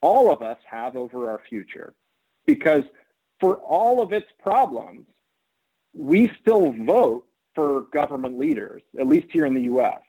all 0.00 0.32
of 0.32 0.42
us 0.42 0.58
have 0.68 0.96
over 0.96 1.30
our 1.30 1.40
future. 1.48 1.94
Because 2.46 2.82
for 3.38 3.56
all 3.56 4.02
of 4.02 4.12
its 4.12 4.26
problems, 4.42 5.06
we 5.94 6.30
still 6.40 6.72
vote 6.72 7.24
for 7.54 7.82
government 7.92 8.38
leaders, 8.38 8.82
at 8.98 9.06
least 9.06 9.26
here 9.30 9.46
in 9.46 9.54
the 9.54 9.62
US, 9.62 10.00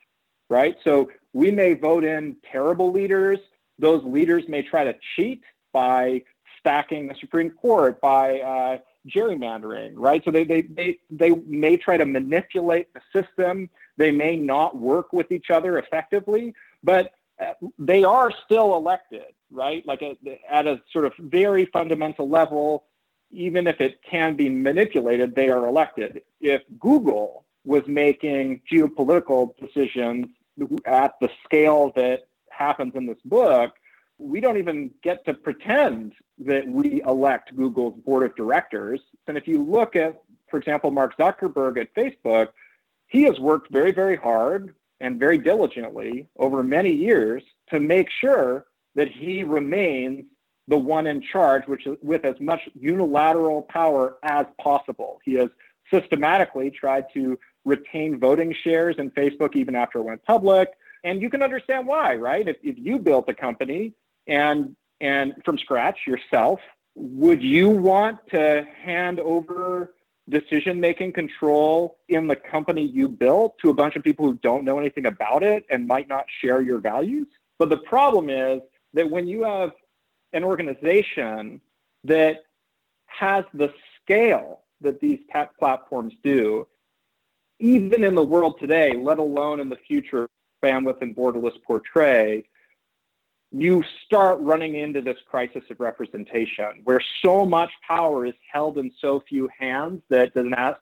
right? 0.49 0.75
So 0.83 1.11
we 1.33 1.51
may 1.51 1.73
vote 1.73 2.03
in 2.03 2.37
terrible 2.49 2.91
leaders. 2.91 3.39
Those 3.79 4.03
leaders 4.03 4.43
may 4.47 4.61
try 4.61 4.83
to 4.83 4.95
cheat 5.15 5.43
by 5.73 6.23
stacking 6.59 7.07
the 7.07 7.15
Supreme 7.19 7.49
Court, 7.49 7.99
by 7.99 8.39
uh, 8.39 8.77
gerrymandering, 9.07 9.93
right? 9.95 10.23
So 10.23 10.31
they, 10.31 10.45
they, 10.45 10.61
they, 10.61 10.99
they 11.09 11.31
may 11.31 11.75
try 11.75 11.97
to 11.97 12.05
manipulate 12.05 12.87
the 12.93 13.01
system. 13.11 13.69
They 13.97 14.11
may 14.11 14.37
not 14.37 14.77
work 14.77 15.11
with 15.11 15.31
each 15.31 15.49
other 15.49 15.77
effectively, 15.77 16.53
but 16.83 17.11
uh, 17.41 17.53
they 17.77 18.03
are 18.03 18.31
still 18.45 18.77
elected, 18.77 19.33
right? 19.51 19.85
Like 19.85 20.01
a, 20.01 20.15
at 20.49 20.67
a 20.67 20.81
sort 20.91 21.05
of 21.05 21.13
very 21.19 21.65
fundamental 21.65 22.29
level, 22.29 22.85
even 23.33 23.67
if 23.67 23.81
it 23.81 23.99
can 24.09 24.35
be 24.35 24.47
manipulated, 24.47 25.35
they 25.35 25.49
are 25.49 25.67
elected. 25.67 26.21
If 26.39 26.61
Google 26.79 27.45
was 27.65 27.83
making 27.87 28.61
geopolitical 28.71 29.57
decisions 29.57 30.27
at 30.85 31.13
the 31.19 31.29
scale 31.43 31.91
that 31.95 32.27
happens 32.49 32.93
in 32.95 33.05
this 33.05 33.17
book, 33.25 33.73
we 34.19 34.39
don't 34.39 34.57
even 34.57 34.91
get 35.01 35.25
to 35.25 35.33
pretend 35.33 36.13
that 36.39 36.67
we 36.67 37.01
elect 37.03 37.55
Google's 37.55 37.95
board 38.05 38.23
of 38.23 38.35
directors. 38.35 38.99
And 39.27 39.37
if 39.37 39.47
you 39.47 39.63
look 39.63 39.95
at, 39.95 40.21
for 40.49 40.57
example, 40.59 40.91
Mark 40.91 41.17
Zuckerberg 41.17 41.79
at 41.79 41.93
Facebook, 41.95 42.49
he 43.07 43.23
has 43.23 43.39
worked 43.39 43.71
very, 43.71 43.91
very 43.91 44.15
hard 44.15 44.75
and 44.99 45.19
very 45.19 45.37
diligently 45.37 46.27
over 46.37 46.63
many 46.63 46.91
years 46.91 47.43
to 47.69 47.79
make 47.79 48.09
sure 48.09 48.65
that 48.95 49.09
he 49.09 49.43
remains 49.43 50.25
the 50.67 50.77
one 50.77 51.07
in 51.07 51.21
charge, 51.21 51.67
which 51.67 51.85
is 51.85 51.97
with 52.01 52.25
as 52.25 52.39
much 52.39 52.61
unilateral 52.79 53.63
power 53.63 54.17
as 54.23 54.45
possible. 54.61 55.19
He 55.23 55.33
has 55.35 55.49
systematically 55.91 56.71
tried 56.71 57.05
to 57.13 57.37
retain 57.65 58.19
voting 58.19 58.55
shares 58.63 58.95
in 58.97 59.11
Facebook 59.11 59.55
even 59.55 59.75
after 59.75 59.99
it 59.99 60.03
went 60.03 60.23
public. 60.23 60.69
And 61.03 61.21
you 61.21 61.29
can 61.29 61.41
understand 61.41 61.87
why, 61.87 62.15
right? 62.15 62.47
If, 62.47 62.57
if 62.63 62.75
you 62.77 62.97
built 62.97 63.27
a 63.29 63.33
company 63.33 63.93
and 64.27 64.75
and 65.01 65.33
from 65.43 65.57
scratch 65.57 65.97
yourself, 66.07 66.61
would 66.95 67.43
you 67.43 67.69
want 67.69 68.19
to 68.29 68.65
hand 68.83 69.19
over 69.19 69.93
decision 70.29 70.79
making 70.79 71.11
control 71.11 71.97
in 72.07 72.27
the 72.27 72.35
company 72.35 72.85
you 72.85 73.09
built 73.09 73.57
to 73.61 73.69
a 73.69 73.73
bunch 73.73 73.97
of 73.97 74.03
people 74.03 74.25
who 74.25 74.35
don't 74.35 74.63
know 74.63 74.79
anything 74.79 75.05
about 75.05 75.43
it 75.43 75.65
and 75.69 75.85
might 75.85 76.07
not 76.07 76.25
share 76.41 76.61
your 76.61 76.79
values? 76.79 77.27
But 77.59 77.69
the 77.69 77.77
problem 77.77 78.29
is 78.29 78.61
that 78.93 79.09
when 79.09 79.27
you 79.27 79.43
have 79.43 79.71
an 80.33 80.43
organization 80.43 81.61
that 82.03 82.43
has 83.05 83.45
the 83.53 83.73
scale 84.01 84.61
that 84.81 84.99
these 84.99 85.19
tech 85.31 85.57
platforms 85.57 86.13
do, 86.23 86.67
even 87.59 88.03
in 88.03 88.15
the 88.15 88.23
world 88.23 88.59
today, 88.59 88.93
let 88.93 89.19
alone 89.19 89.59
in 89.59 89.69
the 89.69 89.77
future, 89.87 90.29
bandwidth 90.61 91.01
and 91.01 91.15
borderless 91.15 91.61
portray, 91.65 92.43
you 93.51 93.83
start 94.05 94.39
running 94.41 94.75
into 94.75 94.99
this 95.01 95.17
crisis 95.29 95.63
of 95.69 95.79
representation 95.79 96.81
where 96.85 97.01
so 97.23 97.45
much 97.45 97.69
power 97.87 98.25
is 98.25 98.33
held 98.51 98.79
in 98.79 98.91
so 98.99 99.23
few 99.29 99.47
hands 99.57 100.01
that 100.09 100.33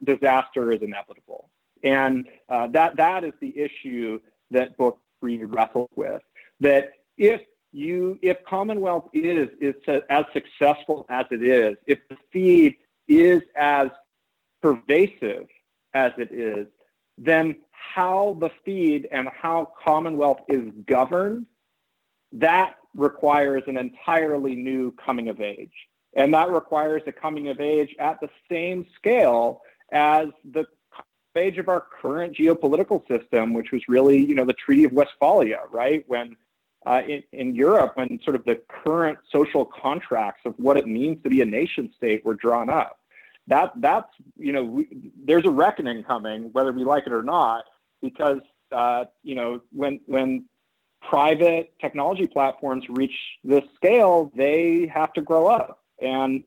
disaster 0.04 0.72
is 0.72 0.82
inevitable. 0.82 1.50
And 1.84 2.28
uh, 2.48 2.68
that, 2.68 2.96
that 2.96 3.26
is 3.26 3.34
the 3.42 3.54
issue 3.58 4.22
that 4.52 4.78
Book 4.78 5.00
3 5.20 5.44
wrestles 5.46 5.90
with. 5.96 6.22
That 6.62 6.94
if 7.18 7.42
you 7.72 8.20
if 8.22 8.44
Commonwealth 8.46 9.10
is 9.14 9.50
is 9.60 9.76
as 10.10 10.26
successful 10.34 11.06
as 11.10 11.26
it 11.32 11.44
is, 11.44 11.78
if 11.88 12.00
the 12.10 12.18
feed 12.32 12.76
is 13.08 13.42
as 13.56 13.90
pervasive 14.62 15.48
as 15.94 16.12
it 16.18 16.32
is, 16.32 16.68
then 17.18 17.56
how 17.72 18.38
the 18.40 18.50
feed 18.64 19.08
and 19.12 19.28
how 19.30 19.74
Commonwealth 19.84 20.42
is 20.48 20.72
governed 20.86 21.46
that 22.34 22.76
requires 22.96 23.64
an 23.68 23.78
entirely 23.78 24.56
new 24.56 24.92
coming 24.92 25.30
of 25.30 25.42
age. 25.42 25.74
And 26.14 26.34
that 26.34 26.50
requires 26.50 27.02
a 27.08 27.12
coming 27.12 27.48
of 27.48 27.60
age 27.60 27.96
at 28.00 28.20
the 28.20 28.30
same 28.50 28.86
scale 28.96 29.62
as 29.92 30.28
the 30.50 30.66
age 31.36 31.58
of 31.58 31.70
our 31.70 31.86
current 32.02 32.36
geopolitical 32.36 33.06
system, 33.08 33.54
which 33.54 33.72
was 33.72 33.82
really, 33.88 34.18
you 34.18 34.36
know, 34.36 34.46
the 34.46 34.54
Treaty 34.54 34.84
of 34.84 34.92
Westphalia, 34.92 35.62
right? 35.72 36.04
When 36.08 36.36
uh, 36.86 37.02
in, 37.08 37.24
in 37.32 37.56
Europe, 37.56 37.92
when 37.96 38.20
sort 38.24 38.36
of 38.36 38.44
the 38.46 38.62
current 38.68 39.20
social 39.32 39.66
contracts 39.66 40.42
of 40.46 40.54
what 40.58 40.78
it 40.78 40.88
means 40.88 41.22
to 41.24 41.30
be 41.30 41.42
a 41.42 41.46
nation 41.46 41.92
state 41.96 42.26
were 42.26 42.36
drawn 42.36 42.70
up. 42.70 43.00
That 43.48 43.72
that's 43.78 44.10
you 44.38 44.54
know 44.54 44.64
we, 44.64 45.12
there's 45.24 45.46
a 45.46 45.50
reckoning 45.50 46.04
coming, 46.04 46.50
whether 46.54 46.72
we 46.72 46.84
like 46.84 47.08
it 47.08 47.14
or 47.14 47.24
not, 47.24 47.66
because 48.02 48.40
uh, 48.72 49.06
you 49.24 49.36
know 49.36 49.62
when 49.72 50.00
when 50.06 50.46
private 51.02 51.74
technology 51.80 52.28
platforms 52.28 52.86
reach 52.90 53.16
this 53.44 53.64
scale, 53.76 54.32
they 54.36 54.90
have 54.94 55.12
to 55.14 55.22
grow 55.22 55.48
up. 55.48 55.80
And 56.02 56.44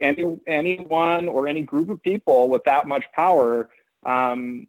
any, 0.00 0.38
anyone 0.46 1.28
or 1.28 1.46
any 1.46 1.62
group 1.62 1.90
of 1.90 2.02
people 2.02 2.48
with 2.48 2.64
that 2.64 2.86
much 2.86 3.04
power, 3.14 3.68
um, 4.06 4.66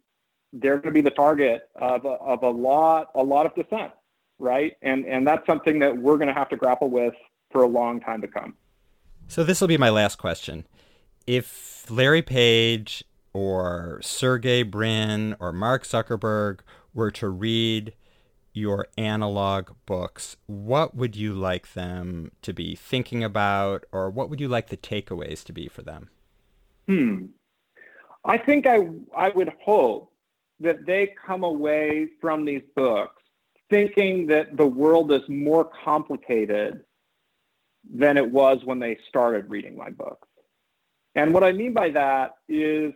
they're 0.52 0.76
going 0.76 0.92
to 0.92 0.92
be 0.92 1.00
the 1.00 1.10
target 1.10 1.68
of 1.76 2.04
a, 2.04 2.08
of 2.08 2.42
a 2.42 2.50
lot 2.50 3.10
a 3.14 3.22
lot 3.22 3.46
of 3.46 3.54
dissent, 3.54 3.92
right? 4.40 4.76
And 4.82 5.04
and 5.06 5.26
that's 5.26 5.46
something 5.46 5.78
that 5.80 5.96
we're 5.96 6.16
going 6.16 6.28
to 6.28 6.34
have 6.34 6.48
to 6.50 6.56
grapple 6.56 6.90
with 6.90 7.14
for 7.50 7.62
a 7.62 7.66
long 7.66 8.00
time 8.00 8.20
to 8.22 8.28
come. 8.28 8.54
So 9.28 9.44
this 9.44 9.60
will 9.60 9.68
be 9.68 9.78
my 9.78 9.90
last 9.90 10.16
question. 10.16 10.66
If 11.26 11.88
Larry 11.88 12.22
Page 12.22 13.04
or 13.32 14.00
Sergey 14.02 14.62
Brin 14.62 15.36
or 15.38 15.52
Mark 15.52 15.84
Zuckerberg 15.84 16.60
were 16.94 17.10
to 17.12 17.28
read 17.28 17.92
your 18.52 18.88
analog 18.98 19.70
books, 19.86 20.36
what 20.46 20.96
would 20.96 21.14
you 21.14 21.32
like 21.32 21.74
them 21.74 22.32
to 22.42 22.52
be 22.52 22.74
thinking 22.74 23.22
about, 23.22 23.84
or 23.92 24.10
what 24.10 24.28
would 24.28 24.40
you 24.40 24.48
like 24.48 24.68
the 24.68 24.76
takeaways 24.76 25.44
to 25.44 25.52
be 25.52 25.68
for 25.68 25.82
them? 25.82 26.08
Hmm. 26.88 27.26
I 28.24 28.36
think 28.36 28.66
I 28.66 28.88
I 29.16 29.28
would 29.30 29.52
hope 29.62 30.12
that 30.58 30.84
they 30.84 31.14
come 31.26 31.44
away 31.44 32.08
from 32.20 32.44
these 32.44 32.62
books 32.74 33.19
thinking 33.70 34.26
that 34.26 34.56
the 34.56 34.66
world 34.66 35.12
is 35.12 35.22
more 35.28 35.70
complicated 35.84 36.84
than 37.88 38.16
it 38.16 38.30
was 38.30 38.58
when 38.64 38.78
they 38.78 38.98
started 39.08 39.48
reading 39.48 39.76
my 39.76 39.90
books. 39.90 40.28
And 41.14 41.32
what 41.32 41.42
I 41.42 41.52
mean 41.52 41.72
by 41.72 41.90
that 41.90 42.36
is 42.48 42.92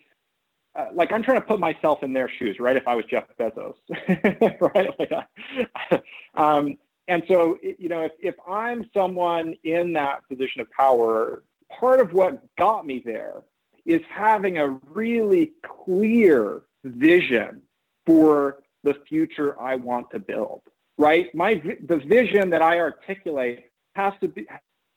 uh, 0.76 0.86
like 0.92 1.12
I'm 1.12 1.22
trying 1.22 1.40
to 1.40 1.46
put 1.46 1.60
myself 1.60 2.02
in 2.02 2.12
their 2.12 2.28
shoes, 2.28 2.58
right? 2.58 2.76
If 2.76 2.86
I 2.88 2.94
was 2.94 3.04
Jeff 3.06 3.24
Bezos, 3.38 3.74
right? 4.74 4.90
Like, 4.98 6.02
um, 6.34 6.76
and 7.06 7.22
so, 7.28 7.58
you 7.62 7.88
know, 7.88 8.02
if, 8.02 8.12
if 8.20 8.34
I'm 8.48 8.88
someone 8.94 9.54
in 9.62 9.92
that 9.92 10.26
position 10.28 10.60
of 10.60 10.70
power, 10.70 11.44
part 11.78 12.00
of 12.00 12.12
what 12.12 12.42
got 12.56 12.86
me 12.86 13.02
there 13.04 13.42
is 13.84 14.00
having 14.10 14.58
a 14.58 14.68
really 14.90 15.52
clear 15.62 16.62
vision 16.82 17.62
for 18.06 18.63
the 18.84 18.94
future 19.08 19.60
I 19.60 19.74
want 19.74 20.10
to 20.12 20.18
build, 20.20 20.62
right? 20.98 21.34
My 21.34 21.54
the 21.86 21.96
vision 21.96 22.50
that 22.50 22.62
I 22.62 22.78
articulate 22.78 23.64
has 23.96 24.12
to 24.20 24.28
be 24.28 24.46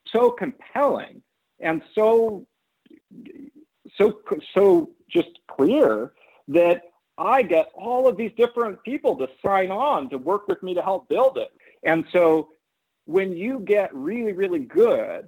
so 0.08 0.30
compelling 0.30 1.22
and 1.60 1.82
so 1.96 2.46
so 3.98 4.20
so 4.54 4.92
just 5.10 5.40
clear 5.48 6.12
that 6.48 6.84
I 7.18 7.42
get 7.42 7.72
all 7.74 8.08
of 8.08 8.16
these 8.16 8.32
different 8.38 8.84
people 8.84 9.16
to 9.18 9.28
sign 9.44 9.72
on 9.72 10.10
to 10.10 10.18
work 10.18 10.48
with 10.48 10.62
me 10.62 10.76
to 10.76 10.82
help 10.82 11.10
build 11.10 11.38
it. 11.38 11.50
And 11.84 12.06
so 12.12 12.50
when 13.06 13.36
you 13.36 13.60
get 13.60 13.94
really, 13.96 14.34
really 14.34 14.60
good 14.60 15.28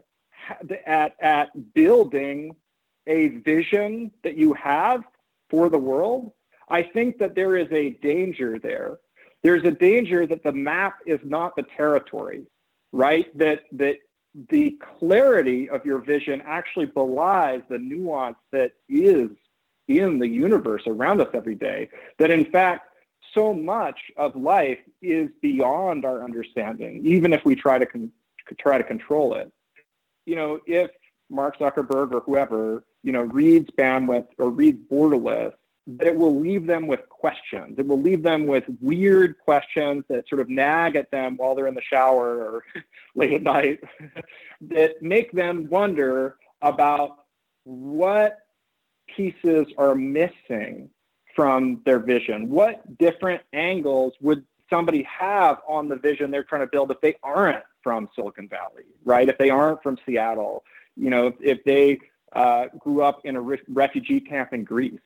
at, 0.86 1.16
at 1.20 1.74
building 1.74 2.56
a 3.08 3.30
vision 3.30 4.12
that 4.24 4.38
you 4.38 4.54
have 4.54 5.04
for 5.50 5.70
the 5.70 5.78
world, 5.78 6.32
I 6.70 6.84
think 6.84 7.18
that 7.20 7.36
there 7.36 7.58
is 7.58 7.68
a 7.72 7.92
danger 8.02 8.60
there. 8.60 9.00
There's 9.44 9.64
a 9.64 9.72
danger 9.72 10.28
that 10.28 10.44
the 10.44 10.52
map 10.52 11.00
is 11.06 11.20
not 11.24 11.56
the 11.56 11.64
territory, 11.78 12.46
right? 12.92 13.36
That 13.38 13.64
that 13.74 13.98
the 14.50 14.78
clarity 15.00 15.70
of 15.70 15.86
your 15.86 16.00
vision 16.00 16.42
actually 16.46 16.86
belies 16.86 17.62
the 17.70 17.80
nuance 17.80 18.38
that 18.52 18.74
is 18.88 19.30
in 19.88 20.20
the 20.20 20.28
universe 20.28 20.84
around 20.86 21.20
us 21.20 21.30
every 21.34 21.56
day. 21.56 21.90
That 22.20 22.30
in 22.30 22.46
fact, 22.52 22.90
so 23.34 23.54
much 23.54 24.00
of 24.18 24.36
life 24.36 24.80
is 25.02 25.30
beyond 25.42 26.06
our 26.06 26.24
understanding, 26.24 27.02
even 27.06 27.34
if 27.34 27.44
we 27.46 27.56
try 27.56 27.80
to 27.80 27.86
con- 27.86 28.12
try 28.60 28.78
to 28.78 28.84
control 28.84 29.36
it. 29.36 29.52
You 30.26 30.36
know, 30.36 30.60
if 30.66 30.92
Mark 31.30 31.58
Zuckerberg 31.58 32.14
or 32.14 32.22
whoever, 32.22 32.84
you 33.04 33.12
know, 33.12 33.22
reads 33.22 33.70
bandwidth 33.72 34.28
or 34.38 34.50
reads 34.50 34.80
borderless, 34.90 35.54
it 36.00 36.16
will 36.16 36.40
leave 36.40 36.68
them 36.68 36.88
with 36.88 37.08
questions. 37.10 37.80
It 37.80 37.88
will 37.88 38.02
leave 38.02 38.22
them 38.22 38.46
with 38.46 38.64
weird 38.82 39.38
questions 39.40 40.04
that 40.10 40.28
sort 40.28 40.42
of 40.42 40.50
nag 40.50 40.96
at 40.96 41.10
them 41.12 41.38
while 41.38 41.56
they're 41.56 41.68
in 41.68 41.76
the 41.76 41.82
shower 41.82 42.38
or 42.38 42.64
late 43.16 43.34
at 43.34 43.44
night 43.44 43.80
that 44.62 45.02
make 45.02 45.32
them 45.32 45.68
wonder 45.70 46.38
about 46.62 47.26
what 47.64 48.40
pieces 49.16 49.68
are 49.78 49.96
missing 49.96 50.90
from 51.36 51.82
their 51.86 52.00
vision? 52.00 52.50
What 52.50 52.98
different 52.98 53.42
angles 53.54 54.14
would 54.22 54.44
somebody 54.70 55.04
have 55.04 55.60
on 55.68 55.88
the 55.88 55.96
vision 55.96 56.32
they're 56.32 56.44
trying 56.44 56.62
to 56.62 56.68
build 56.68 56.92
if 56.92 57.02
they 57.02 57.16
aren't 57.24 57.64
from 57.82 58.10
Silicon 58.16 58.48
Valley, 58.48 58.84
right? 59.06 59.28
If 59.28 59.38
they 59.38 59.50
aren't 59.50 59.82
from 59.82 59.98
Seattle, 60.06 60.64
you 60.96 61.10
know, 61.10 61.28
if, 61.28 61.36
if 61.40 61.64
they 61.64 62.00
uh, 62.34 62.66
grew 62.78 63.02
up 63.02 63.22
in 63.24 63.36
a 63.36 63.42
re- 63.42 63.62
refugee 63.70 64.20
camp 64.20 64.54
in 64.54 64.64
Greece, 64.64 65.00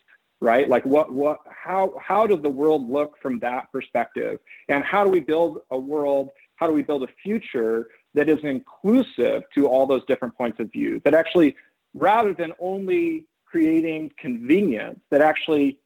right? 0.44 0.68
Like 0.68 0.86
what, 0.86 1.12
what, 1.12 1.40
how, 1.50 1.94
how 2.00 2.28
does 2.28 2.42
the 2.42 2.50
world 2.50 2.90
look 2.90 3.18
from 3.22 3.40
that 3.40 3.72
perspective? 3.72 4.40
And 4.68 4.84
how 4.84 5.04
do 5.04 5.10
we 5.10 5.22
build 5.22 5.62
a 5.72 5.78
world? 5.78 6.30
How 6.58 6.68
do 6.68 6.74
we 6.74 6.84
build 6.84 7.04
a 7.04 7.08
future 7.24 7.88
that 8.14 8.28
is 8.28 8.40
inclusive 8.44 9.44
to 9.56 9.68
all 9.68 9.88
those 9.88 10.04
different 10.06 10.38
points 10.38 10.60
of 10.60 10.72
view? 10.72 11.02
That 11.06 11.14
actually, 11.14 11.56
rather 11.94 12.34
than 12.34 12.52
only 12.60 13.26
creating 13.46 14.12
convenience 14.18 15.00
that 15.12 15.22
actually 15.22 15.78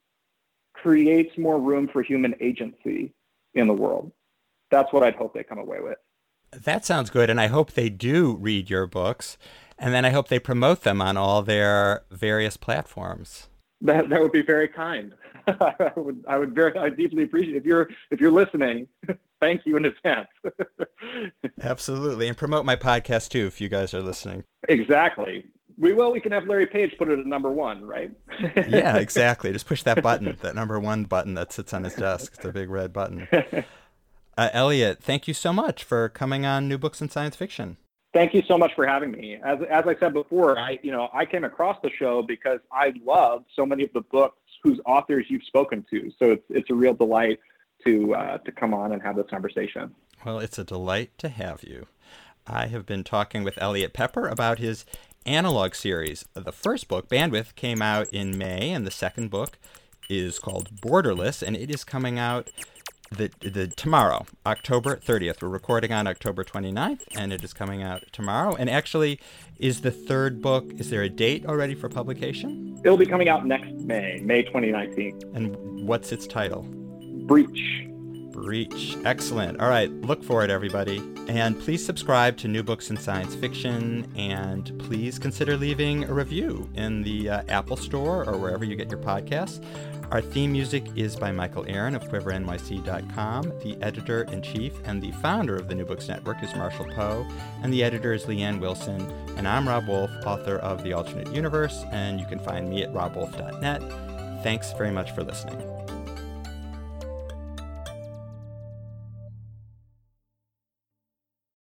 creates 0.74 1.38
more 1.38 1.60
room 1.60 1.88
for 1.88 2.02
human 2.02 2.34
agency 2.40 3.14
in 3.54 3.68
the 3.68 3.74
world. 3.74 4.12
That's 4.72 4.92
what 4.94 5.04
I'd 5.04 5.16
hope 5.16 5.34
they 5.34 5.44
come 5.44 5.58
away 5.60 5.80
with. 5.82 5.98
That 6.52 6.86
sounds 6.86 7.10
good. 7.10 7.30
And 7.30 7.42
I 7.42 7.48
hope 7.48 7.74
they 7.74 7.90
do 7.90 8.38
read 8.40 8.70
your 8.70 8.88
books. 8.88 9.38
And 9.78 9.94
then 9.94 10.06
I 10.06 10.12
hope 10.12 10.30
they 10.30 10.40
promote 10.40 10.84
them 10.84 11.02
on 11.02 11.18
all 11.18 11.42
their 11.42 12.04
various 12.10 12.58
platforms. 12.58 13.50
That, 13.82 14.10
that 14.10 14.22
would 14.22 14.32
be 14.32 14.42
very 14.42 14.68
kind. 14.68 15.14
I 15.48 15.92
would 15.96 16.26
I 16.28 16.38
would 16.38 16.54
very 16.54 16.78
I 16.78 16.90
deeply 16.90 17.24
appreciate 17.24 17.56
it. 17.56 17.60
if 17.60 17.66
you're 17.66 17.90
if 18.12 18.20
you're 18.20 18.32
listening. 18.32 18.88
thank 19.40 19.66
you 19.66 19.78
in 19.78 19.86
advance. 19.86 20.28
Absolutely, 21.62 22.28
and 22.28 22.36
promote 22.36 22.66
my 22.66 22.76
podcast 22.76 23.30
too 23.30 23.46
if 23.46 23.62
you 23.62 23.70
guys 23.70 23.94
are 23.94 24.02
listening. 24.02 24.44
Exactly 24.68 25.46
we 25.78 25.94
will. 25.94 26.12
We 26.12 26.20
can 26.20 26.32
have 26.32 26.48
Larry 26.48 26.66
Page 26.66 26.96
put 26.98 27.10
it 27.10 27.20
at 27.20 27.26
number 27.26 27.52
one, 27.52 27.86
right? 27.86 28.12
yeah, 28.68 28.98
exactly. 28.98 29.52
Just 29.52 29.68
push 29.68 29.84
that 29.84 30.02
button, 30.02 30.38
that 30.42 30.56
number 30.56 30.80
one 30.80 31.04
button 31.04 31.36
that 31.36 31.54
sits 31.54 31.74
on 31.74 31.84
his 31.84 31.94
desk. 31.94 32.34
It's 32.36 32.46
a 32.46 32.52
big 32.52 32.70
red 32.70 32.92
button. 32.92 33.28
Uh, 34.38 34.50
Eliot, 34.54 35.02
thank 35.02 35.28
you 35.28 35.34
so 35.34 35.52
much 35.52 35.84
for 35.84 36.10
coming 36.10 36.46
on 36.46 36.68
New 36.68 36.78
Books 36.78 37.02
in 37.02 37.10
Science 37.10 37.36
Fiction. 37.36 37.78
Thank 38.18 38.34
you 38.34 38.42
so 38.48 38.58
much 38.58 38.74
for 38.74 38.88
having 38.88 39.12
me. 39.12 39.38
As, 39.46 39.60
as 39.70 39.86
I 39.86 39.96
said 40.00 40.12
before, 40.12 40.58
I 40.58 40.80
you 40.82 40.92
know 40.92 41.08
I 41.14 41.24
came 41.24 41.44
across 41.44 41.78
the 41.84 41.92
show 41.92 42.24
because 42.24 42.60
I 42.72 42.94
love 43.06 43.44
so 43.56 43.64
many 43.64 43.84
of 43.84 43.94
the 43.94 44.02
books 44.02 44.40
whose 44.64 44.80
authors 44.88 45.28
you've 45.30 45.44
spoken 45.44 45.86
to. 45.92 46.12
So 46.18 46.32
it's 46.32 46.44
it's 46.50 46.70
a 46.72 46.74
real 46.74 46.96
delight 46.96 47.40
to 47.86 48.16
uh, 48.16 48.40
to 48.40 48.52
come 48.52 48.74
on 48.74 48.92
and 48.94 49.04
have 49.04 49.18
this 49.18 49.28
conversation. 49.30 49.94
Well, 50.26 50.40
it's 50.40 50.58
a 50.58 50.64
delight 50.64 51.12
to 51.20 51.30
have 51.30 51.62
you. 51.62 51.86
I 52.48 52.66
have 52.66 52.88
been 52.88 53.04
talking 53.04 53.44
with 53.44 53.56
Eliot 53.62 53.94
Peper 53.94 54.28
about 54.28 54.58
his 54.58 54.84
analog 55.28 55.76
series. 55.76 56.26
The 56.34 56.52
first 56.52 56.88
book, 56.88 57.08
Bandwidth, 57.10 57.54
came 57.54 57.84
out 57.84 58.10
in 58.12 58.36
May, 58.36 58.72
and 58.72 58.88
the 58.88 58.90
second 58.90 59.30
book 59.30 59.60
is 60.10 60.40
called 60.40 60.82
Borderless, 60.82 61.44
and 61.44 61.56
it 61.56 61.70
is 61.70 61.84
coming 61.84 62.18
out 62.18 62.50
the, 63.12 63.32
the 63.40 63.68
tomorrow, 63.68 64.26
October 64.46 64.98
30th. 64.98 65.42
We're 65.42 65.50
recording 65.50 65.92
on 65.92 66.08
October 66.08 66.44
29th, 66.44 67.02
and 67.16 67.32
it 67.32 67.44
is 67.44 67.54
coming 67.54 67.84
out 67.84 68.04
tomorrow. 68.12 68.56
And 68.56 68.70
actually, 68.70 69.20
is 69.58 69.82
the 69.82 69.92
third 69.92 70.42
book, 70.42 70.66
is 70.78 70.90
there 70.90 71.04
a 71.04 71.10
date 71.10 71.46
already 71.46 71.76
for 71.76 71.90
publication? 71.90 72.80
It'll 72.84 72.98
be 72.98 73.06
coming 73.06 73.30
out 73.30 73.46
next 73.46 73.72
May, 73.72 74.20
May 74.24 74.44
2019. 74.44 75.20
And 75.34 75.56
what's 75.88 76.12
its 76.12 76.28
title? 76.28 76.64
Breach. 77.26 77.88
Breach. 78.32 78.96
Excellent. 79.04 79.60
All 79.60 79.70
right, 79.70 79.90
look 79.90 80.24
for 80.24 80.44
it, 80.44 80.52
everybody. 80.52 81.02
And 81.28 81.60
please 81.60 81.84
subscribe 81.84 82.38
to 82.38 82.48
New 82.48 82.62
Books 82.62 82.90
in 82.92 82.98
Science 82.98 83.34
Fiction, 83.36 84.10
and 84.16 84.78
please 84.80 85.18
consider 85.18 85.58
leaving 85.58 86.04
a 86.04 86.14
review 86.14 86.70
in 86.76 87.02
the 87.02 87.30
uh, 87.30 87.42
Apple 87.50 87.78
Store 87.78 88.24
or 88.26 88.38
wherever 88.38 88.64
you 88.64 88.76
get 88.76 88.92
your 88.92 89.00
podcasts. 89.00 89.64
Our 90.10 90.22
theme 90.22 90.54
music 90.54 90.86
is 90.96 91.18
by 91.18 91.34
Michael 91.34 91.66
Aaron 91.68 91.94
of 91.94 92.04
QuiverNYC.com. 92.06 93.60
The 93.60 93.78
editor 93.82 94.24
in 94.24 94.42
chief 94.42 94.74
and 94.86 95.02
the 95.02 95.12
founder 95.12 95.58
of 95.58 95.68
the 95.68 95.76
New 95.76 95.84
Books 95.84 96.08
Network 96.08 96.42
is 96.42 96.56
Marshall 96.56 96.88
Poe, 96.96 97.28
and 97.62 97.74
the 97.74 97.84
editor 97.84 98.14
is 98.14 98.24
Leanne 98.24 98.62
Wilson. 98.62 99.02
And 99.36 99.46
I'm 99.46 99.68
Rob 99.68 99.88
Wolf, 99.88 100.10
author 100.26 100.60
of 100.60 100.82
The 100.82 100.94
Alternate 100.94 101.34
Universe, 101.34 101.84
and 101.92 102.22
you 102.22 102.26
can 102.26 102.40
find 102.40 102.70
me 102.70 102.84
at 102.84 102.94
robwolf.net. 102.94 104.44
Thanks 104.44 104.72
very 104.74 104.92
much 104.92 105.12
for 105.12 105.24
listening. 105.24 105.77